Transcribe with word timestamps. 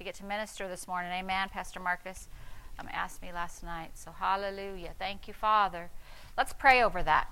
to 0.00 0.04
get 0.04 0.14
to 0.14 0.24
minister 0.24 0.66
this 0.66 0.88
morning. 0.88 1.12
Amen. 1.12 1.50
Pastor 1.50 1.78
Marcus 1.78 2.26
um, 2.78 2.88
asked 2.90 3.20
me 3.20 3.30
last 3.34 3.62
night. 3.62 3.90
So, 3.92 4.12
hallelujah. 4.18 4.94
Thank 4.98 5.28
you, 5.28 5.34
Father. 5.34 5.90
Let's 6.38 6.54
pray 6.54 6.82
over 6.82 7.02
that. 7.02 7.28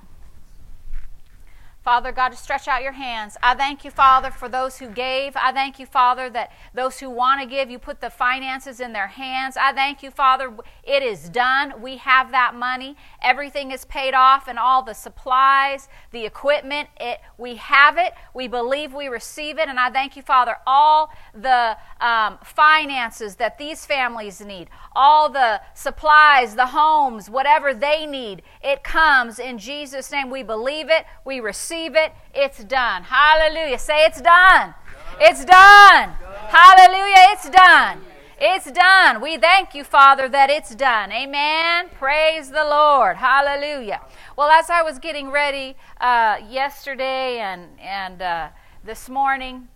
Father 1.85 2.13
God, 2.13 2.31
to 2.31 2.37
stretch 2.37 2.69
out 2.69 2.83
your 2.83 2.93
hands. 2.93 3.37
I 3.43 3.55
thank 3.55 3.83
you, 3.85 3.91
Father, 3.91 4.31
for 4.31 4.47
those 4.47 4.79
who 4.79 4.89
gave. 4.89 5.35
I 5.37 5.53
thank 5.53 5.79
you, 5.79 5.87
Father, 5.87 6.29
that 6.31 6.51
those 6.75 6.99
who 6.99 7.09
want 7.09 7.41
to 7.41 7.47
give, 7.47 7.71
you 7.71 7.79
put 7.79 8.01
the 8.01 8.11
finances 8.11 8.81
in 8.81 8.93
their 8.93 9.07
hands. 9.07 9.57
I 9.57 9.73
thank 9.73 10.03
you, 10.03 10.11
Father, 10.11 10.53
it 10.83 11.03
is 11.03 11.31
done. 11.31 11.81
We 11.81 11.97
have 11.99 12.31
that 12.33 12.55
money. 12.55 12.97
Everything 13.23 13.71
is 13.71 13.85
paid 13.87 14.13
off, 14.13 14.49
and 14.49 14.59
all 14.59 14.83
the 14.83 14.93
supplies, 14.93 15.89
the 16.11 16.27
equipment, 16.27 16.89
it, 17.01 17.21
we 17.39 17.57
have 17.57 17.97
it. 17.97 18.13
We 18.35 18.49
believe 18.49 18.93
we 18.93 19.09
receive 19.09 19.59
it. 19.59 19.69
And 19.69 19.79
I 19.79 19.89
thank 19.89 20.15
you, 20.15 20.23
Father, 20.23 20.57
all 20.67 21.11
the 21.33 21.79
um, 22.01 22.39
finances 22.45 23.37
that 23.37 23.57
these 23.57 23.87
families 23.87 24.41
need, 24.41 24.69
all 24.95 25.31
the 25.31 25.63
supplies, 25.75 26.55
the 26.55 26.67
homes, 26.67 27.31
whatever 27.31 27.73
they 27.73 28.05
need, 28.05 28.43
it 28.63 28.83
comes 28.83 29.39
in 29.39 29.59
Jesus' 29.59 30.11
name. 30.11 30.29
We 30.29 30.43
believe 30.43 30.91
it. 30.91 31.07
We 31.25 31.41
receive 31.41 31.68
receive 31.69 31.95
it, 31.97 32.13
it's 32.35 32.65
done. 32.65 33.03
Hallelujah. 33.03 33.79
Say 33.79 34.07
it's 34.07 34.23
done. 34.23 34.75
It's 35.21 35.45
done. 35.45 36.15
Hallelujah. 36.49 37.29
It's 37.33 37.51
done. 37.51 38.01
It's 38.41 38.73
done. 38.73 39.21
We 39.21 39.37
thank 39.37 39.75
you, 39.75 39.85
Father, 39.85 40.31
that 40.31 40.49
it's 40.49 40.75
done. 40.75 41.13
Amen. 41.13 41.91
Praise 41.99 42.51
the 42.51 42.65
Lord. 42.65 43.19
Hallelujah. 43.19 44.01
Well, 44.35 44.49
as 44.49 44.71
I 44.71 44.83
was 44.83 44.99
getting 44.99 45.31
ready 45.31 45.77
uh, 46.01 46.39
yesterday 46.49 47.39
and 47.41 47.79
and 47.79 48.23
uh, 48.23 48.49
this 48.83 49.11
morning, 49.11 49.69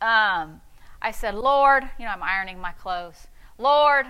um, 0.00 0.60
I 1.00 1.10
said, 1.10 1.34
Lord, 1.34 1.82
you 1.98 2.04
know, 2.04 2.12
I'm 2.12 2.22
ironing 2.22 2.60
my 2.60 2.72
clothes. 2.72 3.26
Lord, 3.58 4.06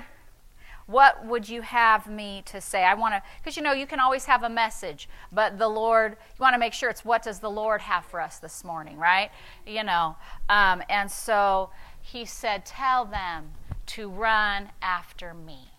what 0.86 1.24
would 1.26 1.48
you 1.48 1.62
have 1.62 2.06
me 2.06 2.42
to 2.46 2.60
say? 2.60 2.84
I 2.84 2.94
want 2.94 3.14
to, 3.14 3.22
because 3.38 3.56
you 3.56 3.62
know, 3.62 3.72
you 3.72 3.86
can 3.86 4.00
always 4.00 4.24
have 4.26 4.42
a 4.42 4.48
message, 4.48 5.08
but 5.30 5.58
the 5.58 5.68
Lord, 5.68 6.12
you 6.12 6.40
want 6.40 6.54
to 6.54 6.58
make 6.58 6.72
sure 6.72 6.90
it's 6.90 7.04
what 7.04 7.22
does 7.22 7.38
the 7.38 7.50
Lord 7.50 7.82
have 7.82 8.04
for 8.04 8.20
us 8.20 8.38
this 8.38 8.64
morning, 8.64 8.98
right? 8.98 9.30
You 9.66 9.84
know, 9.84 10.16
um, 10.48 10.82
and 10.88 11.10
so 11.10 11.70
he 12.00 12.24
said, 12.24 12.66
Tell 12.66 13.04
them 13.04 13.52
to 13.86 14.08
run 14.08 14.70
after 14.80 15.34
me. 15.34 15.72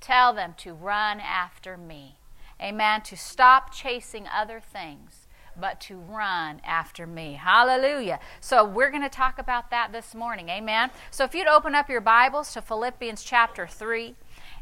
Tell 0.00 0.32
them 0.32 0.54
to 0.58 0.72
run 0.72 1.20
after 1.20 1.76
me. 1.76 2.16
Amen. 2.60 3.02
To 3.02 3.16
stop 3.16 3.72
chasing 3.72 4.26
other 4.26 4.60
things 4.60 5.26
but 5.58 5.80
to 5.82 5.96
run 5.96 6.60
after 6.64 7.06
me. 7.06 7.34
Hallelujah. 7.34 8.20
So 8.40 8.64
we're 8.64 8.90
going 8.90 9.02
to 9.02 9.08
talk 9.08 9.38
about 9.38 9.70
that 9.70 9.92
this 9.92 10.14
morning. 10.14 10.48
Amen. 10.48 10.90
So 11.10 11.24
if 11.24 11.34
you'd 11.34 11.46
open 11.46 11.74
up 11.74 11.88
your 11.88 12.00
Bibles 12.00 12.52
to 12.54 12.62
Philippians 12.62 13.22
chapter 13.22 13.66
3 13.66 14.14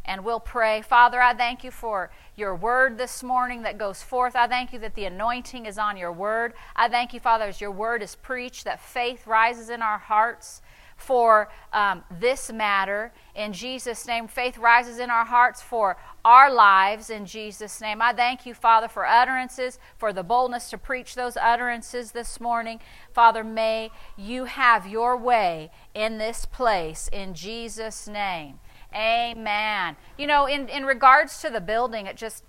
and 0.05 0.25
we'll 0.25 0.41
pray. 0.41 0.81
Father, 0.81 1.21
I 1.21 1.35
thank 1.35 1.63
you 1.63 1.71
for 1.71 2.11
your 2.35 2.55
word 2.55 2.97
this 2.97 3.23
morning 3.23 3.63
that 3.63 3.79
goes 3.79 4.03
forth. 4.03 4.35
I 4.35 4.47
thank 4.47 4.73
you 4.73 4.79
that 4.79 4.95
the 4.95 5.05
anointing 5.05 5.67
is 5.67 5.79
on 5.79 5.97
your 5.97 6.13
word. 6.13 6.55
I 6.75 6.89
thank 6.89 7.13
you, 7.13 7.21
Father, 7.21 7.45
as 7.45 7.61
your 7.61 7.71
word 7.71 8.03
is 8.03 8.15
preached, 8.15 8.65
that 8.65 8.81
faith 8.81 9.27
rises 9.27 9.69
in 9.69 9.83
our 9.83 9.99
hearts 9.99 10.63
for 10.99 11.49
um, 11.73 12.03
this 12.11 12.53
matter. 12.53 13.13
In 13.35 13.53
Jesus' 13.53 14.07
name, 14.07 14.27
faith 14.29 14.59
rises 14.59 14.99
in 14.99 15.11
our 15.11 15.25
hearts 15.25 15.63
for 15.63 15.97
our 16.25 16.53
lives. 16.53 17.09
In 17.09 17.25
Jesus' 17.25 17.81
name, 17.81 18.03
I 18.03 18.13
thank 18.13 18.45
you, 18.45 18.53
Father, 18.53 18.89
for 18.89 19.07
utterances, 19.07 19.79
for 19.97 20.13
the 20.13 20.25
boldness 20.25 20.69
to 20.71 20.77
preach 20.77 21.15
those 21.15 21.37
utterances 21.37 22.13
this 22.13 22.41
morning. 22.41 22.81
Father, 23.15 23.45
may 23.45 23.91
you 24.17 24.45
have 24.45 24.87
your 24.87 25.17
way 25.17 25.71
in 25.95 26.19
this 26.19 26.45
place. 26.45 27.09
In 27.13 27.33
Jesus' 27.33 28.09
name. 28.09 28.59
Amen. 28.93 29.97
You 30.19 30.27
know, 30.27 30.47
in, 30.47 30.69
in 30.69 30.85
regards 30.85 31.41
to 31.43 31.49
the 31.49 31.61
building, 31.61 32.07
it 32.07 32.17
just, 32.17 32.43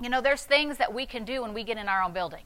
you 0.00 0.08
know, 0.08 0.20
there's 0.20 0.42
things 0.42 0.78
that 0.78 0.92
we 0.92 1.06
can 1.06 1.24
do 1.24 1.42
when 1.42 1.54
we 1.54 1.62
get 1.62 1.78
in 1.78 1.88
our 1.88 2.02
own 2.02 2.12
building. 2.12 2.42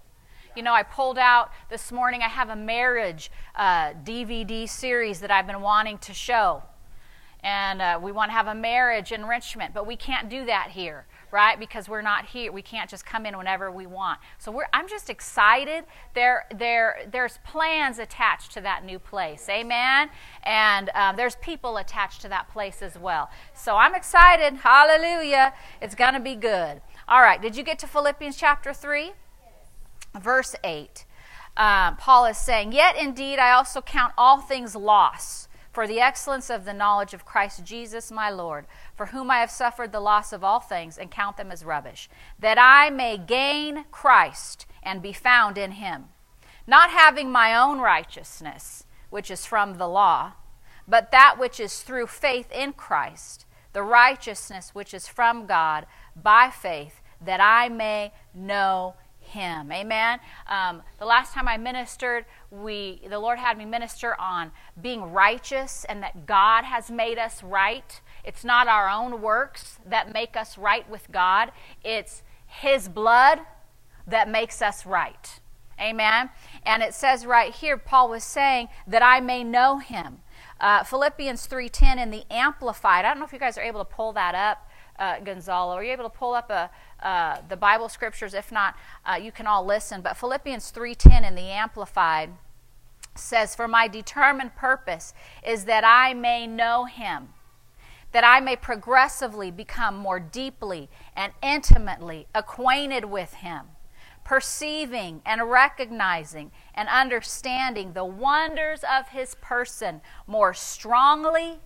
You 0.55 0.63
know, 0.63 0.75
I 0.75 0.83
pulled 0.83 1.19
out 1.19 1.51
this 1.71 1.91
morning, 1.91 2.21
I 2.23 2.29
have 2.29 2.51
a 2.51 2.57
marriage 2.57 3.31
uh, 3.55 3.93
DVD 4.05 4.69
series 4.69 5.21
that 5.21 5.31
I've 5.31 5.47
been 5.47 5.63
wanting 5.63 5.99
to 5.99 6.13
show. 6.13 6.63
And 7.43 7.83
uh, 7.83 7.99
we 8.01 8.13
want 8.13 8.29
to 8.31 8.35
have 8.35 8.47
a 8.47 8.55
marriage 8.55 9.11
enrichment, 9.11 9.75
but 9.75 9.85
we 9.85 9.97
can't 9.97 10.29
do 10.29 10.45
that 10.45 10.71
here, 10.71 11.07
right? 11.33 11.59
Because 11.59 11.89
we're 11.89 12.03
not 12.03 12.27
here. 12.27 12.53
We 12.53 12.63
can't 12.63 12.89
just 12.89 13.05
come 13.05 13.27
in 13.27 13.37
whenever 13.37 13.69
we 13.73 13.87
want. 13.87 14.21
So 14.39 14.63
I'm 14.73 14.87
just 14.87 15.11
excited. 15.11 15.85
There, 16.15 16.45
there, 16.55 17.09
there's 17.11 17.39
plans 17.45 17.99
attached 17.99 18.53
to 18.53 18.61
that 18.61 18.85
new 18.85 19.01
place. 19.01 19.49
Amen? 19.49 20.11
And 20.45 20.91
um, 20.95 21.17
there's 21.17 21.35
people 21.37 21.79
attached 21.79 22.21
to 22.23 22.29
that 22.29 22.49
place 22.49 22.81
as 22.81 22.97
well. 22.97 23.29
So 23.55 23.75
I'm 23.77 23.95
excited. 23.95 24.59
Hallelujah. 24.59 25.55
It's 25.81 25.97
going 25.97 26.15
to 26.15 26.21
be 26.21 26.37
good. 26.37 26.81
All 27.09 27.23
right. 27.23 27.43
Did 27.43 27.57
you 27.57 27.65
get 27.65 27.79
to 27.81 27.89
Philippians 27.89 28.37
chapter 28.37 28.73
3? 28.73 29.13
Verse 30.19 30.55
8, 30.65 31.05
uh, 31.57 31.93
Paul 31.93 32.27
is 32.27 32.39
saying, 32.39 32.73
Yet 32.73 32.97
indeed 32.97 33.39
I 33.39 33.53
also 33.53 33.81
count 33.81 34.13
all 34.17 34.41
things 34.41 34.75
loss 34.75 35.49
for 35.73 35.87
the 35.87 36.01
excellence 36.01 36.51
of 36.51 36.65
the 36.65 36.75
knowledge 36.75 37.15
of 37.15 37.25
Christ 37.25 37.65
Jesus 37.65 38.13
my 38.13 38.31
Lord, 38.31 38.67
for 38.95 39.07
whom 39.07 39.31
I 39.31 39.39
have 39.39 39.51
suffered 39.51 39.91
the 39.91 40.01
loss 40.01 40.33
of 40.33 40.45
all 40.45 40.61
things 40.61 40.99
and 40.99 41.11
count 41.11 41.39
them 41.39 41.51
as 41.51 41.65
rubbish, 41.65 42.11
that 42.39 42.59
I 42.59 42.91
may 42.91 43.17
gain 43.17 43.87
Christ 43.91 44.67
and 44.83 45.01
be 45.01 45.15
found 45.15 45.57
in 45.57 45.73
him, 45.73 46.07
not 46.67 46.91
having 46.91 47.31
my 47.31 47.57
own 47.57 47.81
righteousness, 47.81 48.85
which 49.09 49.31
is 49.31 49.47
from 49.47 49.79
the 49.79 49.89
law, 49.89 50.33
but 50.87 51.11
that 51.11 51.37
which 51.39 51.59
is 51.59 51.81
through 51.81 52.07
faith 52.07 52.51
in 52.53 52.75
Christ, 52.75 53.47
the 53.73 53.83
righteousness 53.83 54.75
which 54.75 54.93
is 54.93 55.09
from 55.09 55.47
God 55.47 55.87
by 56.21 56.51
faith, 56.51 57.01
that 57.25 57.41
I 57.41 57.69
may 57.71 58.13
know 58.35 58.95
him. 59.33 59.73
Amen. 59.73 60.21
Um, 60.47 60.83
the 60.99 61.05
last 61.05 61.33
time 61.33 61.49
I 61.49 61.57
ministered, 61.57 62.25
we 62.51 63.01
the 63.09 63.19
Lord 63.19 63.39
had 63.39 63.59
me 63.59 63.65
minister 63.65 64.19
on 64.21 64.53
being 64.81 65.03
righteous 65.13 65.85
and 65.89 66.03
that 66.03 66.27
God 66.27 66.65
has 66.65 66.91
made 66.91 67.19
us 67.19 67.43
right. 67.43 68.01
It's 68.25 68.45
not 68.45 68.69
our 68.69 68.89
own 68.89 69.21
works 69.21 69.79
that 69.87 70.13
make 70.13 70.37
us 70.37 70.57
right 70.57 70.89
with 70.89 71.11
God. 71.11 71.53
It's 71.85 72.23
His 72.47 72.89
blood 72.89 73.41
that 74.07 74.29
makes 74.29 74.63
us 74.63 74.87
right. 74.87 75.41
Amen. 75.81 76.31
And 76.65 76.83
it 76.83 76.95
says 76.95 77.27
right 77.27 77.53
here, 77.53 77.77
Paul 77.77 78.11
was 78.11 78.25
saying 78.25 78.69
that 78.87 79.03
I 79.03 79.21
may 79.21 79.43
know 79.43 79.79
Him. 79.79 80.19
Uh, 80.61 80.85
Philippians 80.85 81.47
3:10 81.47 81.99
in 81.99 82.11
the 82.11 82.25
Amplified. 82.31 83.05
I 83.05 83.09
don't 83.09 83.19
know 83.19 83.25
if 83.25 83.33
you 83.33 83.39
guys 83.39 83.59
are 83.59 83.63
able 83.63 83.85
to 83.85 83.91
pull 83.91 84.13
that 84.13 84.35
up, 84.35 84.69
uh, 84.99 85.19
Gonzalo. 85.19 85.75
Are 85.75 85.83
you 85.83 85.93
able 85.93 86.05
to 86.09 86.17
pull 86.17 86.35
up 86.35 86.51
a 86.51 86.71
uh, 87.03 87.39
the 87.49 87.57
Bible 87.57 87.89
scriptures. 87.89 88.35
If 88.35 88.53
not, 88.53 88.77
uh, 89.05 89.15
you 89.15 89.33
can 89.33 89.47
all 89.47 89.65
listen. 89.65 90.01
But 90.01 90.17
Philippians 90.17 90.71
3:10 90.71 91.25
in 91.25 91.35
the 91.35 91.51
Amplified 91.51 92.31
says, 93.15 93.55
"For 93.55 93.69
my 93.69 93.89
determined 93.89 94.55
purpose 94.57 95.13
is 95.43 95.65
that 95.67 95.85
I 95.85 96.15
may 96.15 96.47
know 96.47 96.85
Him." 96.85 97.35
That 98.13 98.25
I 98.25 98.41
may 98.41 98.57
progressively 98.57 99.51
become 99.51 99.97
more 99.97 100.21
deeply 100.21 100.91
and 101.17 101.33
intimately 101.43 102.29
acquainted 102.35 103.07
with 103.07 103.35
Him, 103.35 103.71
perceiving 104.23 105.23
and 105.25 105.51
recognizing 105.51 106.53
and 106.75 106.89
understanding 106.91 107.95
the 107.95 108.05
wonders 108.05 108.85
of 108.85 109.09
His 109.09 109.35
person 109.37 110.03
more 110.27 110.53
strongly 110.53 111.61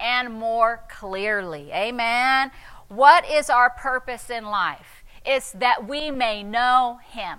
and 0.00 0.32
more 0.32 0.84
clearly. 0.88 1.70
Amen. 1.72 2.50
What 2.90 3.24
is 3.24 3.48
our 3.48 3.70
purpose 3.70 4.30
in 4.30 4.46
life? 4.46 5.04
It's 5.24 5.52
that 5.52 5.86
we 5.86 6.10
may 6.10 6.42
know 6.42 6.98
Him. 7.08 7.38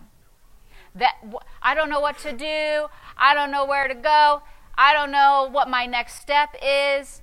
That 0.95 1.15
I 1.61 1.75
don't 1.75 1.89
know 1.89 1.99
what 1.99 2.17
to 2.19 2.31
do. 2.31 2.87
I 3.17 3.33
don't 3.33 3.51
know 3.51 3.65
where 3.65 3.89
to 3.89 3.93
go. 3.93 4.43
I 4.77 4.93
don't 4.93 5.11
know 5.11 5.49
what 5.51 5.67
my 5.67 5.85
next 5.85 6.21
step 6.21 6.55
is. 6.63 7.21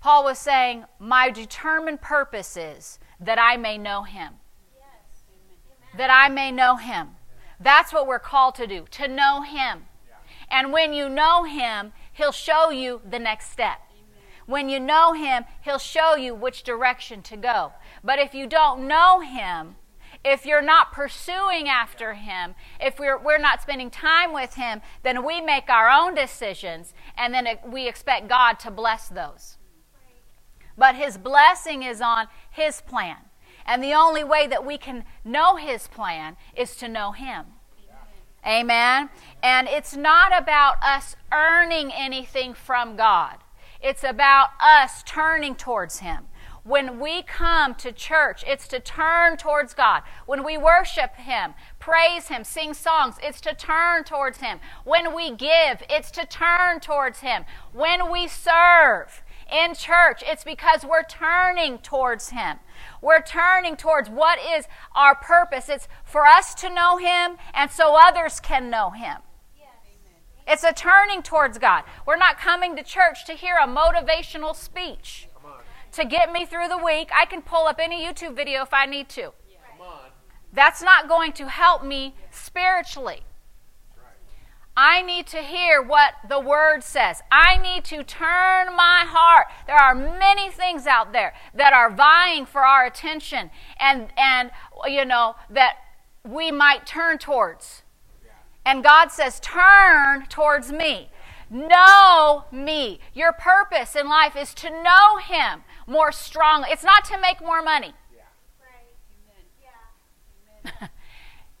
Paul 0.00 0.22
was 0.22 0.38
saying, 0.38 0.84
My 1.00 1.30
determined 1.30 2.00
purpose 2.00 2.56
is 2.56 3.00
that 3.18 3.40
I 3.40 3.56
may 3.56 3.76
know 3.76 4.04
Him. 4.04 4.34
That 5.96 6.10
I 6.10 6.28
may 6.28 6.52
know 6.52 6.76
Him. 6.76 7.16
That's 7.58 7.92
what 7.92 8.06
we're 8.06 8.20
called 8.20 8.54
to 8.54 8.68
do, 8.68 8.84
to 8.92 9.08
know 9.08 9.42
Him. 9.42 9.86
And 10.48 10.72
when 10.72 10.92
you 10.92 11.08
know 11.08 11.42
Him, 11.42 11.92
He'll 12.12 12.30
show 12.30 12.70
you 12.70 13.00
the 13.08 13.18
next 13.18 13.50
step. 13.50 13.80
When 14.48 14.70
you 14.70 14.80
know 14.80 15.12
Him, 15.12 15.44
He'll 15.60 15.78
show 15.78 16.16
you 16.16 16.34
which 16.34 16.62
direction 16.62 17.20
to 17.24 17.36
go. 17.36 17.74
But 18.02 18.18
if 18.18 18.32
you 18.32 18.46
don't 18.46 18.88
know 18.88 19.20
Him, 19.20 19.76
if 20.24 20.46
you're 20.46 20.62
not 20.62 20.90
pursuing 20.90 21.68
after 21.68 22.14
Him, 22.14 22.54
if 22.80 22.98
we're, 22.98 23.18
we're 23.18 23.36
not 23.36 23.60
spending 23.60 23.90
time 23.90 24.32
with 24.32 24.54
Him, 24.54 24.80
then 25.02 25.22
we 25.22 25.42
make 25.42 25.68
our 25.68 25.90
own 25.90 26.14
decisions 26.14 26.94
and 27.14 27.34
then 27.34 27.46
we 27.66 27.86
expect 27.86 28.26
God 28.26 28.54
to 28.60 28.70
bless 28.70 29.08
those. 29.08 29.58
But 30.78 30.94
His 30.94 31.18
blessing 31.18 31.82
is 31.82 32.00
on 32.00 32.28
His 32.50 32.80
plan. 32.80 33.18
And 33.66 33.84
the 33.84 33.92
only 33.92 34.24
way 34.24 34.46
that 34.46 34.64
we 34.64 34.78
can 34.78 35.04
know 35.26 35.56
His 35.56 35.88
plan 35.88 36.38
is 36.56 36.74
to 36.76 36.88
know 36.88 37.12
Him. 37.12 37.44
Amen. 38.46 39.10
And 39.42 39.68
it's 39.68 39.94
not 39.94 40.32
about 40.34 40.76
us 40.82 41.16
earning 41.30 41.92
anything 41.92 42.54
from 42.54 42.96
God, 42.96 43.36
it's 43.80 44.04
about 44.04 44.48
us 44.60 45.02
turning 45.04 45.54
towards 45.54 46.00
Him. 46.00 46.24
When 46.64 47.00
we 47.00 47.22
come 47.22 47.74
to 47.76 47.92
church, 47.92 48.44
it's 48.46 48.68
to 48.68 48.80
turn 48.80 49.38
towards 49.38 49.72
God. 49.72 50.02
When 50.26 50.44
we 50.44 50.58
worship 50.58 51.16
Him, 51.16 51.54
praise 51.78 52.28
Him, 52.28 52.44
sing 52.44 52.74
songs, 52.74 53.14
it's 53.22 53.40
to 53.42 53.54
turn 53.54 54.04
towards 54.04 54.40
Him. 54.40 54.60
When 54.84 55.14
we 55.14 55.30
give, 55.30 55.82
it's 55.88 56.10
to 56.10 56.26
turn 56.26 56.80
towards 56.80 57.20
Him. 57.20 57.44
When 57.72 58.10
we 58.10 58.28
serve 58.28 59.22
in 59.50 59.74
church, 59.74 60.22
it's 60.26 60.44
because 60.44 60.84
we're 60.84 61.04
turning 61.04 61.78
towards 61.78 62.30
Him. 62.30 62.58
We're 63.00 63.22
turning 63.22 63.76
towards 63.76 64.10
what 64.10 64.38
is 64.38 64.66
our 64.94 65.14
purpose. 65.14 65.70
It's 65.70 65.88
for 66.04 66.26
us 66.26 66.54
to 66.56 66.68
know 66.68 66.98
Him 66.98 67.38
and 67.54 67.70
so 67.70 67.96
others 67.98 68.40
can 68.40 68.68
know 68.68 68.90
Him. 68.90 69.22
It's 70.48 70.64
a 70.64 70.72
turning 70.72 71.22
towards 71.22 71.58
God. 71.58 71.84
We're 72.06 72.16
not 72.16 72.38
coming 72.38 72.74
to 72.76 72.82
church 72.82 73.26
to 73.26 73.34
hear 73.34 73.56
a 73.56 73.66
motivational 73.66 74.56
speech 74.56 75.28
to 75.92 76.04
get 76.04 76.32
me 76.32 76.46
through 76.46 76.68
the 76.68 76.78
week. 76.78 77.10
I 77.14 77.26
can 77.26 77.42
pull 77.42 77.66
up 77.66 77.78
any 77.78 78.04
YouTube 78.04 78.34
video 78.34 78.62
if 78.62 78.72
I 78.72 78.86
need 78.86 79.08
to. 79.10 79.32
That's 80.52 80.82
not 80.82 81.08
going 81.08 81.32
to 81.32 81.48
help 81.48 81.84
me 81.84 82.14
spiritually. 82.30 83.22
I 84.74 85.02
need 85.02 85.26
to 85.28 85.38
hear 85.38 85.82
what 85.82 86.14
the 86.28 86.38
word 86.38 86.84
says. 86.84 87.20
I 87.32 87.58
need 87.58 87.84
to 87.86 88.04
turn 88.04 88.76
my 88.76 89.04
heart. 89.06 89.48
There 89.66 89.76
are 89.76 89.94
many 89.94 90.50
things 90.50 90.86
out 90.86 91.12
there 91.12 91.34
that 91.52 91.72
are 91.72 91.90
vying 91.90 92.46
for 92.46 92.64
our 92.64 92.86
attention 92.86 93.50
and 93.78 94.08
and 94.16 94.52
you 94.86 95.04
know 95.04 95.34
that 95.50 95.78
we 96.24 96.52
might 96.52 96.86
turn 96.86 97.18
towards. 97.18 97.82
And 98.64 98.84
God 98.84 99.10
says, 99.10 99.40
"Turn 99.40 100.26
towards 100.26 100.70
me." 100.72 101.10
Know 101.50 102.44
me. 102.52 103.00
Your 103.14 103.32
purpose 103.32 103.96
in 103.96 104.06
life 104.06 104.36
is 104.36 104.52
to 104.54 104.70
know 104.70 105.16
Him 105.16 105.64
more 105.86 106.12
strongly. 106.12 106.68
It's 106.70 106.84
not 106.84 107.04
to 107.06 107.18
make 107.18 107.40
more 107.40 107.62
money. 107.62 107.94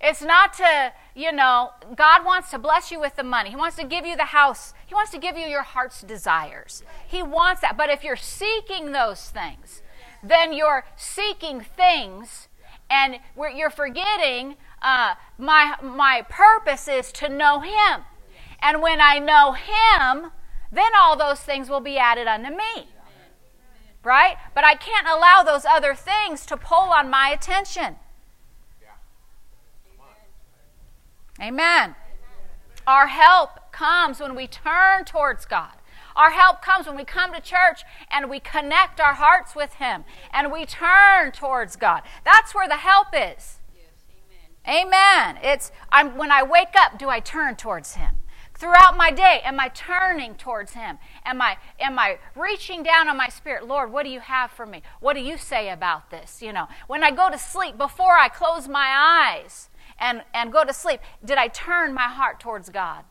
it's 0.00 0.22
not 0.22 0.52
to, 0.54 0.92
you 1.14 1.32
know, 1.32 1.70
God 1.96 2.24
wants 2.24 2.50
to 2.50 2.58
bless 2.58 2.90
you 2.90 3.00
with 3.00 3.16
the 3.16 3.24
money. 3.24 3.50
He 3.50 3.56
wants 3.56 3.76
to 3.76 3.84
give 3.84 4.04
you 4.04 4.16
the 4.16 4.26
house. 4.26 4.74
He 4.86 4.94
wants 4.94 5.10
to 5.12 5.18
give 5.18 5.38
you 5.38 5.46
your 5.46 5.62
heart's 5.62 6.02
desires. 6.02 6.82
He 7.06 7.22
wants 7.22 7.62
that. 7.62 7.76
But 7.76 7.88
if 7.88 8.04
you're 8.04 8.16
seeking 8.16 8.92
those 8.92 9.30
things, 9.30 9.82
then 10.22 10.52
you're 10.52 10.84
seeking 10.96 11.60
things 11.60 12.48
and 12.90 13.20
you're 13.54 13.70
forgetting 13.70 14.56
uh, 14.82 15.14
my, 15.38 15.74
my 15.82 16.24
purpose 16.28 16.88
is 16.88 17.12
to 17.12 17.28
know 17.28 17.60
Him. 17.60 18.04
And 18.60 18.82
when 18.82 19.00
I 19.00 19.18
know 19.18 19.52
Him, 19.52 20.32
then 20.70 20.92
all 21.00 21.16
those 21.16 21.40
things 21.40 21.68
will 21.68 21.80
be 21.80 21.96
added 21.96 22.26
unto 22.26 22.50
me. 22.50 22.88
Right? 24.04 24.36
But 24.54 24.64
I 24.64 24.74
can't 24.74 25.06
allow 25.06 25.42
those 25.42 25.64
other 25.64 25.94
things 25.94 26.46
to 26.46 26.56
pull 26.56 26.90
on 26.90 27.10
my 27.10 27.28
attention. 27.30 27.96
Amen. 31.40 31.94
Our 32.86 33.08
help 33.08 33.70
comes 33.70 34.18
when 34.18 34.34
we 34.34 34.46
turn 34.46 35.04
towards 35.04 35.44
God. 35.44 35.72
Our 36.16 36.30
help 36.30 36.62
comes 36.62 36.86
when 36.86 36.96
we 36.96 37.04
come 37.04 37.32
to 37.32 37.40
church 37.40 37.82
and 38.10 38.28
we 38.28 38.40
connect 38.40 38.98
our 38.98 39.14
hearts 39.14 39.54
with 39.54 39.74
Him 39.74 40.04
and 40.32 40.50
we 40.50 40.66
turn 40.66 41.30
towards 41.30 41.76
God. 41.76 42.02
That's 42.24 42.54
where 42.54 42.66
the 42.66 42.78
help 42.78 43.08
is. 43.12 43.57
Amen. 44.66 45.38
It's 45.42 45.70
I'm, 45.90 46.16
when 46.16 46.30
I 46.30 46.42
wake 46.42 46.74
up, 46.76 46.98
do 46.98 47.08
I 47.08 47.20
turn 47.20 47.56
towards 47.56 47.94
Him? 47.94 48.16
Throughout 48.54 48.96
my 48.96 49.12
day, 49.12 49.40
am 49.44 49.60
I 49.60 49.68
turning 49.68 50.34
towards 50.34 50.72
Him? 50.72 50.98
Am 51.24 51.40
I, 51.40 51.58
am 51.78 51.98
I 51.98 52.18
reaching 52.34 52.82
down 52.82 53.08
on 53.08 53.16
my 53.16 53.28
spirit? 53.28 53.66
Lord, 53.66 53.92
what 53.92 54.04
do 54.04 54.10
you 54.10 54.20
have 54.20 54.50
for 54.50 54.66
me? 54.66 54.82
What 55.00 55.14
do 55.14 55.20
you 55.20 55.38
say 55.38 55.70
about 55.70 56.10
this? 56.10 56.42
You 56.42 56.52
know, 56.52 56.66
when 56.88 57.04
I 57.04 57.12
go 57.12 57.30
to 57.30 57.38
sleep, 57.38 57.78
before 57.78 58.18
I 58.18 58.28
close 58.28 58.66
my 58.66 59.36
eyes 59.38 59.70
and, 59.98 60.22
and 60.34 60.52
go 60.52 60.64
to 60.64 60.72
sleep, 60.72 61.00
did 61.24 61.38
I 61.38 61.48
turn 61.48 61.94
my 61.94 62.08
heart 62.08 62.40
towards 62.40 62.68
God? 62.68 63.04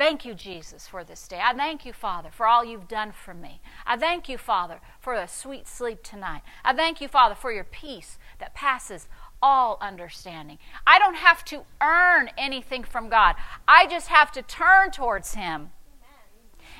Thank 0.00 0.24
you, 0.24 0.32
Jesus, 0.32 0.86
for 0.86 1.04
this 1.04 1.28
day. 1.28 1.40
I 1.44 1.52
thank 1.52 1.84
you, 1.84 1.92
Father, 1.92 2.30
for 2.32 2.46
all 2.46 2.64
you've 2.64 2.88
done 2.88 3.12
for 3.12 3.34
me. 3.34 3.60
I 3.84 3.98
thank 3.98 4.30
you, 4.30 4.38
Father, 4.38 4.80
for 4.98 5.12
a 5.12 5.28
sweet 5.28 5.68
sleep 5.68 6.02
tonight. 6.02 6.40
I 6.64 6.72
thank 6.72 7.02
you, 7.02 7.08
Father, 7.08 7.34
for 7.34 7.52
your 7.52 7.64
peace 7.64 8.18
that 8.38 8.54
passes 8.54 9.08
all 9.42 9.78
understanding. 9.80 10.58
I 10.86 10.98
don't 10.98 11.16
have 11.16 11.44
to 11.46 11.64
earn 11.80 12.30
anything 12.36 12.84
from 12.84 13.08
God, 13.08 13.36
I 13.66 13.86
just 13.86 14.08
have 14.08 14.30
to 14.32 14.42
turn 14.42 14.90
towards 14.90 15.34
Him. 15.34 15.70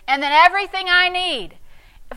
And 0.07 0.23
then 0.23 0.33
everything 0.33 0.87
I 0.89 1.09
need, 1.09 1.59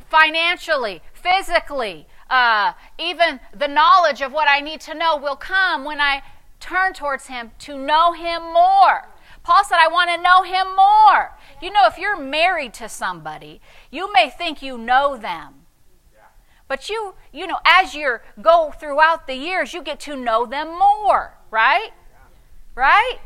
financially, 0.10 1.02
physically, 1.14 2.08
uh, 2.30 2.74
even 2.98 3.40
the 3.56 3.68
knowledge 3.68 4.22
of 4.22 4.32
what 4.32 4.48
I 4.48 4.60
need 4.60 4.82
to 4.82 4.94
know, 4.94 5.18
will 5.18 5.36
come 5.36 5.84
when 5.86 6.02
I 6.02 6.24
turn 6.60 6.94
towards 6.94 7.28
Him 7.28 7.52
to 7.60 7.78
know 7.78 8.14
Him 8.14 8.42
more. 8.42 9.10
Paul 9.44 9.64
said, 9.66 9.78
I 9.80 9.90
want 9.90 10.10
to 10.10 10.22
know 10.22 10.44
Him 10.44 10.76
more. 10.76 11.38
You 11.62 11.72
know, 11.72 11.86
if 11.86 11.98
you're 11.98 12.18
married 12.18 12.74
to 12.76 12.90
somebody, 12.90 13.62
you 13.92 14.12
may 14.14 14.30
think 14.30 14.62
you 14.62 14.78
know 14.78 15.18
them. 15.18 15.63
But 16.68 16.90
you, 16.90 17.16
you 17.32 17.46
know, 17.46 17.60
as 17.66 17.94
you 17.94 18.18
go 18.42 18.74
throughout 18.80 19.28
the 19.28 19.36
years, 19.36 19.74
you 19.74 19.82
get 19.82 20.00
to 20.02 20.16
know 20.16 20.46
them 20.46 20.70
more, 20.78 21.38
right? 21.52 21.92
Right? 22.76 23.20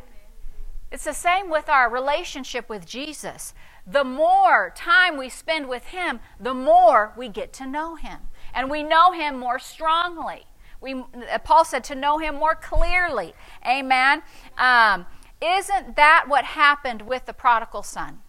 It's 0.92 1.04
the 1.04 1.14
same 1.14 1.50
with 1.50 1.70
our 1.70 1.90
relationship 1.90 2.70
with 2.70 2.86
Jesus. 2.86 3.54
The 3.86 4.04
more 4.04 4.74
time 4.76 5.18
we 5.18 5.30
spend 5.30 5.70
with 5.70 5.88
Him, 5.88 6.20
the 6.40 6.54
more 6.54 7.14
we 7.18 7.30
get 7.30 7.54
to 7.54 7.66
know 7.66 7.96
Him. 7.96 8.20
And 8.54 8.70
we 8.70 8.84
know 8.84 9.12
Him 9.12 9.38
more 9.38 9.60
strongly. 9.60 10.46
We, 10.82 11.04
Paul 11.44 11.66
said 11.66 11.84
to 11.86 11.96
know 11.96 12.18
Him 12.18 12.36
more 12.36 12.56
clearly. 12.56 13.34
Amen. 13.66 14.24
Um, 14.58 15.06
isn't 15.42 15.96
that 15.96 16.26
what 16.28 16.44
happened 16.44 17.04
with 17.04 17.26
the 17.26 17.34
prodigal 17.34 17.84
son? 17.84 18.20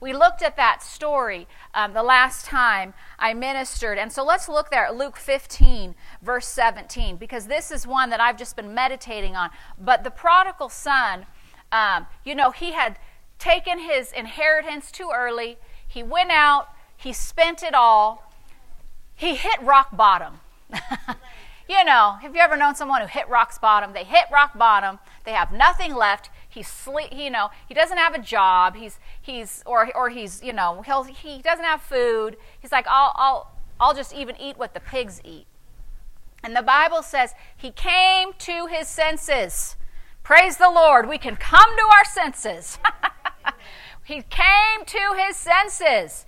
We 0.00 0.12
looked 0.12 0.42
at 0.42 0.56
that 0.56 0.82
story 0.82 1.48
um, 1.74 1.92
the 1.92 2.02
last 2.02 2.46
time 2.46 2.94
I 3.18 3.34
ministered. 3.34 3.98
And 3.98 4.12
so 4.12 4.24
let's 4.24 4.48
look 4.48 4.70
there 4.70 4.86
at 4.86 4.96
Luke 4.96 5.16
15, 5.16 5.94
verse 6.22 6.46
17, 6.46 7.16
because 7.16 7.46
this 7.46 7.70
is 7.70 7.86
one 7.86 8.10
that 8.10 8.20
I've 8.20 8.36
just 8.36 8.54
been 8.54 8.74
meditating 8.74 9.34
on. 9.34 9.50
But 9.78 10.04
the 10.04 10.10
prodigal 10.10 10.68
son, 10.68 11.26
um, 11.72 12.06
you 12.24 12.34
know, 12.34 12.52
he 12.52 12.72
had 12.72 12.98
taken 13.38 13.80
his 13.80 14.12
inheritance 14.12 14.92
too 14.92 15.10
early. 15.14 15.58
He 15.86 16.02
went 16.02 16.30
out, 16.30 16.68
he 16.96 17.12
spent 17.12 17.62
it 17.62 17.74
all, 17.74 18.32
he 19.16 19.34
hit 19.34 19.60
rock 19.62 19.96
bottom. 19.96 20.40
you 21.68 21.84
know, 21.84 22.18
have 22.20 22.36
you 22.36 22.40
ever 22.40 22.56
known 22.56 22.74
someone 22.74 23.00
who 23.00 23.08
hit 23.08 23.28
rock 23.28 23.58
bottom? 23.60 23.92
They 23.92 24.04
hit 24.04 24.26
rock 24.32 24.56
bottom, 24.56 25.00
they 25.24 25.32
have 25.32 25.50
nothing 25.50 25.94
left 25.94 26.30
he's 26.58 26.68
sleep 26.68 27.08
you 27.12 27.30
know 27.30 27.50
he 27.66 27.74
doesn't 27.74 27.96
have 27.96 28.14
a 28.14 28.18
job. 28.18 28.76
He's 28.76 28.98
he's 29.20 29.62
or 29.64 29.90
or 29.96 30.10
he's 30.10 30.42
you 30.42 30.52
know 30.52 30.82
he'll 30.82 31.04
he 31.04 31.40
doesn't 31.40 31.64
have 31.64 31.80
food. 31.80 32.36
He's 32.60 32.72
like 32.72 32.86
i'll 32.88 33.12
i'll 33.16 33.52
i'll 33.80 33.94
just 33.94 34.14
even 34.14 34.36
eat 34.40 34.58
what 34.58 34.74
the 34.74 34.80
pigs 34.80 35.20
eat. 35.24 35.46
And 36.42 36.54
the 36.54 36.62
bible 36.62 37.02
says 37.02 37.34
he 37.56 37.70
came 37.70 38.32
to 38.38 38.66
his 38.66 38.88
senses. 38.88 39.76
Praise 40.22 40.58
the 40.58 40.70
lord. 40.70 41.08
We 41.08 41.18
can 41.18 41.36
come 41.36 41.76
to 41.76 41.84
our 41.96 42.04
senses. 42.04 42.78
He 44.08 44.22
came 44.22 44.86
to 44.86 45.14
his 45.18 45.36
senses. 45.36 46.24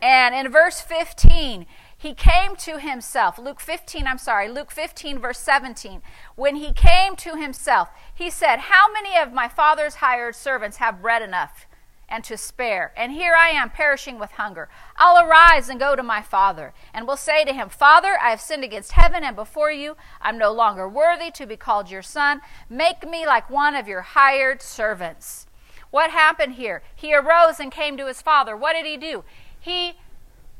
And 0.00 0.36
in 0.36 0.52
verse 0.52 0.80
15 0.80 1.66
he 2.04 2.14
came 2.14 2.54
to 2.56 2.78
himself. 2.78 3.38
Luke 3.38 3.60
15, 3.60 4.06
I'm 4.06 4.18
sorry, 4.18 4.48
Luke 4.48 4.70
15, 4.70 5.18
verse 5.18 5.38
17. 5.38 6.02
When 6.36 6.56
he 6.56 6.72
came 6.72 7.16
to 7.16 7.34
himself, 7.34 7.88
he 8.14 8.30
said, 8.30 8.58
How 8.58 8.90
many 8.92 9.18
of 9.18 9.32
my 9.32 9.48
father's 9.48 9.96
hired 9.96 10.36
servants 10.36 10.76
have 10.76 11.02
bread 11.02 11.22
enough 11.22 11.66
and 12.08 12.22
to 12.24 12.36
spare? 12.36 12.92
And 12.96 13.12
here 13.12 13.34
I 13.34 13.50
am 13.50 13.70
perishing 13.70 14.18
with 14.18 14.32
hunger. 14.32 14.68
I'll 14.96 15.26
arise 15.26 15.68
and 15.68 15.80
go 15.80 15.96
to 15.96 16.02
my 16.02 16.22
father, 16.22 16.72
and 16.92 17.06
will 17.06 17.16
say 17.16 17.44
to 17.44 17.52
him, 17.52 17.68
Father, 17.68 18.16
I 18.22 18.30
have 18.30 18.40
sinned 18.40 18.64
against 18.64 18.92
heaven 18.92 19.24
and 19.24 19.34
before 19.34 19.72
you. 19.72 19.96
I'm 20.20 20.38
no 20.38 20.52
longer 20.52 20.88
worthy 20.88 21.30
to 21.32 21.46
be 21.46 21.56
called 21.56 21.90
your 21.90 22.02
son. 22.02 22.40
Make 22.70 23.08
me 23.08 23.26
like 23.26 23.50
one 23.50 23.74
of 23.74 23.88
your 23.88 24.02
hired 24.02 24.62
servants. 24.62 25.46
What 25.90 26.10
happened 26.10 26.54
here? 26.54 26.82
He 26.94 27.14
arose 27.14 27.58
and 27.58 27.72
came 27.72 27.96
to 27.96 28.06
his 28.06 28.22
father. 28.22 28.56
What 28.56 28.74
did 28.74 28.86
he 28.86 28.96
do? 28.96 29.24
He 29.58 29.94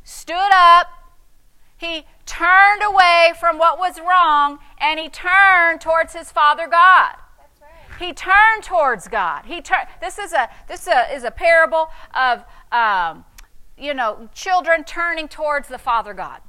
stood 0.03 0.51
up 0.53 0.89
he 1.77 2.07
turned 2.25 2.83
away 2.83 3.33
from 3.39 3.59
what 3.59 3.79
was 3.79 4.01
wrong 4.01 4.59
and 4.79 4.99
he 4.99 5.09
turned 5.09 5.81
towards 5.81 6.15
his 6.15 6.33
Father 6.33 6.67
God. 6.67 7.17
He 7.99 8.13
turned 8.13 8.63
towards 8.63 9.09
God. 9.09 9.45
He 9.47 9.61
turned. 9.61 9.87
This 10.01 10.19
is 10.19 10.33
a 10.33 10.49
this 10.69 10.83
is 10.83 10.89
a, 10.89 11.15
is 11.15 11.25
a 11.25 11.31
parable 11.31 11.89
of 12.15 12.45
um, 12.73 13.25
you 13.79 13.95
know 13.95 14.29
children 14.35 14.85
turning 14.85 15.29
towards 15.29 15.69
the 15.69 15.79
Father 15.79 16.15
God. 16.15 16.41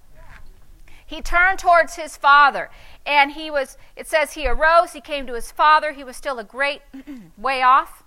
he 1.06 1.22
turned 1.22 1.60
towards 1.60 1.96
his 1.96 2.18
father. 2.18 2.70
And 3.06 3.34
he 3.34 3.52
was, 3.52 3.78
it 3.96 4.08
says, 4.08 4.34
he 4.34 4.48
arose, 4.48 4.94
he 4.94 5.02
came 5.02 5.28
to 5.28 5.34
his 5.34 5.52
father. 5.52 5.92
He 5.92 6.04
was 6.04 6.16
still 6.18 6.40
a 6.40 6.44
great 6.44 6.82
way 7.38 7.62
off. 7.62 8.04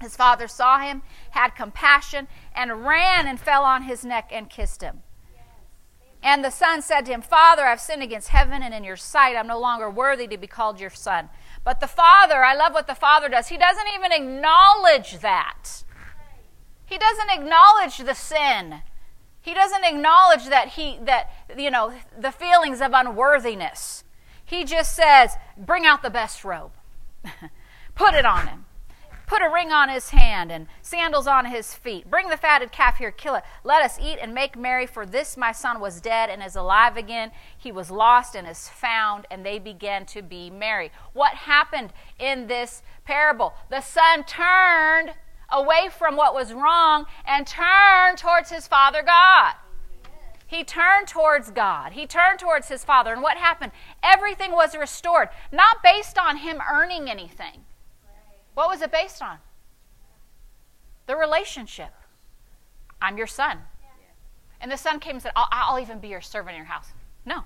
His 0.00 0.16
father 0.16 0.48
saw 0.48 0.78
him, 0.78 1.02
had 1.32 1.50
compassion, 1.50 2.26
and 2.54 2.86
ran 2.86 3.26
and 3.26 3.38
fell 3.38 3.64
on 3.64 3.82
his 3.82 4.02
neck 4.02 4.30
and 4.32 4.48
kissed 4.48 4.80
him. 4.80 5.02
And 6.22 6.42
the 6.42 6.50
son 6.50 6.80
said 6.82 7.02
to 7.06 7.12
him, 7.12 7.22
Father, 7.22 7.66
I've 7.66 7.80
sinned 7.80 8.02
against 8.02 8.28
heaven 8.28 8.62
and 8.62 8.72
in 8.74 8.84
your 8.84 8.96
sight. 8.96 9.36
I'm 9.36 9.46
no 9.46 9.60
longer 9.60 9.90
worthy 9.90 10.26
to 10.28 10.38
be 10.38 10.46
called 10.46 10.80
your 10.80 10.90
son. 10.90 11.28
But 11.64 11.80
the 11.80 11.86
father, 11.86 12.42
I 12.42 12.54
love 12.54 12.72
what 12.72 12.86
the 12.86 12.94
father 12.94 13.28
does. 13.28 13.48
He 13.48 13.58
doesn't 13.58 13.88
even 13.94 14.12
acknowledge 14.12 15.18
that. 15.18 15.84
He 16.86 16.98
doesn't 16.98 17.30
acknowledge 17.30 17.98
the 17.98 18.14
sin. 18.14 18.82
He 19.40 19.54
doesn't 19.54 19.84
acknowledge 19.84 20.46
that 20.48 20.68
he 20.68 20.98
that 21.02 21.30
you 21.56 21.70
know 21.70 21.94
the 22.18 22.32
feelings 22.32 22.80
of 22.80 22.92
unworthiness. 22.92 24.04
He 24.44 24.64
just 24.64 24.94
says, 24.94 25.36
"Bring 25.56 25.86
out 25.86 26.02
the 26.02 26.10
best 26.10 26.44
robe. 26.44 26.72
Put 27.94 28.14
it 28.14 28.26
on 28.26 28.48
him. 28.48 28.64
Put 29.30 29.42
a 29.42 29.48
ring 29.48 29.70
on 29.70 29.88
his 29.88 30.10
hand 30.10 30.50
and 30.50 30.66
sandals 30.82 31.28
on 31.28 31.44
his 31.44 31.72
feet. 31.72 32.10
Bring 32.10 32.30
the 32.30 32.36
fatted 32.36 32.72
calf 32.72 32.98
here, 32.98 33.12
kill 33.12 33.36
it. 33.36 33.44
Let 33.62 33.80
us 33.80 33.96
eat 34.02 34.18
and 34.20 34.34
make 34.34 34.58
merry, 34.58 34.88
for 34.88 35.06
this 35.06 35.36
my 35.36 35.52
son 35.52 35.78
was 35.78 36.00
dead 36.00 36.30
and 36.30 36.42
is 36.42 36.56
alive 36.56 36.96
again. 36.96 37.30
He 37.56 37.70
was 37.70 37.92
lost 37.92 38.34
and 38.34 38.44
is 38.48 38.68
found, 38.68 39.28
and 39.30 39.46
they 39.46 39.60
began 39.60 40.04
to 40.06 40.20
be 40.20 40.50
merry. 40.50 40.90
What 41.12 41.34
happened 41.34 41.92
in 42.18 42.48
this 42.48 42.82
parable? 43.04 43.54
The 43.70 43.82
son 43.82 44.24
turned 44.24 45.12
away 45.48 45.90
from 45.96 46.16
what 46.16 46.34
was 46.34 46.52
wrong 46.52 47.06
and 47.24 47.46
turned 47.46 48.18
towards 48.18 48.50
his 48.50 48.66
father 48.66 49.00
God. 49.00 49.54
He 50.44 50.64
turned 50.64 51.06
towards 51.06 51.52
God. 51.52 51.92
He 51.92 52.04
turned 52.04 52.40
towards 52.40 52.66
his 52.66 52.82
father. 52.82 53.12
And 53.12 53.22
what 53.22 53.36
happened? 53.36 53.70
Everything 54.02 54.50
was 54.50 54.76
restored, 54.76 55.28
not 55.52 55.84
based 55.84 56.18
on 56.18 56.38
him 56.38 56.58
earning 56.68 57.08
anything 57.08 57.66
what 58.54 58.68
was 58.68 58.82
it 58.82 58.92
based 58.92 59.22
on? 59.22 59.38
The 61.06 61.16
relationship. 61.16 61.92
I'm 63.00 63.16
your 63.16 63.26
son. 63.26 63.58
And 64.60 64.70
the 64.70 64.76
son 64.76 65.00
came 65.00 65.16
and 65.16 65.22
said, 65.22 65.32
I'll, 65.34 65.48
I'll 65.50 65.80
even 65.80 65.98
be 65.98 66.08
your 66.08 66.20
servant 66.20 66.50
in 66.50 66.58
your 66.58 66.66
house. 66.66 66.92
No, 67.24 67.44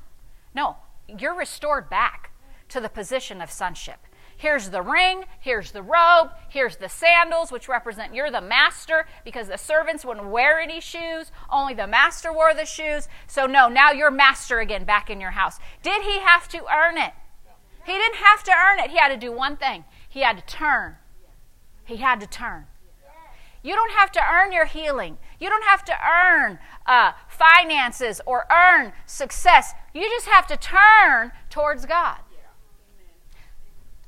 no. 0.54 0.76
You're 1.06 1.36
restored 1.36 1.88
back 1.88 2.32
to 2.70 2.80
the 2.80 2.88
position 2.88 3.40
of 3.40 3.50
sonship. 3.50 3.98
Here's 4.36 4.70
the 4.70 4.82
ring, 4.82 5.24
here's 5.38 5.70
the 5.70 5.82
robe, 5.82 6.30
here's 6.48 6.76
the 6.76 6.88
sandals, 6.88 7.52
which 7.52 7.68
represent 7.68 8.14
you're 8.14 8.32
the 8.32 8.40
master 8.40 9.06
because 9.24 9.46
the 9.46 9.56
servants 9.56 10.04
wouldn't 10.04 10.26
wear 10.26 10.58
any 10.58 10.80
shoes. 10.80 11.30
Only 11.48 11.74
the 11.74 11.86
master 11.86 12.32
wore 12.32 12.52
the 12.52 12.64
shoes. 12.64 13.08
So, 13.28 13.46
no, 13.46 13.68
now 13.68 13.92
you're 13.92 14.10
master 14.10 14.58
again 14.58 14.84
back 14.84 15.08
in 15.08 15.20
your 15.20 15.30
house. 15.30 15.60
Did 15.82 16.02
he 16.02 16.18
have 16.18 16.48
to 16.48 16.64
earn 16.72 16.98
it? 16.98 17.12
He 17.86 17.92
didn't 17.92 18.16
have 18.16 18.42
to 18.44 18.52
earn 18.52 18.80
it. 18.80 18.90
He 18.90 18.96
had 18.96 19.10
to 19.10 19.16
do 19.16 19.30
one 19.30 19.56
thing 19.56 19.84
he 20.14 20.20
had 20.20 20.36
to 20.38 20.44
turn 20.46 20.96
he 21.84 21.96
had 21.96 22.20
to 22.20 22.26
turn. 22.26 22.66
You 23.62 23.74
don't 23.74 23.92
have 23.92 24.12
to 24.12 24.20
earn 24.20 24.52
your 24.52 24.66
healing. 24.66 25.18
You 25.40 25.48
don't 25.48 25.64
have 25.64 25.84
to 25.86 25.94
earn 26.06 26.58
uh, 26.86 27.12
finances 27.28 28.20
or 28.26 28.46
earn 28.52 28.92
success. 29.06 29.72
You 29.94 30.02
just 30.02 30.26
have 30.26 30.46
to 30.48 30.56
turn 30.56 31.32
towards 31.48 31.86
God. 31.86 32.18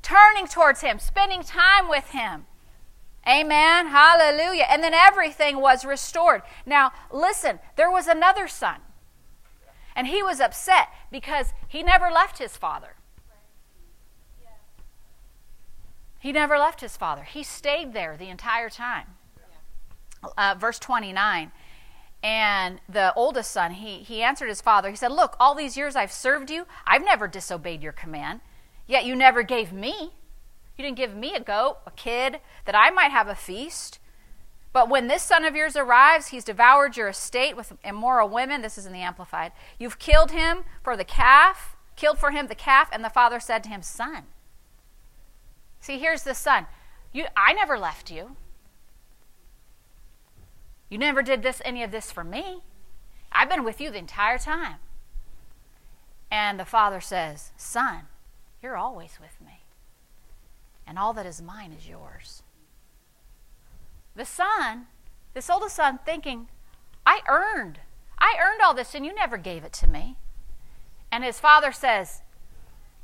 Turning 0.03 0.47
towards 0.47 0.81
Him, 0.81 0.99
spending 0.99 1.41
time 1.41 1.89
with 1.89 2.11
Him. 2.11 2.45
Amen. 3.27 3.87
Hallelujah. 3.87 4.67
And 4.69 4.83
then 4.83 4.93
everything 4.93 5.59
was 5.59 5.83
restored. 5.83 6.43
Now, 6.65 6.91
listen, 7.11 7.59
there 7.75 7.91
was 7.91 8.07
another 8.07 8.47
son. 8.47 8.77
And 9.95 10.07
he 10.07 10.21
was 10.21 10.39
upset 10.39 10.89
because 11.11 11.53
he 11.67 11.81
never 11.81 12.11
left 12.11 12.37
his 12.37 12.55
father. 12.55 12.96
He 16.19 16.31
never 16.31 16.57
left 16.57 16.81
his 16.81 16.97
father. 16.97 17.23
He 17.23 17.43
stayed 17.43 17.93
there 17.93 18.17
the 18.17 18.29
entire 18.29 18.69
time. 18.69 19.07
Uh, 20.37 20.55
verse 20.57 20.79
29. 20.79 21.51
And 22.23 22.81
the 22.89 23.13
oldest 23.13 23.51
son, 23.51 23.71
he, 23.71 23.99
he 23.99 24.23
answered 24.23 24.49
his 24.49 24.61
father. 24.61 24.89
He 24.89 24.95
said, 24.95 25.11
Look, 25.11 25.35
all 25.39 25.53
these 25.53 25.77
years 25.77 25.95
I've 25.95 26.11
served 26.11 26.49
you, 26.49 26.65
I've 26.85 27.03
never 27.03 27.27
disobeyed 27.27 27.83
your 27.83 27.93
command. 27.93 28.41
Yet 28.87 29.05
you 29.05 29.15
never 29.15 29.43
gave 29.43 29.71
me. 29.71 30.13
You 30.77 30.83
didn't 30.83 30.97
give 30.97 31.15
me 31.15 31.35
a 31.35 31.39
goat, 31.39 31.77
a 31.85 31.91
kid, 31.91 32.39
that 32.65 32.75
I 32.75 32.89
might 32.89 33.11
have 33.11 33.27
a 33.27 33.35
feast. 33.35 33.99
But 34.73 34.89
when 34.89 35.07
this 35.07 35.23
son 35.23 35.43
of 35.43 35.55
yours 35.55 35.75
arrives, 35.75 36.27
he's 36.27 36.43
devoured 36.43 36.97
your 36.97 37.07
estate 37.07 37.55
with 37.55 37.73
immoral 37.83 38.29
women. 38.29 38.61
This 38.61 38.77
is 38.77 38.85
in 38.85 38.93
the 38.93 39.01
Amplified. 39.01 39.51
You've 39.79 39.99
killed 39.99 40.31
him 40.31 40.63
for 40.83 40.95
the 40.95 41.03
calf, 41.03 41.75
killed 41.95 42.19
for 42.19 42.31
him 42.31 42.47
the 42.47 42.55
calf, 42.55 42.89
and 42.91 43.03
the 43.03 43.09
father 43.09 43.39
said 43.39 43.63
to 43.63 43.69
him, 43.69 43.81
Son, 43.81 44.25
See, 45.79 45.99
here's 45.99 46.23
the 46.23 46.33
son. 46.33 46.67
You, 47.13 47.25
I 47.35 47.53
never 47.53 47.77
left 47.77 48.11
you. 48.11 48.35
You 50.89 50.97
never 50.97 51.21
did 51.21 51.43
this 51.43 51.61
any 51.65 51.83
of 51.83 51.91
this 51.91 52.11
for 52.11 52.23
me. 52.23 52.61
I've 53.31 53.49
been 53.49 53.63
with 53.63 53.81
you 53.81 53.91
the 53.91 53.97
entire 53.97 54.37
time. 54.37 54.77
And 56.31 56.59
the 56.59 56.65
father 56.65 57.01
says, 57.01 57.51
Son, 57.57 58.03
you're 58.61 58.77
always 58.77 59.17
with 59.21 59.39
me. 59.45 59.63
And 60.85 60.97
all 60.97 61.13
that 61.13 61.25
is 61.25 61.41
mine 61.41 61.73
is 61.77 61.87
yours. 61.87 62.43
The 64.15 64.25
son, 64.25 64.87
this 65.33 65.49
oldest 65.49 65.75
son, 65.75 65.99
thinking, 66.05 66.47
I 67.05 67.21
earned. 67.27 67.79
I 68.17 68.35
earned 68.41 68.61
all 68.61 68.73
this 68.73 68.95
and 68.95 69.05
you 69.05 69.13
never 69.13 69.37
gave 69.37 69.63
it 69.63 69.73
to 69.73 69.87
me. 69.87 70.17
And 71.11 71.23
his 71.23 71.39
father 71.39 71.71
says, 71.71 72.21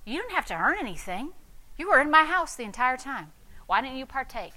You 0.05 0.19
don't 0.19 0.31
have 0.31 0.45
to 0.47 0.55
earn 0.55 0.77
anything. 0.79 1.33
You 1.77 1.89
were 1.89 1.99
in 1.99 2.11
my 2.11 2.25
house 2.25 2.55
the 2.55 2.63
entire 2.63 2.97
time. 2.97 3.31
Why 3.65 3.81
didn't 3.81 3.97
you 3.97 4.05
partake? 4.05 4.53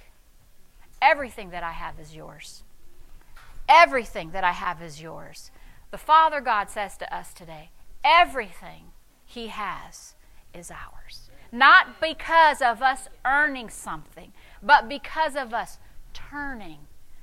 Everything 1.01 1.51
that 1.51 1.63
I 1.63 1.73
have 1.73 1.99
is 1.99 2.15
yours. 2.15 2.63
Everything 3.69 4.31
that 4.31 4.45
I 4.45 4.53
have 4.53 4.83
is 4.83 5.01
yours. 5.01 5.51
The 5.91 5.99
Father 5.99 6.41
God 6.41 6.71
says 6.71 6.97
to 6.99 7.15
us 7.15 7.33
today 7.33 7.71
everything 8.05 8.93
He 9.25 9.49
has 9.49 10.15
is 10.55 10.71
ours. 10.71 11.31
Not 11.53 12.01
because 12.01 12.61
of 12.61 12.83
us 12.83 13.09
earning 13.25 13.71
something, 13.71 14.33
but 14.63 14.89
because 14.89 15.37
of 15.37 15.55
us 15.55 15.79
turning 16.13 16.81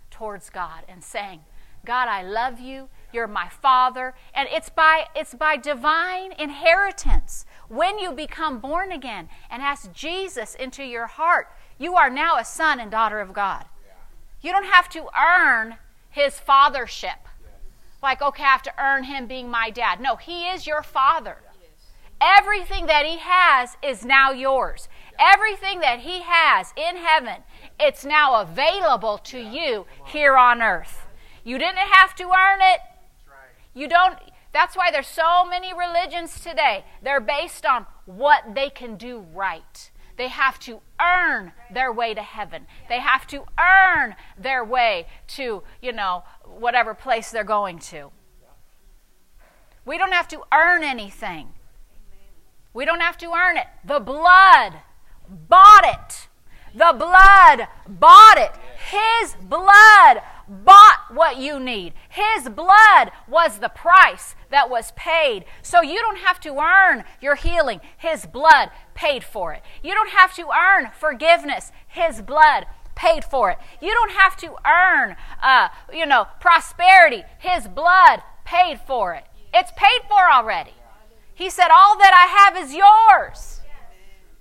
towards 0.09 0.50
God 0.50 0.83
and 0.88 1.03
saying, 1.03 1.41
God, 1.85 2.07
I 2.07 2.23
love 2.23 2.59
you. 2.59 2.87
You're 3.11 3.27
my 3.27 3.49
father. 3.49 4.13
And 4.33 4.47
it's 4.51 4.69
by, 4.69 5.07
it's 5.15 5.33
by 5.33 5.57
divine 5.57 6.31
inheritance. 6.33 7.45
When 7.67 7.99
you 7.99 8.11
become 8.11 8.59
born 8.59 8.91
again 8.91 9.27
and 9.49 9.61
ask 9.61 9.91
Jesus 9.91 10.55
into 10.55 10.83
your 10.83 11.07
heart, 11.07 11.49
you 11.77 11.95
are 11.95 12.09
now 12.09 12.37
a 12.37 12.45
son 12.45 12.79
and 12.79 12.89
daughter 12.89 13.19
of 13.19 13.33
God. 13.33 13.65
You 14.41 14.51
don't 14.51 14.65
have 14.65 14.87
to 14.89 15.07
earn 15.17 15.75
his 16.09 16.39
fathership. 16.39 17.19
Like, 18.01 18.21
okay, 18.21 18.43
I 18.43 18.47
have 18.47 18.63
to 18.63 18.73
earn 18.81 19.05
him 19.05 19.27
being 19.27 19.49
my 19.49 19.69
dad. 19.69 19.99
No, 19.99 20.15
he 20.15 20.47
is 20.47 20.67
your 20.67 20.83
father. 20.83 21.37
Everything 22.21 22.85
that 22.85 23.05
he 23.05 23.17
has 23.19 23.75
is 23.81 24.05
now 24.05 24.31
yours. 24.31 24.87
Everything 25.19 25.81
that 25.81 25.99
he 25.99 26.21
has 26.23 26.73
in 26.77 26.97
heaven, 26.97 27.43
it's 27.79 28.05
now 28.05 28.41
available 28.41 29.17
to 29.19 29.39
you 29.39 29.85
here 30.05 30.37
on 30.37 30.61
earth. 30.61 31.02
You 31.43 31.57
didn't 31.57 31.77
have 31.77 32.15
to 32.15 32.23
earn 32.23 32.59
it. 32.62 32.79
You 33.73 33.88
don't 33.88 34.17
that's 34.53 34.77
why 34.77 34.91
there's 34.91 35.07
so 35.07 35.43
many 35.43 35.73
religions 35.73 36.39
today. 36.39 36.85
They're 37.01 37.19
based 37.19 37.65
on 37.65 37.88
what 38.05 38.53
they 38.53 38.69
can 38.69 38.97
do 38.97 39.25
right. 39.33 39.91
They 40.15 40.27
have 40.27 40.59
to 40.59 40.81
earn 41.01 41.53
their 41.71 41.91
way 41.91 42.13
to 42.13 42.21
heaven. 42.21 42.67
They 42.88 43.00
have 43.00 43.25
to 43.27 43.45
earn 43.59 44.15
their 44.38 44.63
way 44.63 45.07
to, 45.29 45.63
you 45.81 45.91
know, 45.91 46.23
whatever 46.45 46.93
place 46.93 47.31
they're 47.31 47.43
going 47.43 47.79
to. 47.79 48.12
We 49.85 49.97
don't 49.97 50.13
have 50.13 50.27
to 50.29 50.41
earn 50.53 50.83
anything. 50.83 51.50
We 52.75 52.85
don't 52.85 53.01
have 53.01 53.17
to 53.17 53.31
earn 53.33 53.57
it. 53.57 53.67
The 53.83 54.00
blood 54.00 54.73
bought 55.27 55.83
it. 55.83 56.27
The 56.75 56.93
blood 56.95 57.67
bought 57.88 58.38
it. 58.38 58.51
His 58.91 59.35
blood 59.41 60.21
bought 60.47 61.00
what 61.12 61.38
you 61.38 61.59
need. 61.59 61.93
His 62.09 62.50
blood 62.50 63.12
was 63.27 63.59
the 63.59 63.69
price 63.69 64.35
that 64.51 64.69
was 64.69 64.91
paid. 64.95 65.45
So 65.62 65.81
you 65.81 66.00
don't 66.01 66.19
have 66.19 66.39
to 66.41 66.57
earn 66.57 67.03
your 67.21 67.35
healing. 67.35 67.81
His 67.97 68.25
blood 68.25 68.69
paid 68.93 69.23
for 69.23 69.53
it. 69.53 69.62
You 69.83 69.93
don't 69.93 70.12
have 70.12 70.33
to 70.35 70.47
earn 70.51 70.91
forgiveness. 70.97 71.71
His 71.88 72.21
blood 72.21 72.65
paid 72.95 73.23
for 73.23 73.51
it. 73.51 73.57
You 73.81 73.91
don't 73.93 74.12
have 74.12 74.38
to 74.38 74.55
earn, 74.65 75.15
uh, 75.41 75.69
you 75.91 76.05
know, 76.05 76.27
prosperity. 76.39 77.23
His 77.39 77.67
blood 77.67 78.21
paid 78.45 78.79
for 78.85 79.13
it. 79.13 79.25
It's 79.53 79.71
paid 79.71 80.01
for 80.07 80.31
already. 80.31 80.73
He 81.33 81.50
said, 81.50 81.69
All 81.69 81.97
that 81.97 82.13
I 82.13 82.53
have 82.53 82.63
is 82.63 82.73
yours. 82.73 83.62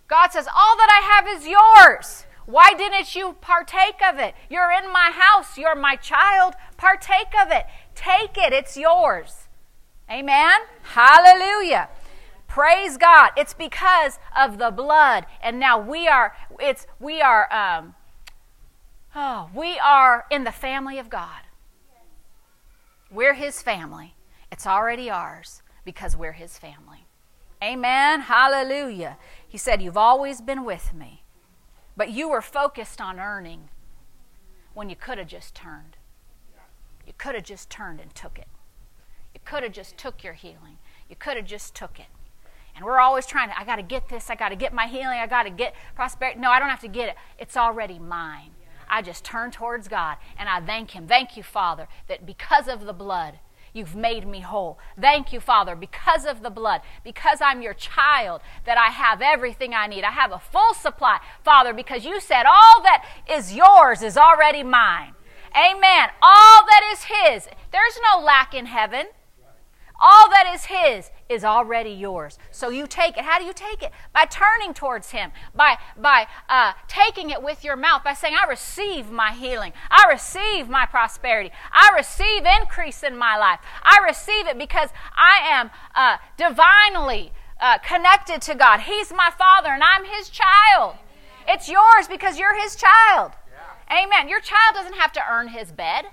God 0.08 0.32
says, 0.32 0.46
All 0.46 0.76
that 0.76 0.90
I 0.90 1.14
have 1.14 1.38
is 1.38 1.46
yours. 1.46 2.26
Why 2.46 2.74
didn't 2.74 3.14
you 3.14 3.36
partake 3.40 4.00
of 4.06 4.18
it? 4.18 4.34
You're 4.50 4.70
in 4.72 4.92
my 4.92 5.10
house. 5.12 5.56
You're 5.56 5.74
my 5.74 5.96
child. 5.96 6.54
Partake 6.76 7.32
of 7.40 7.50
it. 7.50 7.66
Take 7.94 8.36
it. 8.36 8.52
It's 8.52 8.76
yours. 8.76 9.48
Amen? 10.10 10.60
Hallelujah. 10.82 11.88
Praise 12.48 12.98
God. 12.98 13.30
It's 13.36 13.54
because 13.54 14.18
of 14.36 14.58
the 14.58 14.70
blood. 14.70 15.24
And 15.42 15.58
now 15.58 15.80
we 15.80 16.06
are, 16.08 16.36
it's, 16.60 16.86
we 17.00 17.22
are, 17.22 17.50
um, 17.52 17.94
oh, 19.14 19.48
we 19.54 19.78
are 19.78 20.26
in 20.30 20.44
the 20.44 20.52
family 20.52 20.98
of 20.98 21.08
God. 21.08 21.42
We're 23.10 23.34
His 23.34 23.62
family. 23.62 24.14
It's 24.50 24.66
already 24.66 25.08
ours 25.08 25.62
because 25.84 26.16
we're 26.16 26.32
His 26.32 26.58
family. 26.58 27.06
Amen. 27.62 28.22
Hallelujah. 28.22 29.16
He 29.46 29.56
said, 29.56 29.80
You've 29.80 29.96
always 29.96 30.40
been 30.40 30.64
with 30.64 30.92
me, 30.92 31.21
but 31.96 32.10
you 32.10 32.28
were 32.28 32.42
focused 32.42 33.00
on 33.00 33.20
earning 33.20 33.68
when 34.74 34.88
you 34.88 34.96
could 34.96 35.18
have 35.18 35.26
just 35.26 35.54
turned. 35.54 35.96
You 37.06 37.12
could 37.18 37.34
have 37.34 37.44
just 37.44 37.68
turned 37.68 38.00
and 38.00 38.14
took 38.14 38.38
it. 38.38 38.48
You 39.34 39.40
could 39.44 39.62
have 39.62 39.72
just 39.72 39.96
took 39.96 40.22
your 40.22 40.34
healing. 40.34 40.78
You 41.08 41.16
could 41.16 41.36
have 41.36 41.46
just 41.46 41.74
took 41.74 41.98
it. 41.98 42.06
And 42.74 42.84
we're 42.84 43.00
always 43.00 43.26
trying 43.26 43.50
to, 43.50 43.58
I 43.58 43.64
got 43.64 43.76
to 43.76 43.82
get 43.82 44.08
this, 44.08 44.30
I 44.30 44.34
got 44.34 44.48
to 44.48 44.56
get 44.56 44.72
my 44.72 44.86
healing, 44.86 45.18
I 45.18 45.26
got 45.26 45.42
to 45.42 45.50
get 45.50 45.74
prosperity. 45.94 46.40
No, 46.40 46.50
I 46.50 46.58
don't 46.58 46.70
have 46.70 46.80
to 46.80 46.88
get 46.88 47.10
it. 47.10 47.16
It's 47.38 47.56
already 47.56 47.98
mine. 47.98 48.52
I 48.88 49.02
just 49.02 49.24
turn 49.24 49.50
towards 49.50 49.88
God 49.88 50.16
and 50.38 50.48
I 50.48 50.60
thank 50.60 50.92
Him. 50.92 51.06
Thank 51.06 51.36
you, 51.36 51.42
Father, 51.42 51.88
that 52.08 52.24
because 52.24 52.68
of 52.68 52.86
the 52.86 52.92
blood, 52.92 53.38
you've 53.72 53.94
made 53.94 54.26
me 54.26 54.40
whole. 54.40 54.78
Thank 55.00 55.32
you, 55.32 55.40
Father, 55.40 55.74
because 55.74 56.24
of 56.24 56.42
the 56.42 56.50
blood, 56.50 56.82
because 57.04 57.40
I'm 57.40 57.62
your 57.62 57.74
child, 57.74 58.40
that 58.64 58.78
I 58.78 58.88
have 58.88 59.22
everything 59.22 59.74
I 59.74 59.86
need. 59.86 60.04
I 60.04 60.10
have 60.10 60.32
a 60.32 60.38
full 60.38 60.74
supply, 60.74 61.20
Father, 61.42 61.72
because 61.72 62.04
you 62.04 62.20
said 62.20 62.44
all 62.46 62.82
that 62.82 63.04
is 63.30 63.54
yours 63.54 64.02
is 64.02 64.16
already 64.16 64.62
mine. 64.62 65.14
Amen. 65.56 66.08
All 66.22 66.64
that 66.66 66.82
is 66.92 67.04
His. 67.04 67.48
There's 67.72 67.98
no 68.12 68.20
lack 68.22 68.54
in 68.54 68.66
heaven. 68.66 69.06
All 70.02 70.28
that 70.30 70.50
is 70.52 70.64
His 70.64 71.10
is 71.28 71.44
already 71.44 71.90
yours. 71.90 72.38
So 72.50 72.68
you 72.70 72.86
take 72.86 73.16
it. 73.16 73.24
How 73.24 73.38
do 73.38 73.44
you 73.44 73.52
take 73.52 73.82
it? 73.82 73.92
By 74.12 74.24
turning 74.24 74.74
towards 74.74 75.12
Him, 75.12 75.30
by, 75.54 75.78
by 75.96 76.26
uh, 76.48 76.72
taking 76.88 77.30
it 77.30 77.42
with 77.42 77.62
your 77.62 77.76
mouth, 77.76 78.02
by 78.02 78.14
saying, 78.14 78.34
I 78.34 78.48
receive 78.48 79.10
my 79.10 79.30
healing. 79.32 79.72
I 79.90 80.06
receive 80.10 80.68
my 80.68 80.86
prosperity. 80.86 81.52
I 81.72 81.92
receive 81.96 82.44
increase 82.60 83.04
in 83.04 83.16
my 83.16 83.38
life. 83.38 83.60
I 83.84 84.00
receive 84.04 84.48
it 84.48 84.58
because 84.58 84.90
I 85.16 85.38
am 85.48 85.70
uh, 85.94 86.16
divinely 86.36 87.32
uh, 87.60 87.78
connected 87.78 88.42
to 88.42 88.56
God. 88.56 88.80
He's 88.80 89.12
my 89.12 89.30
Father 89.38 89.68
and 89.68 89.84
I'm 89.84 90.04
His 90.04 90.28
child. 90.28 90.96
It's 91.46 91.68
yours 91.68 92.08
because 92.08 92.38
you're 92.38 92.60
His 92.60 92.74
child. 92.74 93.32
Amen. 93.92 94.28
Your 94.28 94.40
child 94.40 94.74
doesn't 94.74 94.94
have 94.94 95.12
to 95.12 95.20
earn 95.30 95.48
his 95.48 95.70
bed. 95.70 96.06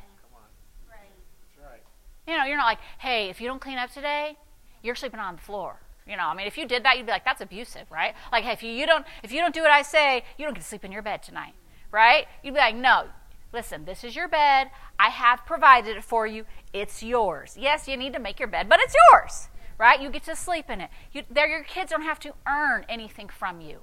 You 2.30 2.38
know, 2.38 2.46
you're 2.46 2.58
not 2.58 2.66
like, 2.66 2.78
hey, 3.00 3.30
if 3.30 3.42
you 3.42 3.48
don't 3.48 3.60
clean 3.60 3.80
up 3.80 3.92
today, 3.92 4.38
you're 4.84 4.94
sleeping 4.94 5.20
on 5.20 5.36
the 5.36 5.42
floor. 5.42 5.80
You 6.06 6.16
know, 6.16 6.26
I 6.26 6.36
mean, 6.36 6.46
if 6.46 6.60
you 6.60 6.68
did 6.68 6.84
that, 6.84 6.98
you'd 6.98 7.08
be 7.08 7.12
like, 7.12 7.26
that's 7.26 7.42
abusive, 7.42 7.90
right? 7.90 8.14
Like, 8.32 8.44
hey, 8.44 8.52
if 8.52 8.62
you, 8.62 8.72
you 8.72 8.86
don't 8.86 9.04
if 9.24 9.32
you 9.32 9.42
don't 9.42 9.54
do 9.54 9.62
what 9.62 9.72
I 9.72 9.82
say, 9.82 10.24
you 10.38 10.46
don't 10.46 10.54
get 10.54 10.62
to 10.62 10.68
sleep 10.68 10.86
in 10.86 10.92
your 10.92 11.02
bed 11.02 11.24
tonight, 11.24 11.54
right? 11.92 12.28
You'd 12.44 12.54
be 12.54 12.60
like, 12.60 12.76
no, 12.76 13.06
listen, 13.52 13.86
this 13.86 14.04
is 14.04 14.16
your 14.16 14.28
bed. 14.28 14.70
I 15.00 15.10
have 15.10 15.44
provided 15.44 15.98
it 15.98 16.04
for 16.04 16.28
you. 16.28 16.46
It's 16.72 17.02
yours. 17.02 17.58
Yes, 17.60 17.88
you 17.88 17.98
need 17.98 18.14
to 18.14 18.20
make 18.20 18.38
your 18.38 18.48
bed, 18.48 18.70
but 18.70 18.80
it's 18.80 18.94
yours, 19.12 19.48
right? 19.80 20.00
You 20.00 20.12
get 20.12 20.24
to 20.26 20.36
sleep 20.36 20.70
in 20.70 20.82
it. 20.82 20.92
You, 21.12 21.24
there, 21.32 21.48
your 21.48 21.64
kids 21.64 21.90
don't 21.90 22.04
have 22.04 22.20
to 22.20 22.34
earn 22.48 22.86
anything 22.88 23.28
from 23.28 23.60
you. 23.60 23.80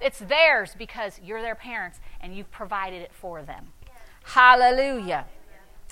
It's 0.00 0.18
theirs 0.18 0.74
because 0.78 1.20
you're 1.22 1.42
their 1.42 1.54
parents 1.54 2.00
and 2.22 2.34
you've 2.34 2.50
provided 2.50 3.02
it 3.02 3.12
for 3.12 3.42
them. 3.42 3.72
Hallelujah. 4.24 5.26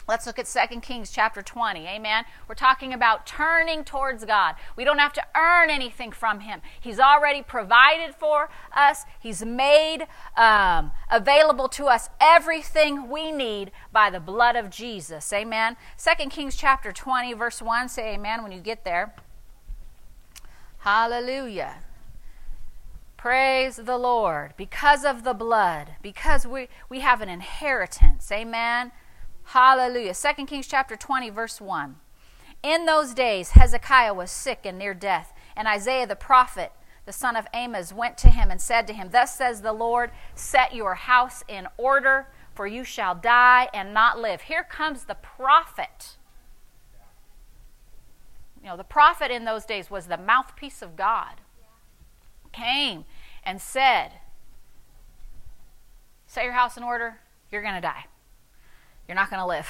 Let's 0.08 0.26
look 0.26 0.38
at 0.38 0.46
2 0.46 0.80
Kings 0.80 1.10
chapter 1.10 1.40
20. 1.42 1.86
Amen. 1.86 2.24
We're 2.48 2.54
talking 2.54 2.92
about 2.92 3.26
turning 3.26 3.84
towards 3.84 4.24
God. 4.24 4.56
We 4.76 4.84
don't 4.84 4.98
have 4.98 5.12
to 5.14 5.22
earn 5.36 5.70
anything 5.70 6.10
from 6.10 6.40
Him. 6.40 6.60
He's 6.80 6.98
already 6.98 7.42
provided 7.42 8.14
for 8.14 8.50
us, 8.74 9.04
He's 9.20 9.44
made 9.44 10.06
um, 10.36 10.92
available 11.10 11.68
to 11.70 11.86
us 11.86 12.08
everything 12.20 13.08
we 13.08 13.30
need 13.30 13.70
by 13.92 14.10
the 14.10 14.20
blood 14.20 14.56
of 14.56 14.70
Jesus. 14.70 15.32
Amen. 15.32 15.76
2 15.98 16.28
Kings 16.28 16.56
chapter 16.56 16.92
20, 16.92 17.34
verse 17.34 17.62
1. 17.62 17.88
Say 17.88 18.14
amen 18.14 18.42
when 18.42 18.52
you 18.52 18.60
get 18.60 18.84
there. 18.84 19.14
Hallelujah. 20.78 21.76
Praise 23.16 23.76
the 23.76 23.98
Lord. 23.98 24.54
Because 24.56 25.04
of 25.04 25.24
the 25.24 25.34
blood, 25.34 25.92
because 26.00 26.46
we, 26.46 26.68
we 26.88 27.00
have 27.00 27.20
an 27.20 27.28
inheritance. 27.28 28.32
Amen. 28.32 28.92
Hallelujah. 29.44 30.14
2 30.14 30.46
Kings 30.46 30.66
chapter 30.66 30.96
20, 30.96 31.30
verse 31.30 31.60
1. 31.60 31.96
In 32.62 32.84
those 32.84 33.14
days, 33.14 33.50
Hezekiah 33.50 34.14
was 34.14 34.30
sick 34.30 34.60
and 34.64 34.78
near 34.78 34.94
death, 34.94 35.32
and 35.56 35.66
Isaiah 35.66 36.06
the 36.06 36.16
prophet, 36.16 36.72
the 37.06 37.12
son 37.12 37.36
of 37.36 37.46
Amos, 37.54 37.92
went 37.92 38.18
to 38.18 38.28
him 38.28 38.50
and 38.50 38.60
said 38.60 38.86
to 38.86 38.92
him, 38.92 39.08
Thus 39.10 39.34
says 39.34 39.62
the 39.62 39.72
Lord, 39.72 40.10
set 40.34 40.74
your 40.74 40.94
house 40.94 41.42
in 41.48 41.66
order, 41.78 42.28
for 42.54 42.66
you 42.66 42.84
shall 42.84 43.14
die 43.14 43.68
and 43.72 43.94
not 43.94 44.18
live. 44.18 44.42
Here 44.42 44.64
comes 44.64 45.04
the 45.04 45.14
prophet. 45.14 46.16
You 48.62 48.68
know, 48.68 48.76
the 48.76 48.84
prophet 48.84 49.30
in 49.30 49.46
those 49.46 49.64
days 49.64 49.90
was 49.90 50.06
the 50.06 50.18
mouthpiece 50.18 50.82
of 50.82 50.96
God. 50.96 51.40
Came 52.52 53.06
and 53.42 53.60
said, 53.60 54.12
Set 56.26 56.44
your 56.44 56.52
house 56.52 56.76
in 56.76 56.82
order, 56.82 57.20
you're 57.50 57.62
going 57.62 57.74
to 57.74 57.80
die. 57.80 58.04
You're 59.10 59.16
not 59.16 59.28
going 59.28 59.40
to 59.40 59.46
live. 59.46 59.68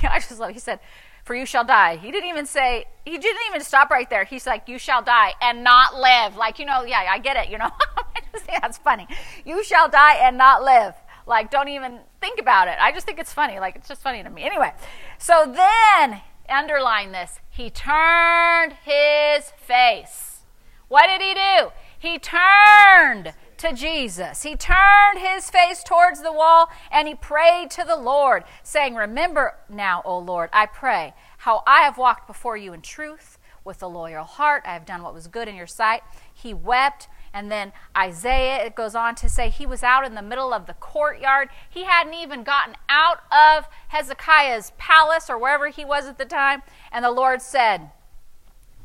I 0.04 0.20
just 0.20 0.38
love, 0.38 0.52
he 0.52 0.60
said, 0.60 0.78
For 1.24 1.34
you 1.34 1.44
shall 1.44 1.64
die. 1.64 1.96
He 1.96 2.12
didn't 2.12 2.28
even 2.30 2.46
say, 2.46 2.84
he 3.04 3.18
didn't 3.18 3.42
even 3.48 3.62
stop 3.62 3.90
right 3.90 4.08
there. 4.08 4.22
He's 4.22 4.46
like, 4.46 4.68
You 4.68 4.78
shall 4.78 5.02
die 5.02 5.32
and 5.42 5.64
not 5.64 5.96
live. 5.96 6.36
Like, 6.36 6.60
you 6.60 6.64
know, 6.64 6.84
yeah, 6.84 7.04
I 7.10 7.18
get 7.18 7.36
it, 7.36 7.50
you 7.50 7.58
know. 7.58 7.68
I 7.96 8.20
just 8.32 8.44
think 8.44 8.62
that's 8.62 8.78
funny. 8.78 9.08
You 9.44 9.64
shall 9.64 9.88
die 9.88 10.18
and 10.22 10.38
not 10.38 10.62
live. 10.62 10.94
Like, 11.26 11.50
don't 11.50 11.66
even 11.66 11.98
think 12.20 12.40
about 12.40 12.68
it. 12.68 12.76
I 12.80 12.92
just 12.92 13.06
think 13.06 13.18
it's 13.18 13.32
funny. 13.32 13.58
Like, 13.58 13.74
it's 13.74 13.88
just 13.88 14.02
funny 14.02 14.22
to 14.22 14.30
me. 14.30 14.44
Anyway, 14.44 14.70
so 15.18 15.52
then, 15.52 16.20
underline 16.48 17.10
this, 17.10 17.40
he 17.50 17.70
turned 17.70 18.74
his 18.84 19.50
face. 19.56 20.42
What 20.86 21.08
did 21.08 21.20
he 21.20 21.34
do? 21.34 21.72
He 21.98 22.20
turned 22.20 23.34
to 23.58 23.72
Jesus. 23.72 24.42
He 24.42 24.56
turned 24.56 25.18
his 25.18 25.50
face 25.50 25.82
towards 25.82 26.22
the 26.22 26.32
wall 26.32 26.68
and 26.90 27.06
he 27.08 27.14
prayed 27.14 27.70
to 27.72 27.84
the 27.84 27.96
Lord, 27.96 28.44
saying, 28.62 28.94
Remember 28.94 29.56
now, 29.68 30.02
O 30.04 30.18
Lord, 30.18 30.50
I 30.52 30.66
pray, 30.66 31.14
how 31.38 31.62
I 31.66 31.82
have 31.82 31.98
walked 31.98 32.26
before 32.26 32.56
you 32.56 32.72
in 32.72 32.82
truth 32.82 33.38
with 33.64 33.82
a 33.82 33.86
loyal 33.86 34.24
heart. 34.24 34.62
I 34.64 34.72
have 34.72 34.86
done 34.86 35.02
what 35.02 35.14
was 35.14 35.26
good 35.26 35.48
in 35.48 35.54
your 35.54 35.66
sight. 35.66 36.02
He 36.32 36.54
wept. 36.54 37.08
And 37.34 37.52
then 37.52 37.72
Isaiah, 37.96 38.64
it 38.64 38.74
goes 38.74 38.94
on 38.94 39.14
to 39.16 39.28
say, 39.28 39.50
he 39.50 39.66
was 39.66 39.82
out 39.82 40.06
in 40.06 40.14
the 40.14 40.22
middle 40.22 40.54
of 40.54 40.66
the 40.66 40.74
courtyard. 40.74 41.50
He 41.68 41.84
hadn't 41.84 42.14
even 42.14 42.42
gotten 42.42 42.74
out 42.88 43.18
of 43.30 43.68
Hezekiah's 43.88 44.72
palace 44.78 45.28
or 45.28 45.38
wherever 45.38 45.68
he 45.68 45.84
was 45.84 46.06
at 46.06 46.16
the 46.16 46.24
time. 46.24 46.62
And 46.90 47.04
the 47.04 47.10
Lord 47.10 47.42
said, 47.42 47.90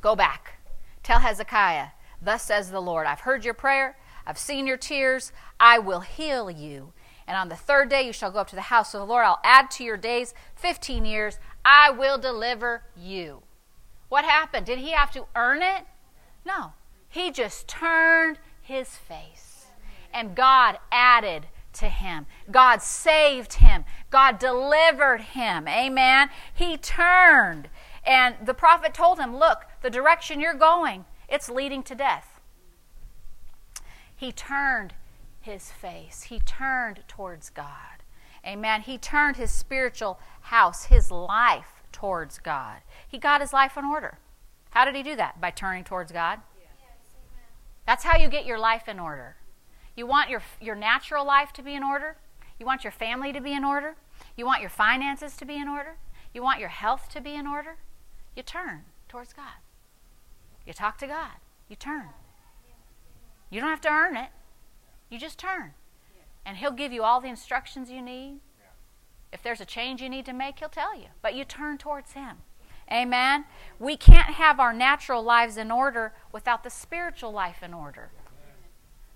Go 0.01 0.17
back. 0.17 0.59
Tell 1.01 1.19
Hezekiah, 1.19 1.87
Thus 2.21 2.43
says 2.43 2.69
the 2.69 2.81
Lord, 2.81 3.07
I've 3.07 3.21
heard 3.21 3.45
your 3.45 3.53
prayer. 3.53 3.97
I've 4.25 4.37
seen 4.37 4.67
your 4.67 4.77
tears. 4.77 5.31
I 5.59 5.79
will 5.79 6.01
heal 6.01 6.49
you. 6.49 6.93
And 7.27 7.37
on 7.37 7.49
the 7.49 7.55
third 7.55 7.89
day 7.89 8.03
you 8.03 8.13
shall 8.13 8.31
go 8.31 8.39
up 8.39 8.49
to 8.49 8.55
the 8.55 8.61
house 8.61 8.93
of 8.93 8.99
the 8.99 9.05
Lord. 9.05 9.25
I'll 9.25 9.39
add 9.43 9.71
to 9.71 9.83
your 9.83 9.97
days 9.97 10.33
15 10.55 11.05
years. 11.05 11.39
I 11.63 11.89
will 11.89 12.17
deliver 12.17 12.83
you. 12.95 13.43
What 14.09 14.25
happened? 14.25 14.65
Did 14.65 14.79
he 14.79 14.91
have 14.91 15.11
to 15.11 15.25
earn 15.35 15.61
it? 15.61 15.85
No. 16.45 16.73
He 17.07 17.31
just 17.31 17.67
turned 17.67 18.39
his 18.61 18.89
face. 18.89 19.67
And 20.13 20.35
God 20.35 20.77
added 20.91 21.47
to 21.73 21.89
him. 21.89 22.25
God 22.51 22.81
saved 22.81 23.53
him. 23.53 23.85
God 24.09 24.39
delivered 24.39 25.21
him. 25.21 25.67
Amen. 25.67 26.29
He 26.53 26.77
turned. 26.77 27.69
And 28.05 28.35
the 28.43 28.53
prophet 28.53 28.93
told 28.93 29.19
him, 29.19 29.35
Look, 29.35 29.65
the 29.81 29.89
direction 29.89 30.39
you're 30.39 30.53
going, 30.53 31.05
it's 31.27 31.49
leading 31.49 31.83
to 31.83 31.95
death. 31.95 32.32
He 34.23 34.31
turned 34.31 34.93
his 35.41 35.69
face, 35.69 36.23
he 36.23 36.39
turned 36.39 37.03
towards 37.09 37.49
God. 37.49 38.05
Amen. 38.47 38.79
He 38.79 38.97
turned 38.97 39.35
his 39.35 39.51
spiritual 39.51 40.17
house, 40.43 40.85
his 40.85 41.11
life 41.11 41.83
towards 41.91 42.39
God. 42.39 42.77
He 43.05 43.17
got 43.17 43.41
his 43.41 43.51
life 43.51 43.75
in 43.75 43.83
order. 43.83 44.19
How 44.69 44.85
did 44.85 44.95
he 44.95 45.03
do 45.03 45.17
that? 45.17 45.41
By 45.41 45.51
turning 45.51 45.83
towards 45.83 46.13
God. 46.13 46.39
Yes. 46.57 46.69
That's 47.85 48.05
how 48.05 48.17
you 48.17 48.29
get 48.29 48.45
your 48.45 48.57
life 48.57 48.87
in 48.87 48.97
order. 48.97 49.35
You 49.93 50.07
want 50.07 50.29
your, 50.29 50.41
your 50.61 50.75
natural 50.75 51.25
life 51.25 51.51
to 51.51 51.61
be 51.61 51.75
in 51.75 51.83
order. 51.83 52.15
You 52.57 52.65
want 52.65 52.85
your 52.85 52.91
family 52.91 53.33
to 53.33 53.41
be 53.41 53.51
in 53.51 53.65
order. 53.65 53.97
You 54.37 54.45
want 54.45 54.61
your 54.61 54.69
finances 54.69 55.35
to 55.35 55.43
be 55.43 55.57
in 55.57 55.67
order. 55.67 55.97
You 56.33 56.41
want 56.43 56.61
your 56.61 56.69
health 56.69 57.09
to 57.09 57.19
be 57.19 57.35
in 57.35 57.45
order. 57.45 57.75
You 58.37 58.43
turn 58.43 58.85
towards 59.09 59.33
God. 59.33 59.59
You 60.65 60.71
talk 60.71 60.97
to 60.99 61.07
God. 61.07 61.41
You 61.67 61.75
turn. 61.75 62.11
You 63.53 63.61
don't 63.61 63.69
have 63.69 63.81
to 63.81 63.89
earn 63.89 64.17
it. 64.17 64.29
You 65.09 65.19
just 65.19 65.37
turn. 65.37 65.73
And 66.43 66.57
He'll 66.57 66.71
give 66.71 66.91
you 66.91 67.03
all 67.03 67.21
the 67.21 67.27
instructions 67.27 67.91
you 67.91 68.01
need. 68.01 68.39
If 69.31 69.43
there's 69.43 69.61
a 69.61 69.65
change 69.65 70.01
you 70.01 70.09
need 70.09 70.25
to 70.25 70.33
make, 70.33 70.57
He'll 70.57 70.69
tell 70.69 70.97
you. 70.97 71.09
But 71.21 71.35
you 71.35 71.45
turn 71.45 71.77
towards 71.77 72.13
Him. 72.13 72.37
Amen. 72.91 73.45
We 73.77 73.95
can't 73.95 74.33
have 74.33 74.59
our 74.59 74.73
natural 74.73 75.21
lives 75.21 75.55
in 75.55 75.69
order 75.69 76.13
without 76.31 76.63
the 76.63 76.71
spiritual 76.71 77.31
life 77.31 77.61
in 77.61 77.75
order. 77.75 78.09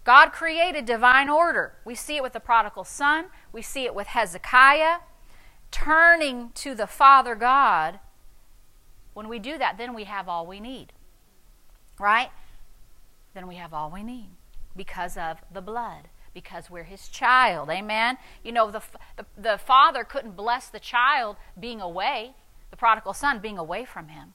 God 0.04 0.32
created 0.32 0.86
divine 0.86 1.30
order. 1.30 1.73
We 1.84 1.95
see 1.95 2.15
it 2.15 2.23
with 2.23 2.34
the 2.34 2.39
prodigal 2.39 2.84
son, 2.84 3.26
we 3.52 3.63
see 3.63 3.86
it 3.86 3.95
with 3.95 4.08
Hezekiah 4.08 5.00
turning 5.71 6.52
to 6.54 6.76
the 6.76 6.88
Father 6.88 7.34
God. 7.34 8.00
When 9.13 9.28
we 9.28 9.39
do 9.39 9.58
that, 9.58 9.80
then 9.80 9.95
we 9.95 10.04
have 10.04 10.30
all 10.30 10.45
we 10.45 10.60
need. 10.60 10.93
Right? 12.00 12.30
Then 13.38 13.45
we 13.45 13.58
have 13.58 13.71
all 13.71 13.91
we 13.91 14.02
need 14.02 14.32
because 14.76 15.15
of 15.15 15.38
the 15.54 15.62
blood 15.62 16.08
because 16.34 16.71
we're 16.71 16.86
his 16.86 17.08
child. 17.08 17.69
Amen. 17.69 18.17
You 18.43 18.52
know, 18.52 18.71
the, 18.71 18.82
the, 19.15 19.26
the, 19.38 19.58
father 19.60 20.04
couldn't 20.04 20.36
bless 20.36 20.69
the 20.69 20.80
child 20.80 21.36
being 21.60 21.80
away, 21.80 22.34
the 22.71 22.78
prodigal 22.78 23.13
son 23.13 23.38
being 23.38 23.60
away 23.60 23.86
from 23.86 24.08
him. 24.08 24.34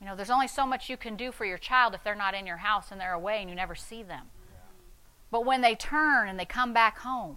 You 0.00 0.06
know, 0.06 0.16
there's 0.16 0.30
only 0.30 0.48
so 0.48 0.64
much 0.64 0.88
you 0.88 0.96
can 0.96 1.14
do 1.14 1.30
for 1.30 1.44
your 1.44 1.58
child 1.58 1.92
if 1.92 2.02
they're 2.02 2.14
not 2.14 2.32
in 2.32 2.46
your 2.46 2.56
house 2.56 2.90
and 2.90 2.98
they're 2.98 3.12
away 3.12 3.42
and 3.42 3.50
you 3.50 3.54
never 3.54 3.74
see 3.74 4.02
them. 4.02 4.28
But 5.30 5.44
when 5.44 5.60
they 5.60 5.74
turn 5.74 6.26
and 6.26 6.40
they 6.40 6.46
come 6.46 6.72
back 6.72 7.00
home, 7.00 7.36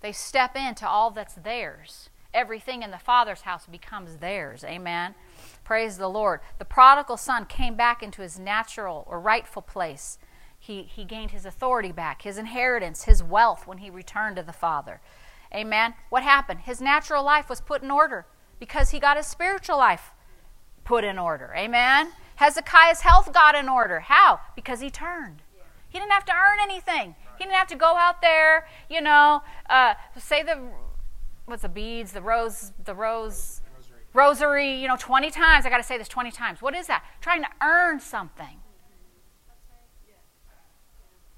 they 0.00 0.12
step 0.12 0.56
into 0.56 0.88
all 0.88 1.10
that's 1.10 1.34
theirs. 1.34 2.08
Everything 2.32 2.82
in 2.82 2.92
the 2.92 2.98
Father's 2.98 3.42
house 3.42 3.66
becomes 3.66 4.16
theirs. 4.16 4.64
Amen. 4.64 5.14
Praise 5.68 5.98
the 5.98 6.08
Lord. 6.08 6.40
The 6.58 6.64
prodigal 6.64 7.18
son 7.18 7.44
came 7.44 7.74
back 7.74 8.02
into 8.02 8.22
his 8.22 8.38
natural 8.38 9.04
or 9.06 9.20
rightful 9.20 9.60
place. 9.60 10.18
He, 10.58 10.84
he 10.84 11.04
gained 11.04 11.32
his 11.32 11.44
authority 11.44 11.92
back, 11.92 12.22
his 12.22 12.38
inheritance, 12.38 13.04
his 13.04 13.22
wealth 13.22 13.66
when 13.66 13.76
he 13.76 13.90
returned 13.90 14.36
to 14.36 14.42
the 14.42 14.54
Father. 14.54 15.02
Amen. 15.54 15.92
What 16.08 16.22
happened? 16.22 16.60
His 16.60 16.80
natural 16.80 17.22
life 17.22 17.50
was 17.50 17.60
put 17.60 17.82
in 17.82 17.90
order 17.90 18.24
because 18.58 18.92
he 18.92 18.98
got 18.98 19.18
his 19.18 19.26
spiritual 19.26 19.76
life 19.76 20.12
put 20.84 21.04
in 21.04 21.18
order. 21.18 21.52
Amen. 21.54 22.12
Hezekiah's 22.36 23.02
health 23.02 23.30
got 23.34 23.54
in 23.54 23.68
order. 23.68 24.00
How? 24.00 24.40
Because 24.56 24.80
he 24.80 24.88
turned. 24.88 25.42
He 25.90 25.98
didn't 25.98 26.12
have 26.12 26.24
to 26.24 26.32
earn 26.32 26.60
anything. 26.62 27.14
He 27.36 27.44
didn't 27.44 27.56
have 27.56 27.68
to 27.68 27.76
go 27.76 27.94
out 27.98 28.22
there, 28.22 28.66
you 28.88 29.02
know, 29.02 29.42
uh, 29.68 29.92
say 30.16 30.42
the 30.42 30.70
what's 31.44 31.60
the 31.60 31.68
beads, 31.68 32.12
the 32.12 32.22
rose, 32.22 32.72
the 32.86 32.94
rose 32.94 33.60
rosary, 34.12 34.80
you 34.80 34.88
know, 34.88 34.96
20 34.98 35.30
times. 35.30 35.66
I 35.66 35.70
got 35.70 35.78
to 35.78 35.82
say 35.82 35.98
this 35.98 36.08
20 36.08 36.30
times. 36.30 36.62
What 36.62 36.74
is 36.74 36.86
that? 36.86 37.04
Trying 37.20 37.42
to 37.42 37.48
earn 37.62 38.00
something. 38.00 38.60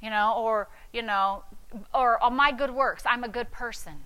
You 0.01 0.11
know, 0.11 0.35
or, 0.37 0.69
you 0.93 1.03
know, 1.03 1.45
or, 1.93 2.23
or 2.23 2.31
my 2.31 2.53
good 2.53 2.71
works. 2.71 3.03
I'm 3.07 3.23
a 3.23 3.29
good 3.29 3.51
person. 3.51 4.05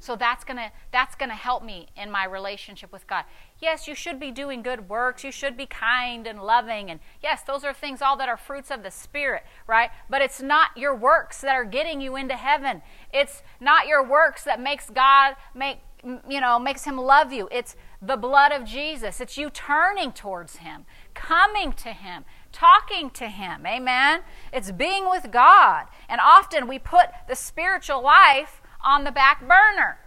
So 0.00 0.16
that's 0.16 0.44
going 0.44 0.56
to 0.56 0.72
that's 0.92 1.14
going 1.14 1.28
to 1.28 1.36
help 1.36 1.62
me 1.62 1.88
in 1.94 2.10
my 2.10 2.24
relationship 2.24 2.90
with 2.90 3.06
God. 3.06 3.24
Yes, 3.60 3.86
you 3.86 3.94
should 3.94 4.18
be 4.18 4.30
doing 4.30 4.62
good 4.62 4.88
works. 4.88 5.22
You 5.22 5.30
should 5.30 5.58
be 5.58 5.66
kind 5.66 6.26
and 6.26 6.42
loving 6.42 6.90
and 6.90 7.00
yes, 7.22 7.42
those 7.42 7.64
are 7.64 7.74
things 7.74 8.00
all 8.00 8.16
that 8.16 8.28
are 8.28 8.38
fruits 8.38 8.70
of 8.70 8.82
the 8.82 8.90
spirit, 8.90 9.42
right? 9.66 9.90
But 10.08 10.22
it's 10.22 10.40
not 10.40 10.70
your 10.74 10.94
works 10.94 11.42
that 11.42 11.54
are 11.54 11.66
getting 11.66 12.00
you 12.00 12.16
into 12.16 12.34
heaven. 12.34 12.80
It's 13.12 13.42
not 13.60 13.86
your 13.86 14.02
works 14.02 14.42
that 14.44 14.58
makes 14.58 14.88
God 14.88 15.36
make 15.54 15.80
you 16.28 16.40
know, 16.40 16.58
makes 16.58 16.84
him 16.84 16.96
love 16.96 17.32
you. 17.32 17.48
It's 17.50 17.76
the 18.00 18.16
blood 18.16 18.52
of 18.52 18.64
Jesus. 18.64 19.20
It's 19.20 19.36
you 19.36 19.50
turning 19.50 20.12
towards 20.12 20.56
him, 20.56 20.84
coming 21.14 21.72
to 21.74 21.90
him, 21.90 22.24
talking 22.52 23.10
to 23.10 23.28
him. 23.28 23.66
Amen. 23.66 24.22
It's 24.52 24.70
being 24.70 25.08
with 25.08 25.30
God. 25.30 25.86
And 26.08 26.20
often 26.20 26.66
we 26.66 26.78
put 26.78 27.06
the 27.28 27.36
spiritual 27.36 28.02
life 28.02 28.62
on 28.82 29.04
the 29.04 29.12
back 29.12 29.40
burner. 29.40 29.98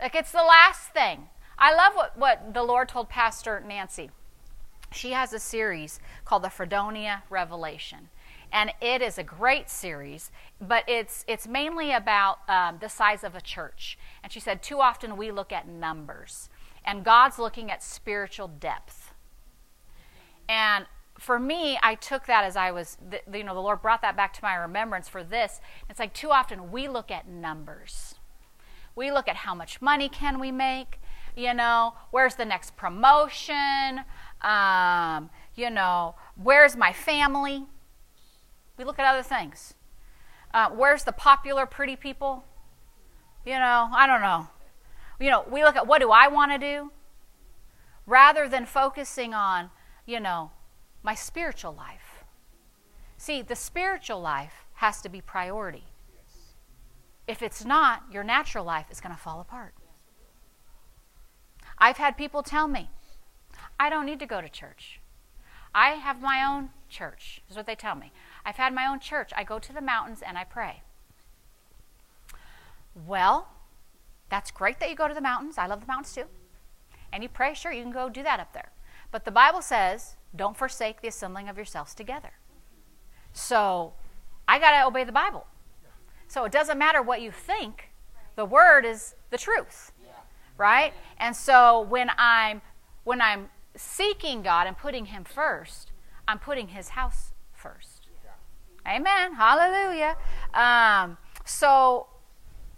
Like 0.00 0.14
it's 0.14 0.32
the 0.32 0.38
last 0.38 0.92
thing. 0.92 1.28
I 1.58 1.74
love 1.74 1.94
what, 1.94 2.18
what 2.18 2.52
the 2.52 2.62
Lord 2.62 2.88
told 2.88 3.08
Pastor 3.08 3.62
Nancy. 3.66 4.10
She 4.92 5.12
has 5.12 5.32
a 5.32 5.38
series 5.38 6.00
called 6.24 6.44
the 6.44 6.50
Fredonia 6.50 7.24
Revelation. 7.30 8.08
And 8.56 8.72
it 8.80 9.02
is 9.02 9.18
a 9.18 9.22
great 9.22 9.68
series, 9.68 10.30
but 10.58 10.82
it's, 10.88 11.26
it's 11.28 11.46
mainly 11.46 11.92
about 11.92 12.38
um, 12.48 12.78
the 12.80 12.88
size 12.88 13.22
of 13.22 13.34
a 13.34 13.40
church. 13.42 13.98
And 14.22 14.32
she 14.32 14.40
said, 14.40 14.62
too 14.62 14.80
often 14.80 15.18
we 15.18 15.30
look 15.30 15.52
at 15.52 15.68
numbers, 15.68 16.48
and 16.82 17.04
God's 17.04 17.38
looking 17.38 17.70
at 17.70 17.82
spiritual 17.82 18.48
depth. 18.48 19.12
And 20.48 20.86
for 21.18 21.38
me, 21.38 21.78
I 21.82 21.96
took 21.96 22.24
that 22.28 22.44
as 22.44 22.56
I 22.56 22.70
was, 22.70 22.96
you 23.30 23.44
know, 23.44 23.52
the 23.52 23.60
Lord 23.60 23.82
brought 23.82 24.00
that 24.00 24.16
back 24.16 24.32
to 24.32 24.40
my 24.42 24.54
remembrance 24.54 25.06
for 25.06 25.22
this. 25.22 25.60
It's 25.90 26.00
like 26.00 26.14
too 26.14 26.30
often 26.30 26.72
we 26.72 26.88
look 26.88 27.10
at 27.10 27.28
numbers. 27.28 28.14
We 28.94 29.12
look 29.12 29.28
at 29.28 29.36
how 29.36 29.54
much 29.54 29.82
money 29.82 30.08
can 30.08 30.40
we 30.40 30.50
make, 30.50 30.98
you 31.36 31.52
know, 31.52 31.92
where's 32.10 32.36
the 32.36 32.46
next 32.46 32.74
promotion, 32.74 34.00
um, 34.40 35.28
you 35.54 35.68
know, 35.68 36.14
where's 36.42 36.74
my 36.74 36.94
family. 36.94 37.66
We 38.76 38.84
look 38.84 38.98
at 38.98 39.06
other 39.06 39.22
things. 39.22 39.74
Uh, 40.52 40.70
where's 40.70 41.04
the 41.04 41.12
popular 41.12 41.66
pretty 41.66 41.96
people? 41.96 42.44
You 43.44 43.54
know, 43.54 43.88
I 43.92 44.06
don't 44.06 44.20
know. 44.20 44.48
You 45.20 45.30
know, 45.30 45.44
we 45.50 45.64
look 45.64 45.76
at 45.76 45.86
what 45.86 46.00
do 46.00 46.10
I 46.10 46.28
want 46.28 46.52
to 46.52 46.58
do 46.58 46.92
rather 48.06 48.48
than 48.48 48.66
focusing 48.66 49.34
on, 49.34 49.70
you 50.04 50.20
know, 50.20 50.50
my 51.02 51.14
spiritual 51.14 51.72
life. 51.72 52.24
See, 53.16 53.42
the 53.42 53.56
spiritual 53.56 54.20
life 54.20 54.66
has 54.74 55.00
to 55.02 55.08
be 55.08 55.20
priority. 55.20 55.84
If 57.26 57.42
it's 57.42 57.64
not, 57.64 58.04
your 58.12 58.22
natural 58.22 58.64
life 58.64 58.86
is 58.90 59.00
going 59.00 59.14
to 59.14 59.20
fall 59.20 59.40
apart. 59.40 59.74
I've 61.78 61.96
had 61.96 62.16
people 62.16 62.42
tell 62.42 62.68
me, 62.68 62.90
I 63.80 63.90
don't 63.90 64.06
need 64.06 64.20
to 64.20 64.26
go 64.26 64.40
to 64.40 64.48
church. 64.48 65.00
I 65.74 65.90
have 65.90 66.22
my 66.22 66.42
own 66.44 66.70
church, 66.88 67.42
is 67.50 67.56
what 67.56 67.66
they 67.66 67.74
tell 67.74 67.94
me. 67.94 68.12
I've 68.46 68.56
had 68.56 68.72
my 68.72 68.86
own 68.86 69.00
church. 69.00 69.32
I 69.36 69.42
go 69.42 69.58
to 69.58 69.72
the 69.72 69.80
mountains 69.80 70.22
and 70.24 70.38
I 70.38 70.44
pray. 70.44 70.82
Well, 72.94 73.48
that's 74.30 74.52
great 74.52 74.78
that 74.78 74.88
you 74.88 74.94
go 74.94 75.08
to 75.08 75.14
the 75.14 75.20
mountains. 75.20 75.58
I 75.58 75.66
love 75.66 75.80
the 75.80 75.86
mountains 75.86 76.14
too. 76.14 76.26
And 77.12 77.24
you 77.24 77.28
pray, 77.28 77.54
sure, 77.54 77.72
you 77.72 77.82
can 77.82 77.92
go 77.92 78.08
do 78.08 78.22
that 78.22 78.38
up 78.38 78.52
there. 78.52 78.70
But 79.10 79.24
the 79.24 79.32
Bible 79.32 79.62
says 79.62 80.16
don't 80.34 80.56
forsake 80.56 81.00
the 81.00 81.08
assembling 81.08 81.48
of 81.48 81.56
yourselves 81.56 81.92
together. 81.92 82.34
So 83.32 83.94
I 84.46 84.60
got 84.60 84.78
to 84.78 84.86
obey 84.86 85.02
the 85.02 85.12
Bible. 85.12 85.46
So 86.28 86.44
it 86.44 86.52
doesn't 86.52 86.78
matter 86.78 87.02
what 87.02 87.20
you 87.20 87.32
think, 87.32 87.90
the 88.36 88.44
word 88.44 88.84
is 88.84 89.14
the 89.30 89.38
truth. 89.38 89.92
Right? 90.56 90.94
And 91.18 91.34
so 91.34 91.80
when 91.80 92.10
I'm 92.16 92.62
when 93.04 93.20
I'm 93.20 93.50
seeking 93.76 94.42
God 94.42 94.66
and 94.66 94.76
putting 94.76 95.06
him 95.06 95.24
first, 95.24 95.92
I'm 96.26 96.38
putting 96.38 96.68
his 96.68 96.90
house 96.90 97.32
first. 97.52 97.95
Amen. 98.86 99.34
Hallelujah. 99.34 100.16
Um, 100.54 101.16
so 101.44 102.06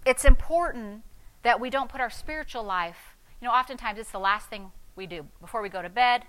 it's 0.07 0.25
important 0.25 1.03
that 1.43 1.61
we 1.61 1.71
don't 1.71 1.89
put 1.89 2.01
our 2.01 2.11
spiritual 2.11 2.63
life, 2.63 3.17
you 3.41 3.47
know, 3.47 3.55
oftentimes 3.55 3.99
it's 3.99 4.11
the 4.11 4.19
last 4.19 4.49
thing 4.49 4.73
we 4.97 5.07
do 5.07 5.27
before 5.41 5.63
we 5.63 5.69
go 5.69 5.81
to 5.83 5.89
bed, 5.89 6.25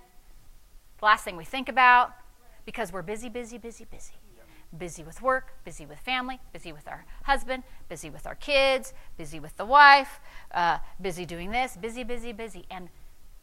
the 0.98 1.04
last 1.04 1.24
thing 1.24 1.36
we 1.36 1.44
think 1.44 1.68
about 1.68 2.12
because 2.64 2.92
we're 2.92 3.02
busy, 3.02 3.28
busy, 3.28 3.58
busy, 3.58 3.84
busy. 3.84 4.14
Busy 4.78 5.02
with 5.02 5.20
work, 5.20 5.54
busy 5.64 5.84
with 5.84 5.98
family, 5.98 6.38
busy 6.52 6.72
with 6.72 6.86
our 6.86 7.04
husband, 7.24 7.64
busy 7.88 8.08
with 8.08 8.24
our 8.24 8.36
kids, 8.36 8.92
busy 9.18 9.40
with 9.40 9.56
the 9.56 9.64
wife, 9.64 10.20
uh, 10.54 10.78
busy 11.00 11.26
doing 11.26 11.50
this, 11.50 11.76
busy, 11.76 12.04
busy, 12.04 12.32
busy. 12.32 12.66
And 12.70 12.88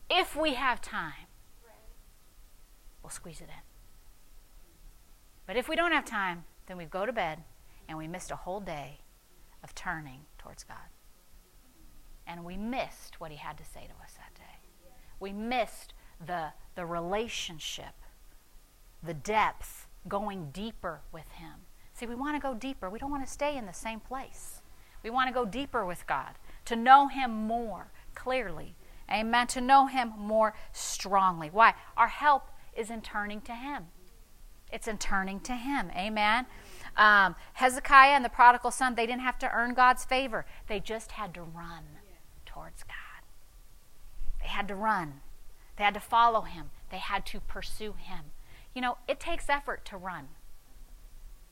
if 0.10 0.38
we 0.38 0.54
have 0.54 0.80
time, 0.80 1.28
we'll 3.04 3.10
squeeze 3.10 3.42
it 3.42 3.50
in. 3.50 3.67
But 5.48 5.56
if 5.56 5.70
we 5.70 5.78
don't 5.78 5.94
have 5.94 6.06
time, 6.06 6.44
then 6.68 6.78
we 6.78 6.86
go 6.86 7.06
to 7.06 7.14
bed 7.14 7.44
and 7.88 7.98
we 7.98 8.08
missed 8.08 8.32
a 8.32 8.36
whole 8.36 8.60
day 8.60 9.00
of 9.64 9.74
turning 9.74 10.26
towards 10.38 10.64
God. 10.64 10.78
And 12.28 12.44
we 12.44 12.58
missed 12.58 13.20
what 13.20 13.32
He 13.32 13.38
had 13.38 13.58
to 13.58 13.66
say 13.66 13.88
to 13.88 14.04
us 14.04 14.14
that 14.18 14.36
day. 14.36 14.92
We 15.20 15.32
missed 15.32 15.94
the, 16.24 16.50
the 16.76 16.86
relationship, 16.86 17.96
the 19.02 19.14
depth, 19.14 19.88
going 20.08 20.52
deeper 20.52 21.00
with 21.14 21.30
Him. 21.32 21.54
See, 21.94 22.06
we 22.06 22.16
want 22.16 22.36
to 22.36 22.42
go 22.42 22.54
deeper. 22.54 22.90
We 22.90 23.00
don't 23.00 23.10
want 23.10 23.26
to 23.26 23.32
stay 23.32 23.58
in 23.58 23.66
the 23.66 23.74
same 23.74 24.02
place. 24.02 24.62
We 25.04 25.10
want 25.10 25.30
to 25.30 25.34
go 25.34 25.46
deeper 25.46 25.86
with 25.86 26.06
God, 26.06 26.36
to 26.66 26.76
know 26.76 27.08
Him 27.08 27.32
more 27.32 27.92
clearly. 28.14 28.76
Amen. 29.10 29.48
To 29.48 29.62
know 29.62 29.88
Him 29.88 30.12
more 30.18 30.54
strongly. 30.74 31.50
Why? 31.50 31.74
Our 31.96 32.10
help 32.10 32.50
is 32.76 32.90
in 32.90 33.02
turning 33.02 33.40
to 33.42 33.54
Him. 33.54 33.86
It's 34.72 34.88
in 34.88 34.98
turning 34.98 35.40
to 35.42 35.54
Him. 35.54 35.92
Amen. 35.96 36.46
Um, 36.96 37.36
Hezekiah 37.54 38.12
and 38.12 38.26
the 38.26 38.30
prodigal 38.30 38.72
son, 38.72 38.96
they 38.96 39.06
didn't 39.06 39.22
have 39.22 39.38
to 39.40 39.52
earn 39.52 39.74
God's 39.74 40.04
favor, 40.04 40.46
they 40.68 40.80
just 40.80 41.12
had 41.12 41.34
to 41.36 41.42
run 41.42 41.84
towards 42.46 42.84
God. 42.84 42.96
They 44.42 44.48
had 44.48 44.68
to 44.70 44.76
run. 44.76 45.22
They 45.78 45.84
had 45.84 45.94
to 45.94 46.00
follow 46.00 46.42
him. 46.42 46.72
They 46.90 46.98
had 46.98 47.26
to 47.28 47.40
pursue 47.40 47.94
him. 47.98 48.32
You 48.74 48.82
know, 48.82 48.98
it 49.08 49.20
takes 49.20 49.50
effort 49.50 49.86
to 49.86 49.98
run. 49.98 50.30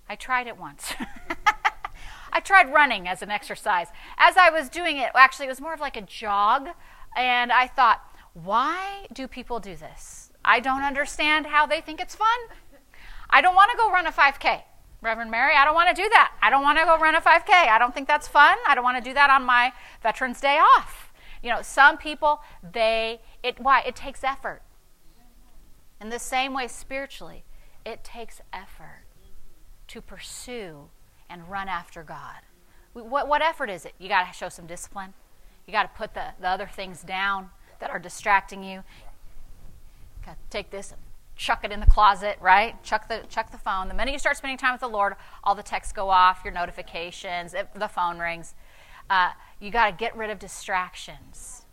I 0.10 0.16
tried 0.16 0.48
it 0.48 0.58
once. 0.58 0.94
I 2.34 2.40
tried 2.40 2.74
running 2.74 3.08
as 3.08 3.22
an 3.22 3.32
exercise. 3.32 3.88
As 4.18 4.36
I 4.36 4.50
was 4.50 4.70
doing 4.70 4.98
it, 4.98 5.12
actually, 5.16 5.46
it 5.46 5.50
was 5.50 5.62
more 5.62 5.74
of 5.74 5.80
like 5.80 5.96
a 5.96 6.02
jog. 6.02 6.70
And 7.16 7.52
I 7.52 7.68
thought, 7.68 8.02
why 8.34 9.08
do 9.14 9.28
people 9.28 9.60
do 9.60 9.76
this? 9.76 10.32
I 10.44 10.60
don't 10.60 10.84
understand 10.84 11.48
how 11.48 11.66
they 11.66 11.82
think 11.82 12.00
it's 12.00 12.16
fun. 12.16 12.28
I 13.30 13.42
don't 13.42 13.56
want 13.56 13.72
to 13.72 13.78
go 13.78 13.92
run 13.92 14.08
a 14.08 14.12
5K. 14.12 14.62
Reverend 15.02 15.30
Mary, 15.30 15.54
I 15.56 15.66
don't 15.66 15.76
want 15.76 15.96
to 15.96 16.02
do 16.02 16.10
that. 16.10 16.34
I 16.42 16.50
don't 16.50 16.64
want 16.64 16.80
to 16.80 16.86
go 16.86 16.98
run 16.98 17.16
a 17.16 17.22
5K. 17.22 17.50
I 17.50 17.78
don't 17.78 17.94
think 17.94 18.08
that's 18.08 18.28
fun. 18.28 18.58
I 18.68 18.74
don't 18.74 18.84
want 18.84 18.98
to 18.98 19.04
do 19.04 19.14
that 19.14 19.30
on 19.30 19.44
my 19.44 19.72
Veterans 20.02 20.42
Day 20.42 20.58
off. 20.58 21.14
You 21.44 21.52
know, 21.52 21.62
some 21.62 21.98
people, 21.98 22.42
they, 22.74 23.22
it, 23.44 23.60
why? 23.60 23.82
It 23.82 23.96
takes 23.96 24.24
effort. 24.24 24.62
In 26.02 26.10
the 26.10 26.20
same 26.20 26.54
way, 26.54 26.68
spiritually, 26.68 27.44
it 27.86 28.04
takes 28.04 28.42
effort 28.52 29.04
to 29.90 30.02
pursue 30.02 30.90
and 31.30 31.50
run 31.50 31.68
after 31.68 32.02
God. 32.02 32.42
What, 32.94 33.28
what 33.28 33.42
effort 33.42 33.70
is 33.70 33.86
it? 33.86 33.94
You 34.00 34.10
got 34.10 34.26
to 34.26 34.34
show 34.34 34.50
some 34.50 34.66
discipline. 34.66 35.14
You 35.68 35.72
got 35.72 35.84
to 35.84 35.98
put 35.98 36.14
the, 36.14 36.34
the 36.40 36.48
other 36.48 36.68
things 36.68 37.04
down 37.04 37.50
that 37.80 37.90
are 37.90 38.00
distracting 38.00 38.64
you. 38.64 38.84
Got 40.26 40.34
to 40.34 40.50
take 40.50 40.72
this 40.72 40.92
and 40.92 41.00
chuck 41.36 41.64
it 41.64 41.72
in 41.72 41.80
the 41.80 41.86
closet, 41.86 42.38
right? 42.42 42.82
Chuck 42.84 43.08
the 43.08 43.24
chuck 43.30 43.52
the 43.52 43.58
phone. 43.58 43.88
The 43.88 43.94
minute 43.94 44.12
you 44.14 44.20
start 44.20 44.38
spending 44.38 44.58
time 44.58 44.74
with 44.74 44.82
the 44.82 44.88
Lord, 44.88 45.16
all 45.44 45.56
the 45.56 45.64
texts 45.64 45.94
go 45.94 46.10
off, 46.10 46.42
your 46.44 46.54
notifications, 46.54 47.54
it, 47.54 47.70
the 47.76 47.88
phone 47.88 48.20
rings. 48.20 48.56
Uh, 49.10 49.32
you 49.60 49.72
got 49.72 49.86
to 49.86 49.92
get 49.92 50.16
rid 50.16 50.30
of 50.30 50.40
distractions. 50.40 51.64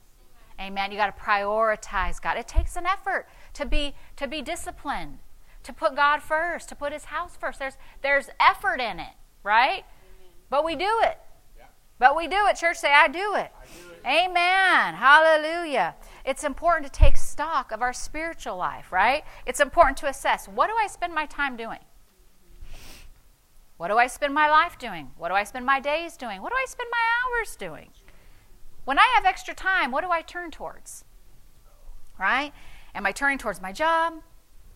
Amen. 0.61 0.93
You 0.93 0.99
got 0.99 1.17
to 1.17 1.23
prioritize 1.23 2.21
God. 2.21 2.37
It 2.37 2.47
takes 2.47 2.77
an 2.77 2.87
effort 2.87 3.27
to 3.55 3.65
be 3.65 3.95
to 4.17 4.27
be 4.27 4.43
disciplined, 4.43 5.19
to 5.63 5.73
put 5.73 5.97
God 5.97 6.23
first, 6.23 6.69
to 6.69 6.75
put 6.75 6.93
His 6.93 7.07
house 7.07 7.37
first. 7.37 7.59
There's 7.59 7.77
there's 8.03 8.29
effort 8.41 8.81
in 8.81 9.01
it, 9.01 9.15
right? 9.43 9.85
But 10.51 10.65
we 10.65 10.77
do 10.77 11.01
it. 11.03 11.19
But 12.03 12.17
we 12.17 12.27
do 12.27 12.47
it. 12.49 12.57
Church, 12.57 12.79
say, 12.79 12.93
I 12.93 13.07
do 13.07 13.37
it. 13.37 13.53
I 13.53 13.65
do 13.65 13.93
it. 13.93 14.01
Amen. 14.05 14.95
Hallelujah. 14.95 15.95
It's 16.25 16.43
important 16.43 16.93
to 16.93 16.99
take 16.99 17.17
stock 17.33 17.73
of 17.73 17.81
our 17.81 17.93
spiritual 17.93 18.57
life, 18.57 18.93
right? 18.93 19.25
It's 19.47 19.61
important 19.61 19.97
to 19.99 20.07
assess 20.07 20.47
what 20.47 20.69
do 20.69 20.75
I 20.79 20.87
spend 20.87 21.15
my 21.15 21.27
time 21.27 21.57
doing? 21.57 21.81
What 23.79 23.89
do 23.89 23.97
I 23.97 24.07
spend 24.07 24.35
my 24.35 24.49
life 24.49 24.79
doing? 24.79 25.11
What 25.17 25.29
do 25.29 25.35
I 25.35 25.45
spend 25.45 25.67
my 25.67 25.81
days 25.81 26.17
doing? 26.17 26.43
What 26.43 26.53
do 26.53 26.57
I 26.57 26.67
spend 26.69 26.89
my 26.93 27.05
hours 27.19 27.57
doing? 27.57 27.89
When 28.85 28.99
I 28.99 29.11
have 29.15 29.25
extra 29.25 29.55
time, 29.55 29.91
what 29.91 30.05
do 30.05 30.11
I 30.11 30.23
turn 30.23 30.51
towards? 30.51 31.05
Right? 32.19 32.53
Am 32.95 33.07
I 33.07 33.13
turning 33.13 33.39
towards 33.39 33.63
my 33.63 33.73
job, 33.73 34.15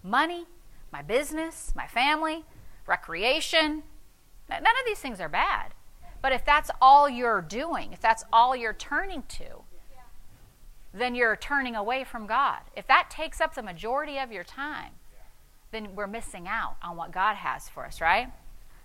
money, 0.03 0.47
my 0.93 1.03
business, 1.03 1.73
my 1.77 1.87
family, 1.87 2.45
recreation? 2.87 3.83
None 4.49 4.61
of 4.61 4.87
these 4.87 4.99
things 4.99 5.21
are 5.21 5.29
bad. 5.29 5.75
But 6.23 6.33
if 6.33 6.45
that's 6.45 6.71
all 6.81 7.09
you're 7.09 7.43
doing, 7.43 7.93
if 7.93 8.01
that's 8.01 8.25
all 8.33 8.57
you're 8.57 8.73
turning 8.73 9.23
to, 9.29 9.66
then 10.99 11.15
you're 11.15 11.37
turning 11.37 11.77
away 11.77 12.05
from 12.05 12.27
God. 12.27 12.61
If 12.77 12.87
that 12.87 13.11
takes 13.11 13.41
up 13.41 13.55
the 13.55 13.63
majority 13.63 14.19
of 14.19 14.33
your 14.33 14.45
time, 14.45 14.93
then 15.71 15.95
we're 15.95 16.07
missing 16.07 16.49
out 16.49 16.77
on 16.83 16.97
what 16.97 17.13
God 17.13 17.37
has 17.37 17.69
for 17.69 17.85
us, 17.85 18.01
right? 18.01 18.29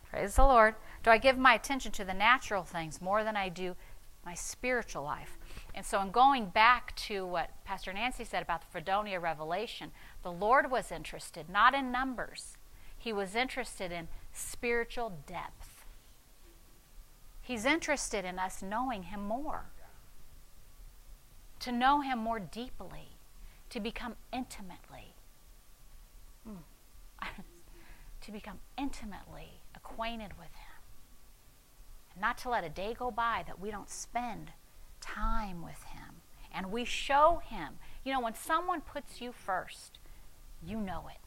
Praise 0.10 0.36
the 0.36 0.44
Lord. 0.44 0.76
Do 1.04 1.10
I 1.10 1.18
give 1.18 1.38
my 1.38 1.54
attention 1.54 1.92
to 1.94 2.04
the 2.04 2.14
natural 2.14 2.64
things 2.64 3.02
more 3.02 3.24
than 3.24 3.38
I 3.38 3.48
do 3.50 3.76
my 4.26 4.34
spiritual 4.34 5.04
life? 5.04 5.38
And 5.74 5.86
so, 5.86 6.02
in 6.02 6.12
going 6.12 6.48
back 6.48 6.94
to 7.08 7.26
what 7.26 7.52
Pastor 7.64 7.94
Nancy 7.94 8.26
said 8.26 8.44
about 8.44 8.62
the 8.62 8.68
Fredonia 8.68 9.20
revelation, 9.20 9.92
the 10.22 10.32
Lord 10.32 10.70
was 10.70 10.92
interested 10.92 11.50
not 11.50 11.74
in 11.74 11.92
numbers, 11.92 12.58
He 12.98 13.14
was 13.14 13.36
interested 13.36 13.92
in 13.92 14.10
spiritual 14.34 15.14
depth. 15.26 15.86
He's 17.42 17.66
interested 17.66 18.26
in 18.26 18.38
us 18.38 18.62
knowing 18.62 19.04
Him 19.04 19.26
more, 19.26 19.71
to 21.62 21.72
know 21.72 22.02
Him 22.02 22.20
more 22.20 22.40
deeply, 22.40 23.18
to 23.70 23.80
become 23.80 24.16
intimately, 24.34 25.16
mm, 26.48 26.58
to 28.22 28.32
become 28.32 28.60
intimately 28.78 29.62
acquainted 29.76 30.38
with 30.38 30.54
Him. 30.54 30.82
And 32.14 32.22
not 32.22 32.38
to 32.40 32.50
let 32.50 32.64
a 32.64 32.70
day 32.70 32.94
go 32.98 33.12
by 33.12 33.44
that 33.48 33.60
we 33.60 33.72
don't 33.72 33.90
spend 33.90 34.52
time 35.00 35.64
with 35.64 35.84
Him. 35.84 36.22
And 36.54 36.72
we 36.72 36.84
show 36.84 37.42
Him. 37.46 37.76
You 38.04 38.12
know, 38.12 38.20
when 38.20 38.36
someone 38.36 38.82
puts 38.82 39.22
you 39.22 39.32
first, 39.32 40.00
you 40.66 40.78
know 40.78 41.06
it. 41.10 41.18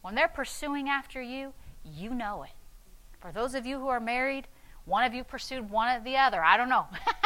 When 0.00 0.14
they're 0.14 0.28
pursuing 0.28 0.88
after 0.88 1.20
you, 1.20 1.52
you 1.84 2.10
know 2.10 2.44
it. 2.44 2.52
For 3.20 3.32
those 3.32 3.54
of 3.54 3.66
you 3.66 3.78
who 3.78 3.88
are 3.88 4.00
married, 4.00 4.46
one 4.84 5.04
of 5.04 5.12
you 5.12 5.24
pursued 5.24 5.70
one 5.70 5.94
of 5.94 6.04
the 6.04 6.16
other. 6.16 6.42
I 6.42 6.56
don't 6.56 6.68
know. 6.68 6.86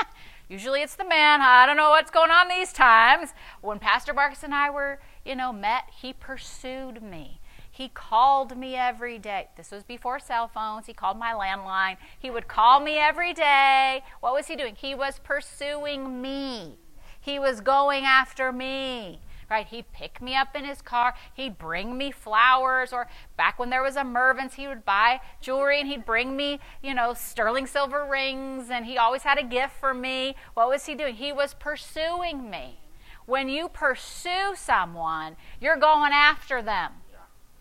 Usually 0.53 0.83
it's 0.83 0.97
the 0.97 1.09
man. 1.09 1.41
I 1.41 1.65
don't 1.65 1.79
know 1.79 1.89
what's 1.89 2.11
going 2.11 2.31
on 2.31 2.47
these 2.47 2.75
times. 2.75 3.31
When 3.63 3.79
Pastor 3.79 4.13
Marcus 4.13 4.43
and 4.43 4.55
I 4.55 4.69
were, 4.69 5.01
you 5.25 5.35
know, 5.35 5.51
met, 5.51 5.85
he 5.91 6.13
pursued 6.13 7.03
me. 7.03 7.41
He 7.71 7.89
called 7.89 8.55
me 8.59 8.77
every 8.77 9.19
day. 9.19 9.49
This 9.57 9.71
was 9.71 9.83
before 9.83 10.19
cell 10.19 10.49
phones. 10.49 10.85
He 10.85 10.93
called 10.93 11.19
my 11.19 11.33
landline. 11.33 11.97
He 12.19 12.29
would 12.29 12.49
call 12.49 12.81
me 12.81 12.99
every 12.99 13.33
day. 13.33 14.05
What 14.21 14.35
was 14.35 14.47
he 14.47 14.55
doing? 14.55 14.75
He 14.77 14.95
was 14.95 15.21
pursuing 15.21 16.21
me. 16.21 16.77
He 17.19 17.39
was 17.39 17.63
going 17.63 18.05
after 18.05 18.53
me 18.53 19.21
right? 19.53 19.67
He'd 19.67 19.93
pick 19.93 20.23
me 20.23 20.35
up 20.35 20.57
in 20.57 20.65
his 20.65 20.81
car. 20.81 21.15
He'd 21.35 21.59
bring 21.59 21.99
me 21.99 22.11
flowers, 22.11 22.91
or 22.91 23.07
back 23.37 23.59
when 23.59 23.69
there 23.69 23.83
was 23.83 23.97
a 23.97 24.03
Mervyn's, 24.03 24.55
he 24.55 24.67
would 24.67 24.87
buy 24.87 25.21
jewelry 25.43 25.79
and 25.79 25.89
he'd 25.89 26.07
bring 26.07 26.35
me, 26.35 26.59
you 26.83 26.95
know, 26.95 27.13
sterling 27.13 27.67
silver 27.67 28.07
rings, 28.11 28.71
and 28.71 28.87
he 28.87 28.97
always 28.97 29.25
had 29.25 29.39
a 29.39 29.45
gift 29.45 29.75
for 29.79 29.93
me. 29.93 30.35
What 30.55 30.69
was 30.69 30.87
he 30.87 30.95
doing? 30.95 31.17
He 31.17 31.33
was 31.33 31.53
pursuing 31.53 32.49
me. 32.51 32.81
When 33.27 33.51
you 33.51 33.69
pursue 33.69 34.55
someone, 34.57 35.37
you're 35.61 35.77
going 35.77 36.13
after 36.13 36.63
them. 36.63 36.93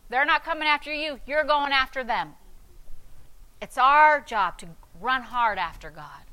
They're 0.10 0.26
not 0.26 0.46
coming 0.46 0.68
after 0.68 0.94
you, 0.94 1.20
you're 1.28 1.44
going 1.44 1.74
after 1.74 2.04
them. 2.04 2.36
It's 3.62 3.78
our 3.78 4.22
job 4.22 4.58
to 4.60 4.68
run 5.00 5.24
hard 5.24 5.58
after 5.58 5.90
God 5.90 6.24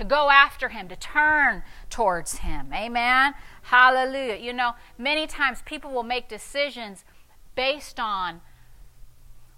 to 0.00 0.04
go 0.04 0.30
after 0.30 0.70
him, 0.70 0.88
to 0.88 0.96
turn 0.96 1.62
towards 1.90 2.38
him. 2.38 2.72
Amen. 2.72 3.34
Hallelujah. 3.62 4.36
You 4.36 4.52
know, 4.52 4.72
many 4.98 5.26
times 5.26 5.62
people 5.64 5.90
will 5.90 6.02
make 6.02 6.28
decisions 6.28 7.04
based 7.54 8.00
on 8.00 8.40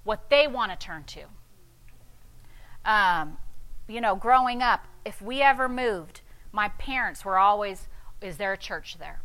what 0.05 0.29
they 0.31 0.47
want 0.47 0.73
to 0.73 0.79
turn 0.79 1.05
to. 1.05 1.23
Um, 2.85 3.39
you 3.89 4.01
know, 4.01 4.17
growing 4.17 4.63
up, 4.63 4.87
if 5.05 5.23
we 5.23 5.43
ever 5.43 5.69
moved, 5.69 6.21
my 6.53 6.69
parents 6.69 7.25
were 7.25 7.39
always, 7.39 7.89
is 8.21 8.37
there 8.37 8.53
a 8.53 8.59
church 8.59 8.99
there? 8.99 9.21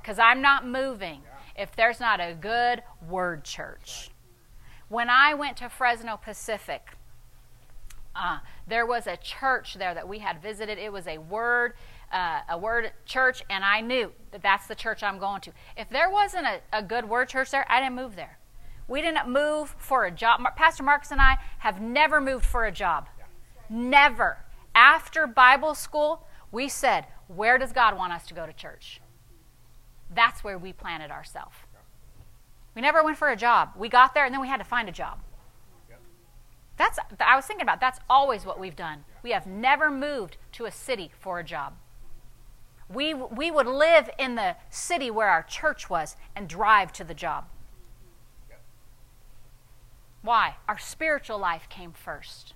Because 0.00 0.18
I'm 0.18 0.40
not 0.40 0.66
moving 0.66 1.22
if 1.56 1.74
there's 1.76 2.00
not 2.00 2.20
a 2.20 2.34
good 2.34 2.82
word 3.08 3.44
church. 3.44 4.10
When 4.88 5.08
I 5.08 5.34
went 5.34 5.56
to 5.58 5.68
Fresno 5.68 6.16
Pacific, 6.16 6.90
uh, 8.14 8.38
there 8.66 8.86
was 8.86 9.06
a 9.06 9.16
church 9.16 9.74
there 9.74 9.94
that 9.94 10.08
we 10.08 10.18
had 10.18 10.40
visited. 10.42 10.78
It 10.78 10.92
was 10.92 11.06
a 11.06 11.18
word, 11.18 11.74
uh, 12.14 12.40
a 12.48 12.56
word 12.56 12.92
church, 13.04 13.42
and 13.50 13.64
I 13.64 13.80
knew 13.80 14.12
that 14.30 14.40
that's 14.42 14.66
the 14.66 14.74
church 14.74 15.02
I'm 15.02 15.18
going 15.18 15.40
to. 15.42 15.52
If 15.76 15.90
there 15.90 16.08
wasn't 16.08 16.46
a, 16.46 16.60
a 16.72 16.82
good 16.82 17.08
word 17.08 17.28
church 17.28 17.50
there, 17.50 17.66
I 17.68 17.80
didn't 17.80 17.96
move 17.96 18.14
there. 18.16 18.38
We 18.86 19.00
didn't 19.00 19.28
move 19.28 19.74
for 19.78 20.04
a 20.04 20.10
job. 20.10 20.40
Pastor 20.56 20.84
Marcus 20.84 21.10
and 21.10 21.20
I 21.20 21.38
have 21.58 21.80
never 21.80 22.20
moved 22.20 22.44
for 22.44 22.64
a 22.64 22.72
job. 22.72 23.08
Never. 23.68 24.38
After 24.74 25.26
Bible 25.26 25.74
school, 25.74 26.26
we 26.52 26.68
said, 26.68 27.06
Where 27.26 27.58
does 27.58 27.72
God 27.72 27.96
want 27.96 28.12
us 28.12 28.26
to 28.28 28.34
go 28.34 28.46
to 28.46 28.52
church? 28.52 29.00
That's 30.14 30.44
where 30.44 30.58
we 30.58 30.72
planted 30.72 31.10
ourselves. 31.10 31.56
We 32.74 32.82
never 32.82 33.02
went 33.02 33.16
for 33.16 33.30
a 33.30 33.36
job. 33.36 33.70
We 33.76 33.88
got 33.88 34.14
there 34.14 34.24
and 34.24 34.32
then 34.32 34.40
we 34.40 34.48
had 34.48 34.58
to 34.58 34.64
find 34.64 34.88
a 34.88 34.92
job. 34.92 35.18
That's 36.76 36.98
I 37.20 37.36
was 37.36 37.46
thinking 37.46 37.62
about 37.62 37.80
that's 37.80 38.00
always 38.10 38.44
what 38.44 38.58
we've 38.58 38.76
done. 38.76 39.04
We 39.22 39.30
have 39.30 39.46
never 39.46 39.90
moved 39.90 40.36
to 40.52 40.66
a 40.66 40.70
city 40.70 41.10
for 41.18 41.38
a 41.38 41.44
job. 41.44 41.74
We 42.88 43.14
we 43.14 43.50
would 43.50 43.66
live 43.66 44.10
in 44.18 44.34
the 44.34 44.56
city 44.70 45.10
where 45.10 45.28
our 45.28 45.42
church 45.42 45.88
was 45.88 46.16
and 46.36 46.48
drive 46.48 46.92
to 46.94 47.04
the 47.04 47.14
job. 47.14 47.46
Why? 50.22 50.56
Our 50.68 50.78
spiritual 50.78 51.38
life 51.38 51.68
came 51.68 51.92
first. 51.92 52.54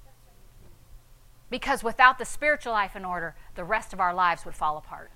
Because 1.50 1.82
without 1.82 2.18
the 2.18 2.24
spiritual 2.24 2.72
life 2.72 2.96
in 2.96 3.04
order, 3.04 3.34
the 3.54 3.64
rest 3.64 3.92
of 3.92 4.00
our 4.00 4.14
lives 4.14 4.44
would 4.44 4.54
fall 4.54 4.76
apart. 4.76 5.10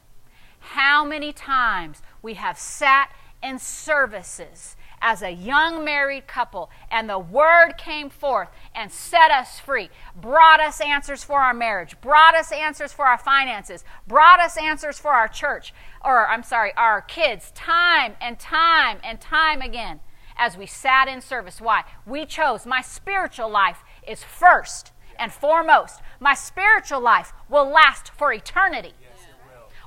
How 0.60 1.04
many 1.04 1.32
times 1.32 2.02
we 2.22 2.34
have 2.34 2.58
sat 2.58 3.10
in 3.42 3.58
services 3.58 4.76
as 5.02 5.20
a 5.20 5.30
young 5.30 5.84
married 5.84 6.26
couple, 6.26 6.70
and 6.90 7.10
the 7.10 7.18
word 7.18 7.74
came 7.76 8.08
forth 8.08 8.48
and 8.74 8.90
set 8.90 9.30
us 9.30 9.58
free, 9.58 9.90
brought 10.16 10.60
us 10.60 10.80
answers 10.80 11.24
for 11.24 11.40
our 11.40 11.52
marriage, 11.52 12.00
brought 12.00 12.34
us 12.34 12.52
answers 12.52 12.92
for 12.92 13.04
our 13.04 13.18
finances, 13.18 13.84
brought 14.06 14.40
us 14.40 14.56
answers 14.56 14.98
for 14.98 15.10
our 15.10 15.28
church, 15.28 15.74
or 16.04 16.28
I'm 16.28 16.44
sorry, 16.44 16.72
our 16.76 17.02
kids, 17.02 17.50
time 17.50 18.14
and 18.20 18.38
time 18.38 18.98
and 19.02 19.20
time 19.20 19.60
again 19.60 20.00
as 20.36 20.56
we 20.56 20.66
sat 20.66 21.08
in 21.08 21.20
service. 21.20 21.60
Why? 21.60 21.82
We 22.06 22.24
chose, 22.24 22.64
my 22.64 22.80
spiritual 22.80 23.50
life 23.50 23.82
is 24.06 24.22
first. 24.22 24.92
and 25.18 25.32
foremost. 25.32 26.00
My 26.20 26.34
spiritual 26.34 27.00
life 27.00 27.32
will 27.48 27.68
last 27.68 28.10
for 28.10 28.32
eternity. 28.32 28.94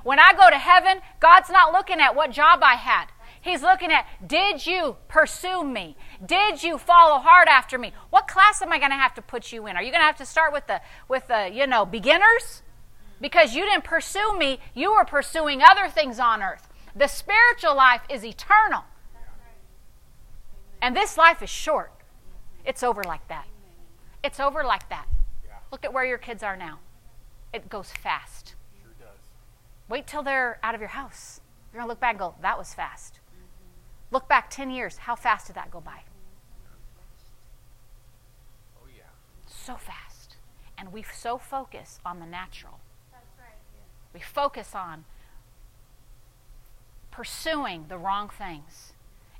When 0.02 0.18
I 0.20 0.32
go 0.32 0.48
to 0.48 0.56
heaven, 0.58 1.00
God's 1.20 1.50
not 1.50 1.72
looking 1.72 2.00
at 2.00 2.14
what 2.14 2.30
job 2.30 2.60
I 2.62 2.74
had. 2.74 3.06
He's 3.46 3.62
looking 3.62 3.92
at, 3.92 4.06
did 4.26 4.66
you 4.66 4.96
pursue 5.06 5.62
me? 5.62 5.96
Did 6.24 6.64
you 6.64 6.78
follow 6.78 7.20
hard 7.20 7.46
after 7.46 7.78
me? 7.78 7.92
What 8.10 8.26
class 8.26 8.60
am 8.60 8.72
I 8.72 8.78
going 8.80 8.90
to 8.90 8.96
have 8.96 9.14
to 9.14 9.22
put 9.22 9.52
you 9.52 9.68
in? 9.68 9.76
Are 9.76 9.82
you 9.84 9.92
going 9.92 10.00
to 10.00 10.06
have 10.06 10.16
to 10.16 10.26
start 10.26 10.52
with 10.52 10.66
the 10.66 10.80
with 11.08 11.28
the, 11.28 11.48
you 11.52 11.64
know, 11.68 11.86
beginners? 11.86 12.64
Because 13.20 13.54
you 13.54 13.64
didn't 13.64 13.84
pursue 13.84 14.36
me, 14.36 14.58
you 14.74 14.92
were 14.92 15.04
pursuing 15.04 15.62
other 15.62 15.88
things 15.88 16.18
on 16.18 16.42
earth. 16.42 16.68
The 16.96 17.06
spiritual 17.06 17.76
life 17.76 18.02
is 18.10 18.24
eternal. 18.24 18.82
And 20.82 20.96
this 20.96 21.16
life 21.16 21.40
is 21.40 21.48
short. 21.48 21.92
It's 22.64 22.82
over 22.82 23.04
like 23.04 23.28
that. 23.28 23.46
It's 24.24 24.40
over 24.40 24.64
like 24.64 24.88
that. 24.88 25.06
Look 25.70 25.84
at 25.84 25.92
where 25.92 26.04
your 26.04 26.18
kids 26.18 26.42
are 26.42 26.56
now. 26.56 26.80
It 27.52 27.68
goes 27.68 27.92
fast. 27.92 28.56
Wait 29.88 30.08
till 30.08 30.24
they're 30.24 30.58
out 30.64 30.74
of 30.74 30.80
your 30.80 30.90
house. 30.90 31.40
You're 31.72 31.78
going 31.78 31.86
to 31.86 31.92
look 31.92 32.00
back 32.00 32.14
and 32.14 32.18
go, 32.18 32.34
that 32.42 32.58
was 32.58 32.74
fast. 32.74 33.20
Look 34.16 34.28
back 34.28 34.48
10 34.48 34.70
years. 34.70 34.96
How 34.96 35.14
fast 35.14 35.46
did 35.46 35.56
that 35.56 35.70
go 35.70 35.78
by? 35.78 36.00
Oh, 38.82 38.86
yeah. 38.96 39.02
So 39.44 39.74
fast. 39.74 40.36
And 40.78 40.90
we 40.90 41.02
so 41.02 41.36
focus 41.36 42.00
on 42.02 42.18
the 42.18 42.24
natural. 42.24 42.80
That's 43.12 43.26
right. 43.38 43.58
We 44.14 44.20
focus 44.20 44.74
on 44.74 45.04
pursuing 47.10 47.84
the 47.90 47.98
wrong 47.98 48.30
things 48.30 48.94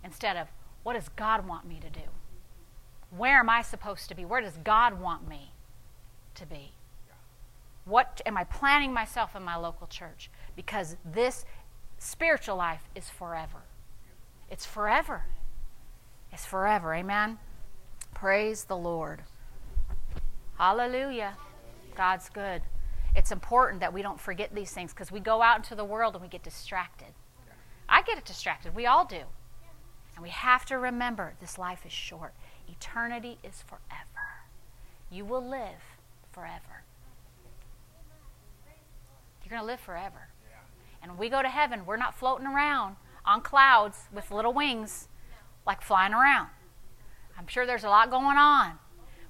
instead 0.04 0.36
of 0.36 0.48
what 0.82 0.92
does 0.92 1.08
God 1.08 1.48
want 1.48 1.66
me 1.66 1.80
to 1.80 1.88
do? 1.88 2.10
Where 3.08 3.38
am 3.38 3.48
I 3.48 3.62
supposed 3.62 4.10
to 4.10 4.14
be? 4.14 4.26
Where 4.26 4.42
does 4.42 4.58
God 4.62 5.00
want 5.00 5.26
me 5.26 5.52
to 6.34 6.44
be? 6.44 6.72
What 7.86 8.20
am 8.26 8.36
I 8.36 8.44
planning 8.44 8.92
myself 8.92 9.34
in 9.34 9.42
my 9.42 9.56
local 9.56 9.86
church? 9.86 10.28
Because 10.54 10.98
this 11.02 11.46
spiritual 11.98 12.56
life 12.56 12.90
is 12.94 13.08
forever. 13.08 13.62
It's 14.50 14.66
forever. 14.66 15.24
It's 16.32 16.44
forever. 16.44 16.94
Amen. 16.94 17.38
Praise 18.14 18.64
the 18.64 18.76
Lord. 18.76 19.22
Hallelujah. 20.58 21.36
God's 21.96 22.28
good. 22.28 22.62
It's 23.14 23.32
important 23.32 23.80
that 23.80 23.92
we 23.92 24.02
don't 24.02 24.20
forget 24.20 24.54
these 24.54 24.70
things 24.70 24.92
because 24.92 25.10
we 25.10 25.20
go 25.20 25.42
out 25.42 25.56
into 25.56 25.74
the 25.74 25.84
world 25.84 26.14
and 26.14 26.22
we 26.22 26.28
get 26.28 26.42
distracted. 26.42 27.08
I 27.88 28.02
get 28.02 28.18
it 28.18 28.24
distracted. 28.24 28.74
We 28.74 28.86
all 28.86 29.04
do. 29.04 29.22
And 30.14 30.22
we 30.22 30.30
have 30.30 30.64
to 30.66 30.78
remember 30.78 31.34
this 31.40 31.58
life 31.58 31.84
is 31.84 31.92
short. 31.92 32.34
Eternity 32.68 33.38
is 33.42 33.62
forever. 33.66 34.26
You 35.10 35.24
will 35.24 35.46
live 35.46 35.98
forever. 36.32 36.84
You're 39.44 39.50
going 39.50 39.62
to 39.62 39.66
live 39.66 39.80
forever. 39.80 40.28
And 41.02 41.12
when 41.12 41.18
we 41.18 41.28
go 41.28 41.40
to 41.40 41.48
heaven, 41.48 41.86
we're 41.86 41.96
not 41.96 42.18
floating 42.18 42.46
around 42.46 42.96
on 43.26 43.40
clouds 43.40 44.08
with 44.12 44.30
little 44.30 44.52
wings 44.52 45.08
like 45.66 45.82
flying 45.82 46.14
around. 46.14 46.48
I'm 47.38 47.46
sure 47.46 47.66
there's 47.66 47.84
a 47.84 47.88
lot 47.88 48.10
going 48.10 48.38
on. 48.38 48.78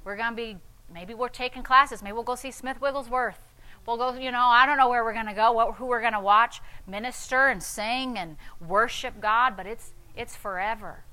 We're 0.05 0.17
going 0.17 0.31
to 0.31 0.37
be, 0.37 0.59
maybe 0.93 1.15
we're 1.15 1.29
taking 1.29 1.63
classes. 1.63 2.03
Maybe 2.03 2.13
we'll 2.13 2.23
go 2.23 2.37
see 2.37 2.51
Smith 2.51 2.81
Wigglesworth. 2.81 3.41
We'll 3.87 3.97
go, 3.97 4.15
you 4.15 4.31
know, 4.31 4.45
I 4.45 4.67
don't 4.67 4.79
know 4.79 4.89
where 4.89 5.05
we're 5.05 5.13
going 5.13 5.27
to 5.27 5.35
go, 5.35 5.53
what, 5.53 5.77
who 5.77 5.87
we're 5.87 6.01
going 6.01 6.13
to 6.13 6.21
watch, 6.21 6.61
minister 6.87 7.49
and 7.49 7.63
sing 7.63 8.19
and 8.19 8.37
worship 8.61 9.21
God, 9.21 9.57
but 9.57 9.67
it's, 9.67 9.93
it's 10.17 10.37
forever. 10.37 11.05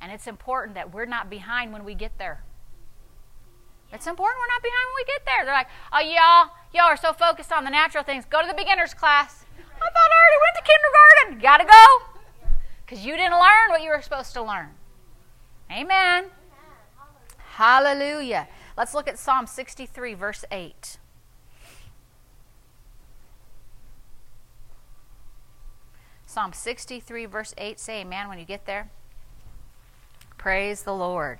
And 0.00 0.12
it's 0.12 0.26
important 0.26 0.74
that 0.74 0.92
we're 0.92 1.06
not 1.06 1.30
behind 1.30 1.72
when 1.72 1.84
we 1.84 1.94
get 1.94 2.18
there. 2.18 2.42
It's 3.92 4.06
important 4.06 4.40
we're 4.40 4.54
not 4.54 4.62
behind 4.62 4.86
when 4.88 4.96
we 4.96 5.04
get 5.04 5.24
there. 5.26 5.44
They're 5.44 5.54
like, 5.54 5.68
oh, 5.92 6.00
y'all, 6.00 6.56
y'all 6.74 6.90
are 6.90 6.96
so 6.96 7.12
focused 7.12 7.52
on 7.52 7.64
the 7.64 7.70
natural 7.70 8.04
things. 8.04 8.24
Go 8.24 8.40
to 8.40 8.48
the 8.48 8.54
beginner's 8.54 8.94
class. 8.94 9.44
I 9.58 9.84
thought 9.84 10.10
I 10.10 10.16
already 10.16 10.40
went 10.40 10.56
to 10.56 10.64
kindergarten. 10.72 11.42
Got 11.42 11.58
to 11.58 11.64
go 11.64 12.11
because 12.92 13.06
you 13.06 13.16
didn't 13.16 13.32
learn 13.32 13.70
what 13.70 13.80
you 13.80 13.88
were 13.88 14.02
supposed 14.02 14.34
to 14.34 14.42
learn. 14.42 14.68
Amen. 15.70 16.26
Hallelujah. 17.38 18.46
Let's 18.76 18.92
look 18.92 19.08
at 19.08 19.18
Psalm 19.18 19.46
63, 19.46 20.12
verse 20.12 20.44
8. 20.52 20.98
Psalm 26.26 26.52
63, 26.52 27.24
verse 27.24 27.54
8. 27.56 27.80
Say 27.80 28.02
amen 28.02 28.28
when 28.28 28.38
you 28.38 28.44
get 28.44 28.66
there. 28.66 28.90
Praise 30.36 30.82
the 30.82 30.92
Lord. 30.92 31.38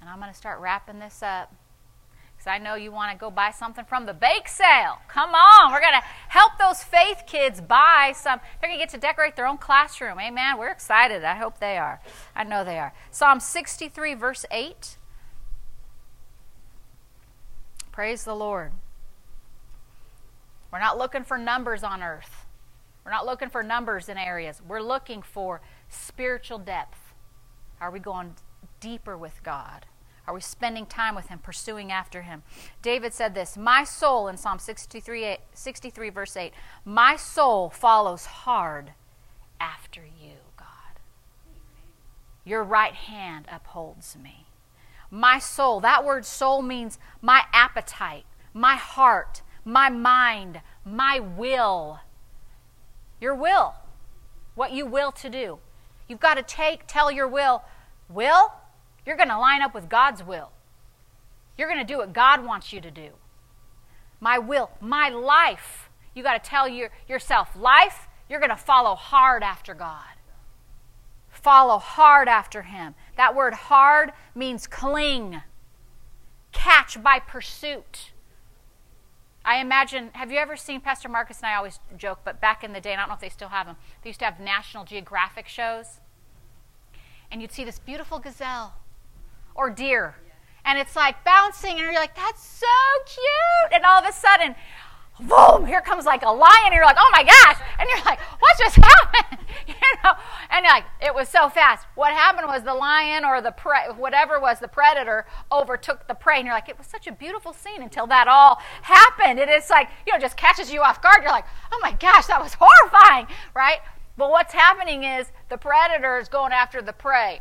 And 0.00 0.08
I'm 0.08 0.18
going 0.18 0.30
to 0.30 0.36
start 0.36 0.60
wrapping 0.60 0.98
this 0.98 1.22
up. 1.22 1.54
Because 2.44 2.60
I 2.60 2.62
know 2.62 2.74
you 2.74 2.92
want 2.92 3.10
to 3.10 3.16
go 3.16 3.30
buy 3.30 3.52
something 3.52 3.86
from 3.86 4.04
the 4.04 4.12
bake 4.12 4.48
sale. 4.48 4.98
Come 5.08 5.34
on. 5.34 5.72
We're 5.72 5.80
going 5.80 5.94
to 5.94 6.06
help 6.28 6.58
those 6.58 6.82
faith 6.82 7.22
kids 7.26 7.62
buy 7.62 8.12
some. 8.14 8.38
They're 8.60 8.68
going 8.68 8.78
to 8.78 8.82
get 8.82 8.90
to 8.90 9.00
decorate 9.00 9.34
their 9.34 9.46
own 9.46 9.56
classroom. 9.56 10.20
Amen. 10.20 10.58
We're 10.58 10.70
excited. 10.70 11.24
I 11.24 11.36
hope 11.36 11.58
they 11.58 11.78
are. 11.78 12.02
I 12.36 12.44
know 12.44 12.62
they 12.62 12.78
are. 12.78 12.92
Psalm 13.10 13.40
63, 13.40 14.12
verse 14.14 14.44
8. 14.50 14.98
Praise 17.92 18.24
the 18.24 18.34
Lord. 18.34 18.72
We're 20.70 20.80
not 20.80 20.98
looking 20.98 21.24
for 21.24 21.38
numbers 21.38 21.82
on 21.82 22.02
earth. 22.02 22.44
We're 23.06 23.12
not 23.12 23.24
looking 23.24 23.48
for 23.48 23.62
numbers 23.62 24.10
in 24.10 24.18
areas. 24.18 24.60
We're 24.66 24.82
looking 24.82 25.22
for 25.22 25.62
spiritual 25.88 26.58
depth. 26.58 27.14
Are 27.80 27.90
we 27.90 28.00
going 28.00 28.34
deeper 28.80 29.16
with 29.16 29.42
God? 29.42 29.86
Are 30.26 30.34
we 30.34 30.40
spending 30.40 30.86
time 30.86 31.14
with 31.14 31.28
Him, 31.28 31.38
pursuing 31.38 31.92
after 31.92 32.22
Him? 32.22 32.42
David 32.80 33.12
said 33.12 33.34
this 33.34 33.56
My 33.56 33.84
soul, 33.84 34.28
in 34.28 34.36
Psalm 34.36 34.58
63, 34.58 35.36
63 35.52 36.10
verse 36.10 36.36
8, 36.36 36.52
my 36.84 37.16
soul 37.16 37.68
follows 37.68 38.24
hard 38.26 38.92
after 39.60 40.00
you, 40.00 40.36
God. 40.56 40.66
Your 42.44 42.64
right 42.64 42.94
hand 42.94 43.46
upholds 43.50 44.16
me. 44.16 44.46
My 45.10 45.38
soul, 45.38 45.80
that 45.80 46.04
word 46.04 46.24
soul 46.24 46.62
means 46.62 46.98
my 47.20 47.42
appetite, 47.52 48.24
my 48.52 48.76
heart, 48.76 49.42
my 49.64 49.88
mind, 49.90 50.60
my 50.84 51.20
will. 51.20 52.00
Your 53.20 53.34
will, 53.34 53.74
what 54.54 54.72
you 54.72 54.86
will 54.86 55.12
to 55.12 55.28
do. 55.28 55.58
You've 56.08 56.20
got 56.20 56.34
to 56.34 56.42
take, 56.42 56.86
tell 56.86 57.10
your 57.10 57.28
will, 57.28 57.62
will, 58.08 58.52
you're 59.06 59.16
going 59.16 59.28
to 59.28 59.38
line 59.38 59.62
up 59.62 59.74
with 59.74 59.88
God's 59.88 60.22
will. 60.22 60.50
You're 61.56 61.68
going 61.68 61.84
to 61.84 61.92
do 61.92 61.98
what 61.98 62.12
God 62.12 62.44
wants 62.44 62.72
you 62.72 62.80
to 62.80 62.90
do. 62.90 63.10
My 64.20 64.38
will, 64.38 64.70
my 64.80 65.08
life. 65.08 65.90
You 66.14 66.22
got 66.22 66.42
to 66.42 66.50
tell 66.50 66.68
your, 66.68 66.90
yourself, 67.08 67.56
life, 67.56 68.08
you're 68.28 68.40
going 68.40 68.50
to 68.50 68.56
follow 68.56 68.94
hard 68.94 69.42
after 69.42 69.74
God. 69.74 70.14
Follow 71.28 71.78
hard 71.78 72.28
after 72.28 72.62
Him. 72.62 72.94
That 73.16 73.34
word 73.34 73.54
hard 73.54 74.12
means 74.34 74.66
cling, 74.66 75.42
catch 76.52 77.02
by 77.02 77.18
pursuit. 77.18 78.12
I 79.44 79.58
imagine, 79.58 80.10
have 80.14 80.32
you 80.32 80.38
ever 80.38 80.56
seen 80.56 80.80
Pastor 80.80 81.08
Marcus 81.08 81.40
and 81.40 81.46
I 81.46 81.56
always 81.56 81.80
joke, 81.98 82.20
but 82.24 82.40
back 82.40 82.64
in 82.64 82.72
the 82.72 82.80
day, 82.80 82.92
and 82.92 83.00
I 83.00 83.02
don't 83.02 83.10
know 83.10 83.14
if 83.16 83.20
they 83.20 83.28
still 83.28 83.48
have 83.48 83.66
them, 83.66 83.76
they 84.02 84.08
used 84.08 84.20
to 84.20 84.24
have 84.24 84.40
National 84.40 84.84
Geographic 84.84 85.46
shows. 85.46 86.00
And 87.30 87.42
you'd 87.42 87.52
see 87.52 87.64
this 87.64 87.78
beautiful 87.78 88.20
gazelle 88.20 88.74
or 89.54 89.70
deer. 89.70 90.16
And 90.64 90.78
it's 90.78 90.96
like 90.96 91.22
bouncing, 91.24 91.72
and 91.72 91.80
you're 91.80 91.94
like, 91.94 92.16
that's 92.16 92.42
so 92.44 92.66
cute. 93.06 93.72
And 93.72 93.84
all 93.84 94.02
of 94.02 94.08
a 94.08 94.12
sudden, 94.12 94.54
boom, 95.20 95.66
here 95.66 95.80
comes 95.80 96.06
like 96.06 96.22
a 96.22 96.30
lion, 96.30 96.64
and 96.66 96.74
you're 96.74 96.84
like, 96.84 96.96
oh 96.98 97.10
my 97.12 97.22
gosh. 97.22 97.60
And 97.78 97.88
you're 97.88 98.04
like, 98.04 98.18
what 98.40 98.58
just 98.58 98.76
happened? 98.82 99.46
you 99.68 99.74
know? 100.02 100.14
And 100.50 100.64
you're 100.64 100.72
like, 100.72 100.84
it 101.02 101.14
was 101.14 101.28
so 101.28 101.48
fast. 101.48 101.86
What 101.94 102.12
happened 102.12 102.46
was 102.46 102.62
the 102.62 102.74
lion 102.74 103.24
or 103.24 103.40
the 103.40 103.50
prey, 103.50 103.88
whatever 103.96 104.40
was 104.40 104.58
the 104.58 104.68
predator, 104.68 105.26
overtook 105.52 106.06
the 106.08 106.14
prey. 106.14 106.38
And 106.38 106.46
you're 106.46 106.54
like, 106.54 106.68
it 106.68 106.78
was 106.78 106.86
such 106.86 107.06
a 107.06 107.12
beautiful 107.12 107.52
scene 107.52 107.82
until 107.82 108.06
that 108.08 108.26
all 108.28 108.60
happened. 108.82 109.38
And 109.38 109.50
it's 109.50 109.70
like, 109.70 109.88
you 110.06 110.12
know, 110.12 110.18
just 110.18 110.36
catches 110.36 110.72
you 110.72 110.80
off 110.80 111.02
guard. 111.02 111.22
You're 111.22 111.30
like, 111.30 111.46
oh 111.72 111.78
my 111.82 111.92
gosh, 111.92 112.26
that 112.26 112.42
was 112.42 112.54
horrifying, 112.58 113.26
right? 113.54 113.78
But 114.16 114.30
what's 114.30 114.52
happening 114.52 115.04
is 115.04 115.30
the 115.48 115.58
predator 115.58 116.18
is 116.18 116.28
going 116.28 116.52
after 116.52 116.80
the 116.80 116.92
prey. 116.92 117.40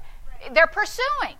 They're 0.54 0.68
pursuing. 0.68 1.38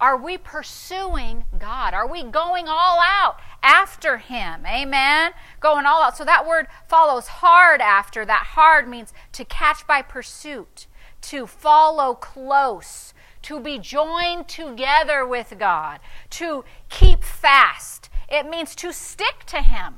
Are 0.00 0.16
we 0.16 0.38
pursuing 0.38 1.44
God? 1.58 1.92
Are 1.92 2.06
we 2.06 2.22
going 2.22 2.68
all 2.68 3.00
out 3.00 3.40
after 3.62 4.18
Him? 4.18 4.64
Amen? 4.64 5.32
Going 5.58 5.86
all 5.86 6.02
out. 6.02 6.16
So 6.16 6.24
that 6.24 6.46
word 6.46 6.68
follows 6.88 7.26
hard 7.26 7.80
after. 7.80 8.24
That 8.24 8.48
hard 8.50 8.88
means 8.88 9.12
to 9.32 9.44
catch 9.44 9.86
by 9.86 10.02
pursuit, 10.02 10.86
to 11.22 11.46
follow 11.48 12.14
close, 12.14 13.12
to 13.42 13.58
be 13.58 13.78
joined 13.78 14.46
together 14.46 15.26
with 15.26 15.54
God, 15.58 15.98
to 16.30 16.64
keep 16.88 17.24
fast. 17.24 18.08
It 18.28 18.48
means 18.48 18.76
to 18.76 18.92
stick 18.92 19.44
to 19.46 19.62
Him. 19.62 19.96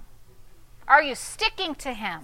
Are 0.88 1.02
you 1.02 1.14
sticking 1.14 1.74
to 1.76 1.92
Him? 1.92 2.22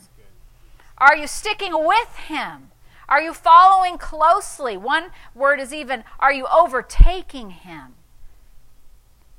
Are 0.97 1.16
you 1.16 1.27
sticking 1.27 1.85
with 1.85 2.16
Him? 2.29 2.70
Are 3.09 3.20
you 3.20 3.32
following 3.32 3.98
closely? 3.98 4.76
One 4.76 5.11
word 5.34 5.61
is 5.61 5.72
even, 5.72 6.04
are 6.18 6.32
you 6.32 6.46
overtaking 6.46 7.50
him? 7.50 7.94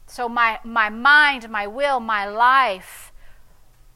So 0.05 0.29
my, 0.29 0.59
my 0.63 0.89
mind, 0.89 1.49
my 1.49 1.67
will, 1.67 1.99
my 1.99 2.27
life 2.27 3.11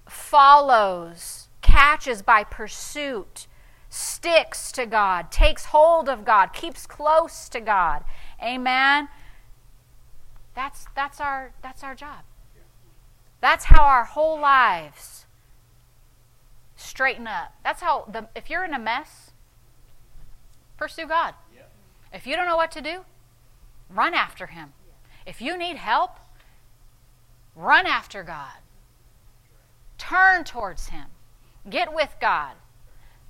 follows, 0.07 1.47
catches 1.61 2.22
by 2.22 2.43
pursuit, 2.43 3.47
sticks 3.89 4.72
to 4.74 4.86
God, 4.86 5.32
takes 5.32 5.65
hold 5.65 6.09
of 6.09 6.26
God, 6.26 6.53
keeps 6.53 6.86
close 6.86 7.47
to 7.49 7.61
God. 7.61 8.03
Amen. 8.41 9.09
That's 10.53 10.86
that's 10.95 11.22
our 11.22 11.53
that's 11.61 11.84
our 11.84 11.95
job. 11.95 12.24
That's 13.39 13.65
how 13.65 13.84
our 13.84 14.03
whole 14.03 14.39
lives 14.39 15.26
straighten 16.76 17.28
up. 17.28 17.53
That's 17.63 17.82
how 17.82 18.05
the 18.11 18.28
if 18.36 18.49
you're 18.49 18.65
in 18.65 18.74
a 18.74 18.80
mess, 18.80 19.31
pursue 20.82 21.06
God. 21.06 21.36
If 22.12 22.26
you 22.26 22.36
don't 22.36 22.48
know 22.48 22.58
what 22.58 22.72
to 22.72 22.82
do, 22.82 23.06
run 23.88 24.16
after 24.16 24.48
him. 24.48 24.74
If 25.28 25.40
you 25.40 25.56
need 25.56 25.76
help, 25.76 26.18
run 27.56 27.86
after 27.86 28.24
God. 28.24 28.58
Turn 30.00 30.44
towards 30.44 30.90
him. 30.90 31.06
Get 31.70 31.94
with 31.94 32.16
God. 32.20 32.54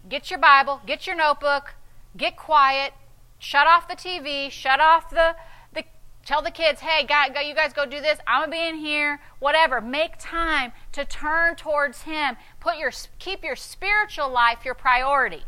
Get 0.08 0.32
your 0.32 0.40
Bible, 0.40 0.80
get 0.88 1.06
your 1.06 1.18
notebook, 1.18 1.76
get 2.16 2.38
quiet, 2.38 2.94
shut 3.38 3.68
off 3.68 3.90
the 3.90 3.96
TV, 3.96 4.50
shut 4.50 4.80
off 4.80 5.10
the 5.10 5.36
Tell 6.24 6.44
the 6.44 6.52
kids, 6.52 6.82
hey, 6.82 7.02
you 7.02 7.56
guys 7.56 7.74
go 7.74 7.84
do 7.84 8.00
this. 8.00 8.20
I'm 8.28 8.44
gonna 8.44 8.52
be 8.52 8.68
in 8.68 8.76
here. 8.76 9.20
Whatever. 9.40 9.82
Make 9.82 10.14
time 10.20 10.72
to 10.92 11.04
turn 11.04 11.56
towards 11.56 12.04
Him. 12.04 12.38
Put 12.60 12.78
your 12.78 12.92
keep 13.18 13.44
your 13.44 13.56
spiritual 13.56 14.30
life 14.30 14.64
your 14.64 14.76
priority. 14.76 15.46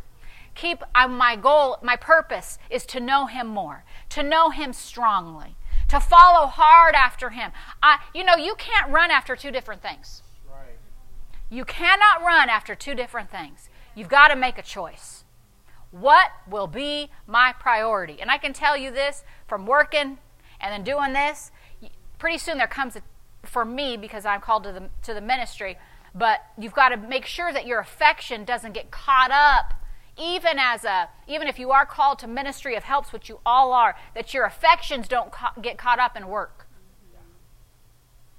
Keep 0.56 0.84
uh, 0.94 1.08
my 1.08 1.36
goal, 1.36 1.78
my 1.82 1.96
purpose 1.96 2.60
is 2.70 2.86
to 2.88 3.00
know 3.00 3.26
Him 3.26 3.48
more, 3.48 3.84
to 4.10 4.24
know 4.24 4.50
Him 4.50 4.74
strongly, 4.74 5.56
to 5.90 6.00
follow 6.00 6.48
hard 6.48 6.96
after 6.96 7.32
Him. 7.32 7.52
I, 7.82 8.00
you 8.14 8.24
know, 8.24 8.36
you 8.36 8.56
can't 8.56 8.92
run 8.92 9.12
after 9.12 9.36
two 9.36 9.52
different 9.52 9.82
things. 9.82 10.22
Right. 10.48 10.78
You 11.50 11.66
cannot 11.66 12.22
run 12.22 12.50
after 12.50 12.76
two 12.76 12.94
different 12.94 13.32
things. 13.32 13.70
You've 13.96 14.10
got 14.10 14.30
to 14.30 14.36
make 14.36 14.58
a 14.58 14.64
choice. 14.64 15.24
What 15.92 16.32
will 16.48 16.68
be 16.68 17.10
my 17.28 17.54
priority? 17.60 18.20
And 18.20 18.32
I 18.32 18.38
can 18.38 18.54
tell 18.54 18.76
you 18.76 18.90
this 18.90 19.24
from 19.48 19.66
working 19.66 20.18
and 20.60 20.72
then 20.72 20.84
doing 20.84 21.14
this, 21.14 21.52
pretty 22.18 22.38
soon 22.38 22.58
there 22.58 22.68
comes 22.68 22.96
a, 22.96 23.02
for 23.44 23.66
me 23.66 23.98
because 23.98 24.26
I'm 24.26 24.40
called 24.40 24.64
to 24.64 24.72
the 24.72 24.90
to 25.04 25.14
the 25.14 25.22
ministry, 25.22 25.78
but 26.16 26.40
you've 26.58 26.74
got 26.74 26.90
to 26.90 26.98
make 26.98 27.26
sure 27.26 27.52
that 27.52 27.68
your 27.68 27.80
affection 27.80 28.46
doesn't 28.46 28.74
get 28.74 28.90
caught 28.90 29.30
up 29.30 29.74
even 30.18 30.60
as 30.60 30.84
a 30.84 31.10
even 31.28 31.48
if 31.48 31.58
you 31.58 31.72
are 31.72 31.86
called 31.86 32.20
to 32.20 32.28
ministry 32.28 32.76
of 32.76 32.84
helps 32.84 33.12
which 33.12 33.30
you 33.30 33.40
all 33.46 33.74
are 33.74 33.96
that 34.14 34.34
your 34.34 34.46
affections 34.46 35.08
don't 35.08 35.32
ca- 35.32 35.54
get 35.62 35.78
caught 35.78 36.00
up 36.00 36.16
in 36.16 36.28
work. 36.28 36.68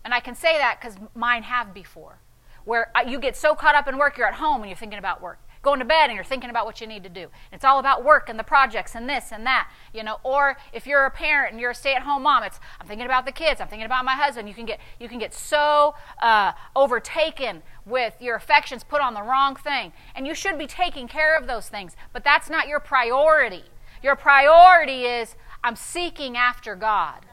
And 0.05 0.13
i 0.13 0.21
can 0.21 0.35
say 0.35 0.59
that 0.59 0.79
because 0.81 0.97
mine 1.15 1.45
have 1.45 1.73
before 1.73 2.19
where 2.65 2.91
uh, 2.97 3.01
you 3.07 3.19
get 3.19 3.37
so 3.37 3.55
caught 3.55 3.75
up 3.75 3.89
in 3.89 3.99
work 3.99 4.17
you're 4.17 4.27
at 4.27 4.35
home 4.35 4.61
and 4.63 4.71
you're 4.71 4.77
thinking 4.77 4.99
about 4.99 5.21
work 5.21 5.39
going 5.65 5.81
to 5.81 5.85
bed 5.85 6.05
and 6.07 6.15
you're 6.15 6.25
thinking 6.25 6.51
about 6.51 6.67
what 6.67 6.81
you 6.81 6.87
need 6.87 7.03
to 7.03 7.09
do. 7.09 7.29
It's 7.53 7.65
all 7.65 7.79
about 7.79 8.05
work 8.05 8.29
and 8.29 8.39
the 8.39 8.45
projects 8.45 8.95
and 8.95 9.09
this 9.09 9.33
and 9.33 9.45
that, 9.47 9.71
you 9.93 10.03
know. 10.03 10.19
Or 10.23 10.57
if 10.73 10.87
you're 10.87 11.05
a 11.07 11.11
parent 11.11 11.53
and 11.53 11.61
you're 11.61 11.73
a 11.73 11.75
stay-at-home 11.75 12.23
mom, 12.23 12.45
it's 12.45 12.61
I'm 12.81 12.87
thinking 12.87 13.07
about 13.07 13.27
the 13.27 13.33
kids. 13.33 13.61
I'm 13.61 13.69
thinking 13.69 13.87
about 13.87 14.05
my 14.05 14.13
husband. 14.15 14.49
You 14.49 14.55
can 14.55 14.67
get 14.67 14.79
you 15.01 15.09
can 15.09 15.19
get 15.19 15.35
so 15.35 15.95
uh, 16.23 16.53
overtaken 16.77 17.63
with 17.85 18.15
your 18.21 18.37
affections 18.37 18.85
put 18.85 19.01
on 19.01 19.15
the 19.15 19.23
wrong 19.23 19.57
thing, 19.57 19.93
and 20.15 20.27
you 20.27 20.35
should 20.35 20.59
be 20.59 20.67
taking 20.67 21.09
care 21.09 21.37
of 21.37 21.47
those 21.47 21.69
things. 21.69 21.97
But 22.13 22.25
that's 22.25 22.49
not 22.49 22.69
your 22.69 22.81
priority. 22.81 23.65
Your 24.03 24.17
priority 24.17 25.05
is 25.05 25.35
I'm 25.63 25.77
seeking 25.77 26.37
after 26.37 26.77
God. 26.77 27.27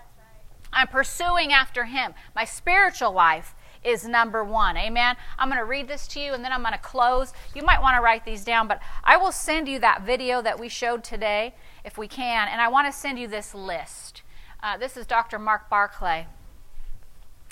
I'm 0.73 0.87
pursuing 0.87 1.51
after 1.51 1.85
Him. 1.85 2.13
My 2.33 2.45
spiritual 2.45 3.11
life 3.11 3.55
is 3.83 4.07
number 4.07 4.43
one. 4.43 4.77
Amen. 4.77 5.15
I'm 5.37 5.49
going 5.49 5.59
to 5.59 5.65
read 5.65 5.87
this 5.87 6.07
to 6.09 6.19
you 6.19 6.33
and 6.33 6.43
then 6.43 6.51
I'm 6.51 6.61
going 6.61 6.73
to 6.73 6.79
close. 6.79 7.33
You 7.55 7.63
might 7.63 7.81
want 7.81 7.95
to 7.95 8.01
write 8.01 8.25
these 8.25 8.43
down, 8.43 8.67
but 8.67 8.79
I 9.03 9.17
will 9.17 9.31
send 9.31 9.67
you 9.67 9.79
that 9.79 10.03
video 10.03 10.41
that 10.41 10.59
we 10.59 10.69
showed 10.69 11.03
today 11.03 11.55
if 11.83 11.97
we 11.97 12.07
can. 12.07 12.47
And 12.47 12.61
I 12.61 12.67
want 12.67 12.91
to 12.91 12.97
send 12.97 13.17
you 13.17 13.27
this 13.27 13.55
list. 13.55 14.21
Uh, 14.61 14.77
this 14.77 14.95
is 14.95 15.05
Dr. 15.05 15.39
Mark 15.39 15.69
Barclay. 15.69 16.27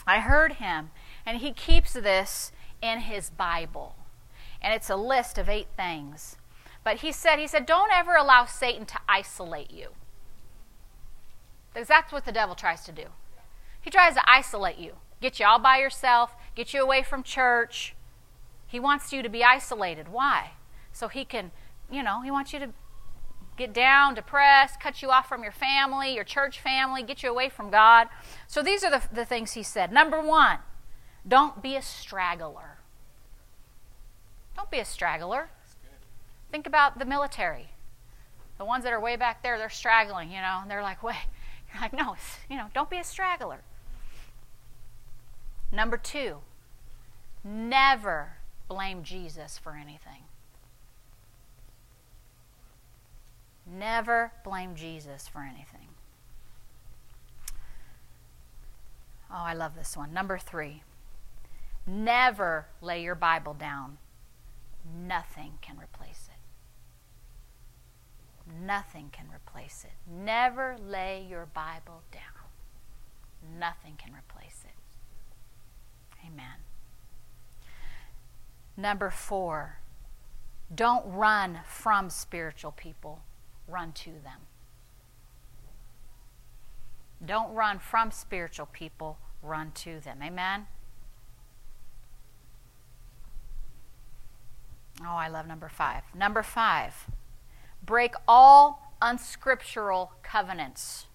I 0.06 0.20
heard 0.20 0.54
him, 0.54 0.92
and 1.26 1.40
he 1.40 1.52
keeps 1.52 1.94
this 1.94 2.52
in 2.82 3.00
his 3.00 3.30
Bible. 3.30 3.96
And 4.62 4.74
it's 4.74 4.90
a 4.90 4.96
list 4.96 5.38
of 5.38 5.50
eight 5.50 5.68
things. 5.76 6.38
But 6.84 6.98
he 6.98 7.12
said, 7.12 7.38
he 7.38 7.48
said, 7.48 7.66
don't 7.66 7.92
ever 7.92 8.16
allow 8.16 8.46
Satan 8.46 8.86
to 8.88 9.00
isolate 9.08 9.72
you. 9.72 9.90
Because 11.74 11.88
that's 11.88 12.12
what 12.12 12.26
the 12.26 12.32
devil 12.32 12.56
tries 12.56 12.84
to 12.86 12.92
do. 12.92 13.06
He 13.82 13.90
tries 13.90 14.14
to 14.16 14.30
isolate 14.30 14.78
you 14.78 14.94
get 15.22 15.40
you 15.40 15.46
all 15.46 15.60
by 15.60 15.78
yourself, 15.78 16.36
get 16.56 16.74
you 16.74 16.82
away 16.82 17.04
from 17.04 17.24
church. 17.24 17.96
He 18.68 18.80
wants 18.80 19.12
you 19.12 19.22
to 19.22 19.30
be 19.30 19.44
isolated. 19.44 20.10
Why? 20.10 20.52
So 20.92 21.08
he 21.08 21.26
can, 21.26 21.52
you 21.92 22.04
know, 22.04 22.22
he 22.22 22.32
wants 22.32 22.54
you 22.54 22.60
to 22.60 22.70
get 23.58 23.74
down, 23.74 24.16
depressed, 24.16 24.80
cut 24.80 25.02
you 25.02 25.10
off 25.10 25.28
from 25.28 25.44
your 25.44 25.52
family, 25.52 26.16
your 26.16 26.24
church 26.24 26.60
family, 26.60 27.04
get 27.04 27.22
you 27.22 27.30
away 27.30 27.50
from 27.50 27.70
God. 27.70 28.08
So 28.48 28.64
these 28.64 28.84
are 28.84 28.90
the, 28.90 29.02
the 29.14 29.26
things 29.26 29.54
he 29.54 29.64
said. 29.64 29.92
Number 29.92 30.22
one, 30.22 30.60
don't 31.28 31.62
be 31.62 31.76
a 31.76 31.82
straggler. 31.82 32.78
Don't 34.56 34.72
be 34.72 34.80
a 34.80 34.86
straggler. 34.86 35.50
Think 36.52 36.66
about 36.66 36.98
the 37.00 37.06
military. 37.06 37.70
The 38.58 38.66
ones 38.66 38.84
that 38.84 38.94
are 38.94 39.00
way 39.00 39.16
back 39.16 39.44
there, 39.44 39.58
they're 39.58 39.70
straggling, 39.70 40.32
you 40.32 40.42
know, 40.42 40.60
and 40.62 40.72
they're 40.72 40.82
like, 40.82 41.04
wait. 41.04 41.16
You're 41.74 41.82
like, 41.84 41.94
no, 41.94 42.16
you 42.50 42.58
know, 42.58 42.66
don't 42.74 42.90
be 42.90 42.98
a 42.98 43.04
straggler. 43.04 43.62
Number 45.72 45.98
two, 45.98 46.38
never 47.44 48.38
blame 48.68 49.04
Jesus 49.04 49.58
for 49.58 49.74
anything. 49.76 50.24
Never 53.66 54.32
blame 54.44 54.76
Jesus 54.76 55.28
for 55.28 55.42
anything. 55.42 55.90
Oh, 59.32 59.44
I 59.44 59.54
love 59.54 59.76
this 59.76 59.96
one. 59.96 60.12
Number 60.12 60.40
three, 60.40 60.82
never 61.86 62.66
lay 62.82 63.04
your 63.04 63.14
Bible 63.14 63.54
down. 63.54 64.00
Nothing 65.08 65.60
can 65.62 65.78
replace 65.78 66.30
it. 66.30 66.40
Nothing 68.66 69.10
can 69.12 69.28
replace 69.32 69.86
it. 69.86 69.94
Never 70.12 70.76
lay 70.84 71.24
your 71.30 71.46
Bible 71.46 72.02
down. 72.12 72.50
Nothing 73.60 73.96
can 73.98 74.14
replace 74.14 74.64
it. 74.66 74.79
Amen. 76.26 76.56
Number 78.78 79.10
four, 79.10 79.80
don't 80.74 81.04
run 81.06 81.60
from 81.66 82.10
spiritual 82.10 82.72
people, 82.72 83.22
run 83.68 83.92
to 83.94 84.12
them. 84.12 84.42
Don't 87.26 87.54
run 87.54 87.80
from 87.80 88.12
spiritual 88.12 88.68
people, 88.68 89.18
run 89.42 89.72
to 89.72 90.00
them. 90.00 90.20
Amen? 90.24 90.68
Oh, 95.02 95.16
I 95.16 95.28
love 95.28 95.48
number 95.48 95.70
five. 95.70 96.04
Number 96.14 96.44
five, 96.44 97.08
break 97.84 98.14
all 98.28 98.94
unscriptural 99.02 100.12
covenants. 100.24 101.08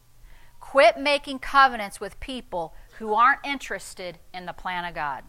Quit 0.59 0.99
making 0.99 1.39
covenants 1.39 2.01
with 2.01 2.19
people 2.21 2.75
who 2.99 3.15
aren't 3.15 3.45
interested 3.45 4.19
in 4.33 4.47
the 4.47 4.53
plan 4.53 4.85
of 4.85 4.95
God. 4.95 5.25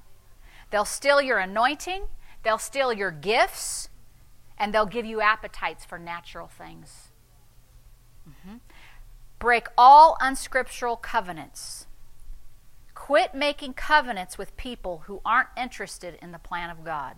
They'll 0.71 0.85
steal 0.85 1.21
your 1.21 1.39
anointing, 1.39 2.03
they'll 2.43 2.57
steal 2.57 2.93
your 2.93 3.11
gifts, 3.11 3.89
and 4.57 4.73
they'll 4.73 4.85
give 4.85 5.05
you 5.05 5.21
appetites 5.21 5.85
for 5.85 5.97
natural 5.97 6.47
things. 6.47 7.09
Mm-hmm. 8.27 8.57
Break 9.39 9.67
all 9.77 10.17
unscriptural 10.21 10.95
covenants. 10.95 11.87
Quit 12.93 13.35
making 13.35 13.73
covenants 13.73 14.37
with 14.37 14.55
people 14.57 15.03
who 15.05 15.21
aren't 15.25 15.49
interested 15.57 16.17
in 16.21 16.31
the 16.31 16.39
plan 16.39 16.69
of 16.69 16.83
God. 16.83 17.17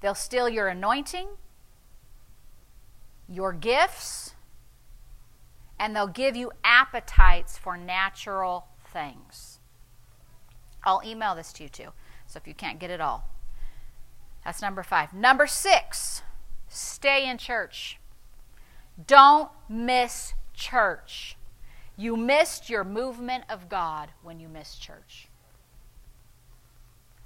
They'll 0.00 0.14
steal 0.14 0.48
your 0.48 0.68
anointing, 0.68 1.28
your 3.28 3.52
gifts, 3.52 4.34
and 5.78 5.94
they'll 5.94 6.06
give 6.06 6.36
you 6.36 6.52
appetites 6.64 7.56
for 7.56 7.76
natural 7.76 8.66
things. 8.92 9.55
I'll 10.86 11.02
email 11.04 11.34
this 11.34 11.52
to 11.54 11.64
you 11.64 11.68
too. 11.68 11.88
So 12.26 12.38
if 12.38 12.46
you 12.46 12.54
can't 12.54 12.78
get 12.78 12.90
it 12.90 13.00
all. 13.00 13.28
That's 14.44 14.62
number 14.62 14.84
five. 14.84 15.12
Number 15.12 15.48
six, 15.48 16.22
stay 16.68 17.28
in 17.28 17.36
church. 17.36 17.98
Don't 19.04 19.50
miss 19.68 20.34
church. 20.54 21.36
You 21.96 22.16
missed 22.16 22.70
your 22.70 22.84
movement 22.84 23.44
of 23.50 23.68
God 23.68 24.10
when 24.22 24.38
you 24.38 24.48
miss 24.48 24.76
church. 24.76 25.28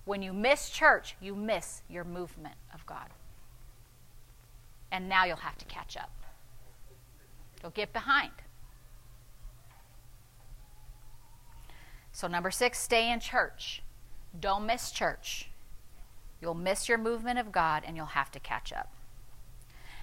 When 0.06 0.22
you 0.22 0.32
miss 0.32 0.70
church, 0.70 1.16
you 1.20 1.34
miss 1.34 1.82
your 1.88 2.04
movement 2.04 2.54
of 2.72 2.86
God. 2.86 3.08
And 4.90 5.08
now 5.08 5.24
you'll 5.24 5.36
have 5.36 5.58
to 5.58 5.64
catch 5.66 5.96
up. 5.96 6.10
You'll 7.62 7.70
get 7.72 7.92
behind. 7.92 8.32
So, 12.20 12.28
number 12.28 12.50
six, 12.50 12.78
stay 12.78 13.10
in 13.10 13.18
church. 13.18 13.82
Don't 14.38 14.66
miss 14.66 14.90
church. 14.90 15.48
You'll 16.38 16.52
miss 16.52 16.86
your 16.86 16.98
movement 16.98 17.38
of 17.38 17.50
God 17.50 17.82
and 17.86 17.96
you'll 17.96 18.04
have 18.04 18.30
to 18.32 18.38
catch 18.38 18.74
up. 18.74 18.92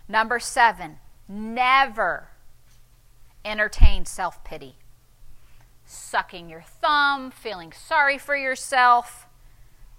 Number 0.09 0.39
seven, 0.39 0.97
never 1.27 2.29
entertain 3.45 4.05
self 4.05 4.43
pity. 4.43 4.77
Sucking 5.85 6.49
your 6.49 6.63
thumb, 6.63 7.29
feeling 7.29 7.71
sorry 7.71 8.17
for 8.17 8.35
yourself. 8.35 9.27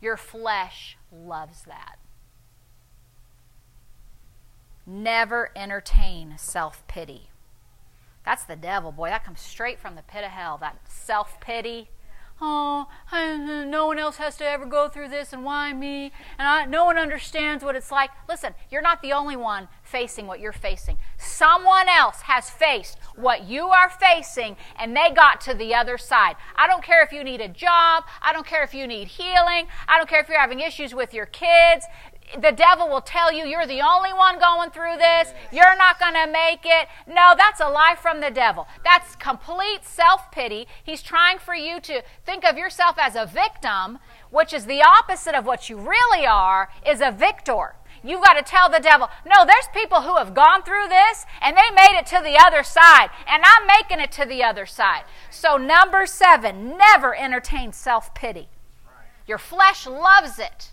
Your 0.01 0.17
flesh 0.17 0.99
loves 1.13 1.63
that. 1.69 2.01
Never 4.85 5.51
entertain 5.55 6.35
self 6.37 6.85
pity. 6.89 7.31
That's 8.25 8.43
the 8.43 8.57
devil, 8.57 8.91
boy. 8.91 9.11
That 9.11 9.25
comes 9.25 9.41
straight 9.41 9.79
from 9.79 9.95
the 9.95 10.03
pit 10.03 10.25
of 10.25 10.33
hell. 10.33 10.59
That 10.59 10.81
self 10.89 11.41
pity 11.41 11.91
oh, 12.41 12.87
I, 13.11 13.37
no 13.65 13.87
one 13.87 13.99
else 13.99 14.17
has 14.17 14.37
to 14.37 14.45
ever 14.45 14.67
go 14.67 14.89
through 14.89 15.09
this, 15.09 15.33
and 15.33 15.45
why 15.45 15.73
me? 15.73 16.13
And 16.39 16.49
I, 16.49 16.65
no 16.67 16.85
one 16.85 16.99
understands 16.99 17.65
what 17.65 17.77
it's 17.77 17.91
like. 17.91 18.11
Listen, 18.29 18.55
you're 18.71 18.83
not 18.83 19.03
the 19.03 19.13
only 19.13 19.37
one 19.37 19.69
facing 19.83 20.27
what 20.27 20.41
you're 20.41 20.53
facing. 20.53 20.99
Someone 21.17 21.89
else 21.89 22.23
has 22.23 22.51
faced 22.51 22.99
what 23.17 23.45
you 23.45 23.69
are 23.69 23.91
facing, 23.91 24.57
and 24.79 24.97
they 24.97 25.11
got 25.15 25.41
to 25.43 25.55
the 25.55 25.75
other 25.75 25.99
side. 25.99 26.37
I 26.57 26.67
don't 26.67 26.85
care 26.85 27.03
if 27.03 27.13
you 27.13 27.25
need 27.25 27.41
a 27.41 27.49
job. 27.49 28.05
I 28.23 28.33
don't 28.33 28.47
care 28.47 28.63
if 28.63 28.75
you 28.75 28.87
need 28.87 29.09
healing. 29.09 29.67
I 29.89 29.97
don't 29.97 30.09
care 30.09 30.21
if 30.21 30.29
you're 30.29 30.41
having 30.41 30.61
issues 30.61 30.95
with 30.95 31.15
your 31.15 31.27
kids 31.27 31.87
the 32.41 32.53
devil 32.53 32.89
will 32.89 33.01
tell 33.01 33.33
you 33.33 33.45
you're 33.45 33.67
the 33.67 33.81
only 33.81 34.13
one 34.13 34.39
going 34.39 34.71
through 34.71 34.97
this. 34.97 35.33
You're 35.53 35.77
not 35.77 35.99
going 35.99 36.15
to 36.15 36.31
make 36.31 36.61
it. 36.65 36.89
No, 37.07 37.35
that's 37.37 37.61
a 37.61 37.69
lie 37.69 37.97
from 38.01 38.21
the 38.21 38.31
devil. 38.31 38.67
That's 38.85 39.17
complete 39.17 39.85
self 39.85 40.31
pity. 40.31 40.67
He's 40.83 41.03
trying 41.03 41.39
for 41.39 41.55
you 41.55 41.81
to 41.81 42.03
think 42.25 42.45
of 42.45 42.57
yourself 42.59 42.97
as 42.99 43.17
a 43.17 43.27
victim, 43.27 43.99
which 44.31 44.53
is 44.53 44.67
the 44.67 44.83
opposite 44.83 45.35
of 45.35 45.47
what 45.47 45.69
you 45.69 45.79
really 45.79 46.27
are, 46.27 46.69
is 46.87 47.01
a 47.01 47.11
victor. 47.11 47.75
You've 48.05 48.23
got 48.23 48.35
to 48.35 48.43
tell 48.43 48.71
the 48.71 48.79
devil, 48.79 49.09
no, 49.27 49.45
there's 49.45 49.69
people 49.75 50.03
who 50.03 50.17
have 50.17 50.35
gone 50.35 50.63
through 50.63 50.89
this 50.89 51.27
and 51.43 51.57
they 51.57 51.71
made 51.75 51.99
it 51.99 52.07
to 52.07 52.21
the 52.23 52.39
other 52.39 52.63
side, 52.63 53.11
and 53.29 53.43
I'm 53.45 53.67
making 53.67 54.01
it 54.01 54.13
to 54.13 54.25
the 54.25 54.45
other 54.45 54.67
side. 54.67 55.03
So, 55.31 55.57
number 55.57 56.07
seven, 56.07 56.77
never 56.79 57.17
entertain 57.17 57.73
self 57.73 58.15
pity. 58.15 58.49
Your 59.27 59.39
flesh 59.39 59.87
loves 59.87 60.39
it. 60.39 60.73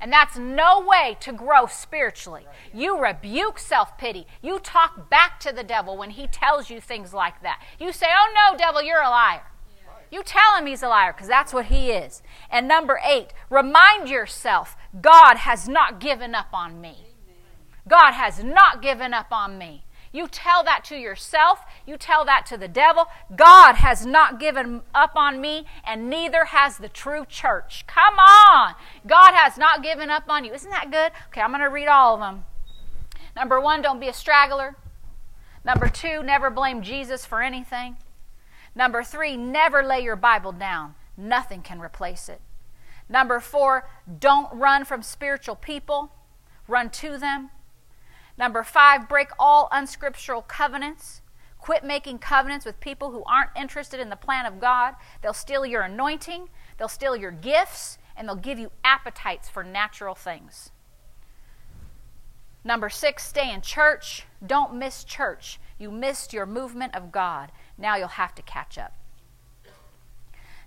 And 0.00 0.12
that's 0.12 0.38
no 0.38 0.80
way 0.80 1.16
to 1.20 1.32
grow 1.32 1.66
spiritually. 1.66 2.46
You 2.72 2.98
rebuke 2.98 3.58
self 3.58 3.98
pity. 3.98 4.26
You 4.42 4.58
talk 4.58 5.10
back 5.10 5.38
to 5.40 5.52
the 5.52 5.62
devil 5.62 5.96
when 5.96 6.10
he 6.10 6.26
tells 6.26 6.70
you 6.70 6.80
things 6.80 7.12
like 7.12 7.42
that. 7.42 7.62
You 7.78 7.92
say, 7.92 8.06
Oh 8.10 8.32
no, 8.34 8.56
devil, 8.56 8.82
you're 8.82 9.02
a 9.02 9.10
liar. 9.10 9.42
You 10.10 10.22
tell 10.24 10.56
him 10.56 10.66
he's 10.66 10.82
a 10.82 10.88
liar 10.88 11.12
because 11.12 11.28
that's 11.28 11.52
what 11.52 11.66
he 11.66 11.90
is. 11.90 12.22
And 12.50 12.66
number 12.66 13.00
eight, 13.04 13.28
remind 13.48 14.08
yourself 14.08 14.76
God 15.00 15.36
has 15.36 15.68
not 15.68 16.00
given 16.00 16.34
up 16.34 16.48
on 16.52 16.80
me. 16.80 17.06
God 17.86 18.12
has 18.12 18.42
not 18.42 18.82
given 18.82 19.14
up 19.14 19.28
on 19.30 19.56
me. 19.56 19.84
You 20.12 20.26
tell 20.26 20.64
that 20.64 20.84
to 20.86 20.96
yourself. 20.96 21.60
You 21.86 21.96
tell 21.96 22.24
that 22.24 22.44
to 22.46 22.56
the 22.56 22.68
devil. 22.68 23.06
God 23.34 23.76
has 23.76 24.04
not 24.04 24.40
given 24.40 24.82
up 24.94 25.12
on 25.14 25.40
me, 25.40 25.66
and 25.84 26.10
neither 26.10 26.46
has 26.46 26.78
the 26.78 26.88
true 26.88 27.24
church. 27.24 27.84
Come 27.86 28.18
on. 28.18 28.74
God 29.06 29.34
has 29.34 29.56
not 29.56 29.82
given 29.82 30.10
up 30.10 30.24
on 30.28 30.44
you. 30.44 30.52
Isn't 30.52 30.70
that 30.70 30.90
good? 30.90 31.12
Okay, 31.28 31.40
I'm 31.40 31.50
going 31.50 31.60
to 31.60 31.66
read 31.66 31.86
all 31.86 32.14
of 32.14 32.20
them. 32.20 32.44
Number 33.36 33.60
one, 33.60 33.82
don't 33.82 34.00
be 34.00 34.08
a 34.08 34.12
straggler. 34.12 34.76
Number 35.64 35.88
two, 35.88 36.22
never 36.22 36.50
blame 36.50 36.82
Jesus 36.82 37.24
for 37.24 37.40
anything. 37.40 37.96
Number 38.74 39.04
three, 39.04 39.36
never 39.36 39.82
lay 39.82 40.00
your 40.00 40.16
Bible 40.16 40.52
down. 40.52 40.94
Nothing 41.16 41.62
can 41.62 41.80
replace 41.80 42.28
it. 42.28 42.40
Number 43.08 43.40
four, 43.40 43.88
don't 44.18 44.52
run 44.52 44.84
from 44.84 45.02
spiritual 45.02 45.56
people, 45.56 46.12
run 46.66 46.90
to 46.90 47.18
them. 47.18 47.50
Number 48.40 48.64
five, 48.64 49.06
break 49.06 49.28
all 49.38 49.68
unscriptural 49.70 50.40
covenants. 50.40 51.20
Quit 51.58 51.84
making 51.84 52.20
covenants 52.20 52.64
with 52.64 52.80
people 52.80 53.10
who 53.10 53.22
aren't 53.24 53.50
interested 53.54 54.00
in 54.00 54.08
the 54.08 54.16
plan 54.16 54.46
of 54.46 54.58
God. 54.58 54.94
They'll 55.20 55.34
steal 55.34 55.66
your 55.66 55.82
anointing, 55.82 56.48
they'll 56.78 56.88
steal 56.88 57.14
your 57.14 57.32
gifts, 57.32 57.98
and 58.16 58.26
they'll 58.26 58.36
give 58.36 58.58
you 58.58 58.70
appetites 58.82 59.50
for 59.50 59.62
natural 59.62 60.14
things. 60.14 60.70
Number 62.64 62.88
six, 62.88 63.26
stay 63.26 63.52
in 63.52 63.60
church. 63.60 64.24
Don't 64.44 64.74
miss 64.74 65.04
church. 65.04 65.60
You 65.78 65.90
missed 65.90 66.32
your 66.32 66.46
movement 66.46 66.96
of 66.96 67.12
God. 67.12 67.52
Now 67.76 67.96
you'll 67.96 68.08
have 68.08 68.34
to 68.36 68.42
catch 68.42 68.78
up. 68.78 68.94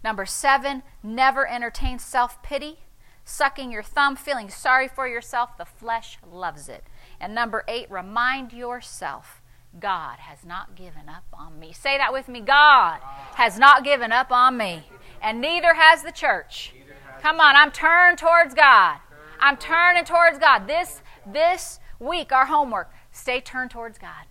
Number 0.03 0.27
seven, 0.27 0.83
never 1.01 1.49
entertain 1.49 1.97
self 1.97 2.43
pity. 2.43 2.81
Sucking 3.25 3.71
your 3.71 3.83
thumb, 3.83 4.15
feeling 4.15 4.49
sorry 4.49 4.87
for 4.87 5.07
yourself, 5.07 5.57
the 5.57 5.65
flesh 5.65 6.19
loves 6.29 6.69
it. 6.69 6.83
And 7.19 7.33
number 7.33 7.63
eight, 7.67 7.89
remind 7.89 8.53
yourself 8.53 9.41
God 9.79 10.19
has 10.19 10.45
not 10.45 10.75
given 10.75 11.09
up 11.09 11.23
on 11.33 11.59
me. 11.59 11.73
Say 11.73 11.97
that 11.97 12.13
with 12.13 12.27
me 12.27 12.41
God 12.41 12.99
has 13.35 13.57
not 13.57 13.83
given 13.83 14.11
up 14.11 14.31
on 14.31 14.57
me, 14.57 14.83
and 15.21 15.41
neither 15.41 15.73
has 15.73 16.03
the 16.03 16.11
church. 16.11 16.73
Come 17.21 17.39
on, 17.39 17.55
I'm 17.55 17.71
turned 17.71 18.17
towards 18.17 18.53
God. 18.53 18.97
I'm 19.39 19.57
turning 19.57 20.05
towards 20.05 20.37
God. 20.37 20.67
This 20.67 21.01
this 21.25 21.79
week, 21.99 22.31
our 22.31 22.45
homework, 22.45 22.91
stay 23.11 23.39
turned 23.41 23.71
towards 23.71 23.97
God. 23.97 24.25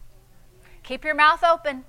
Keep 0.83 1.05
your 1.05 1.15
mouth 1.15 1.43
open. 1.43 1.85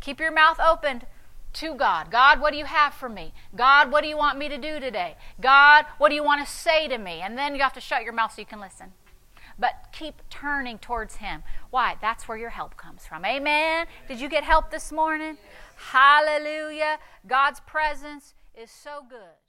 Keep 0.00 0.20
your 0.20 0.32
mouth 0.32 0.58
opened 0.60 1.06
to 1.54 1.74
God. 1.74 2.10
God, 2.10 2.40
what 2.40 2.52
do 2.52 2.58
you 2.58 2.64
have 2.64 2.94
for 2.94 3.08
me? 3.08 3.32
God, 3.54 3.90
what 3.90 4.02
do 4.02 4.08
you 4.08 4.16
want 4.16 4.38
me 4.38 4.48
to 4.48 4.58
do 4.58 4.80
today? 4.80 5.16
God, 5.40 5.86
what 5.98 6.08
do 6.08 6.14
you 6.14 6.22
want 6.22 6.46
to 6.46 6.52
say 6.52 6.88
to 6.88 6.98
me? 6.98 7.20
And 7.20 7.36
then 7.36 7.54
you 7.54 7.62
have 7.62 7.72
to 7.74 7.80
shut 7.80 8.04
your 8.04 8.12
mouth 8.12 8.32
so 8.32 8.40
you 8.40 8.46
can 8.46 8.60
listen 8.60 8.92
but 9.58 9.88
keep 9.92 10.22
turning 10.30 10.78
towards 10.78 11.16
Him. 11.16 11.42
Why? 11.70 11.96
That's 12.00 12.28
where 12.28 12.38
your 12.38 12.50
help 12.50 12.76
comes 12.76 13.06
from. 13.06 13.24
Amen. 13.24 13.86
Did 14.06 14.20
you 14.20 14.28
get 14.28 14.44
help 14.44 14.70
this 14.70 14.92
morning? 14.92 15.36
Hallelujah. 15.76 16.98
God's 17.26 17.60
presence 17.60 18.34
is 18.54 18.70
so 18.70 19.04
good. 19.08 19.47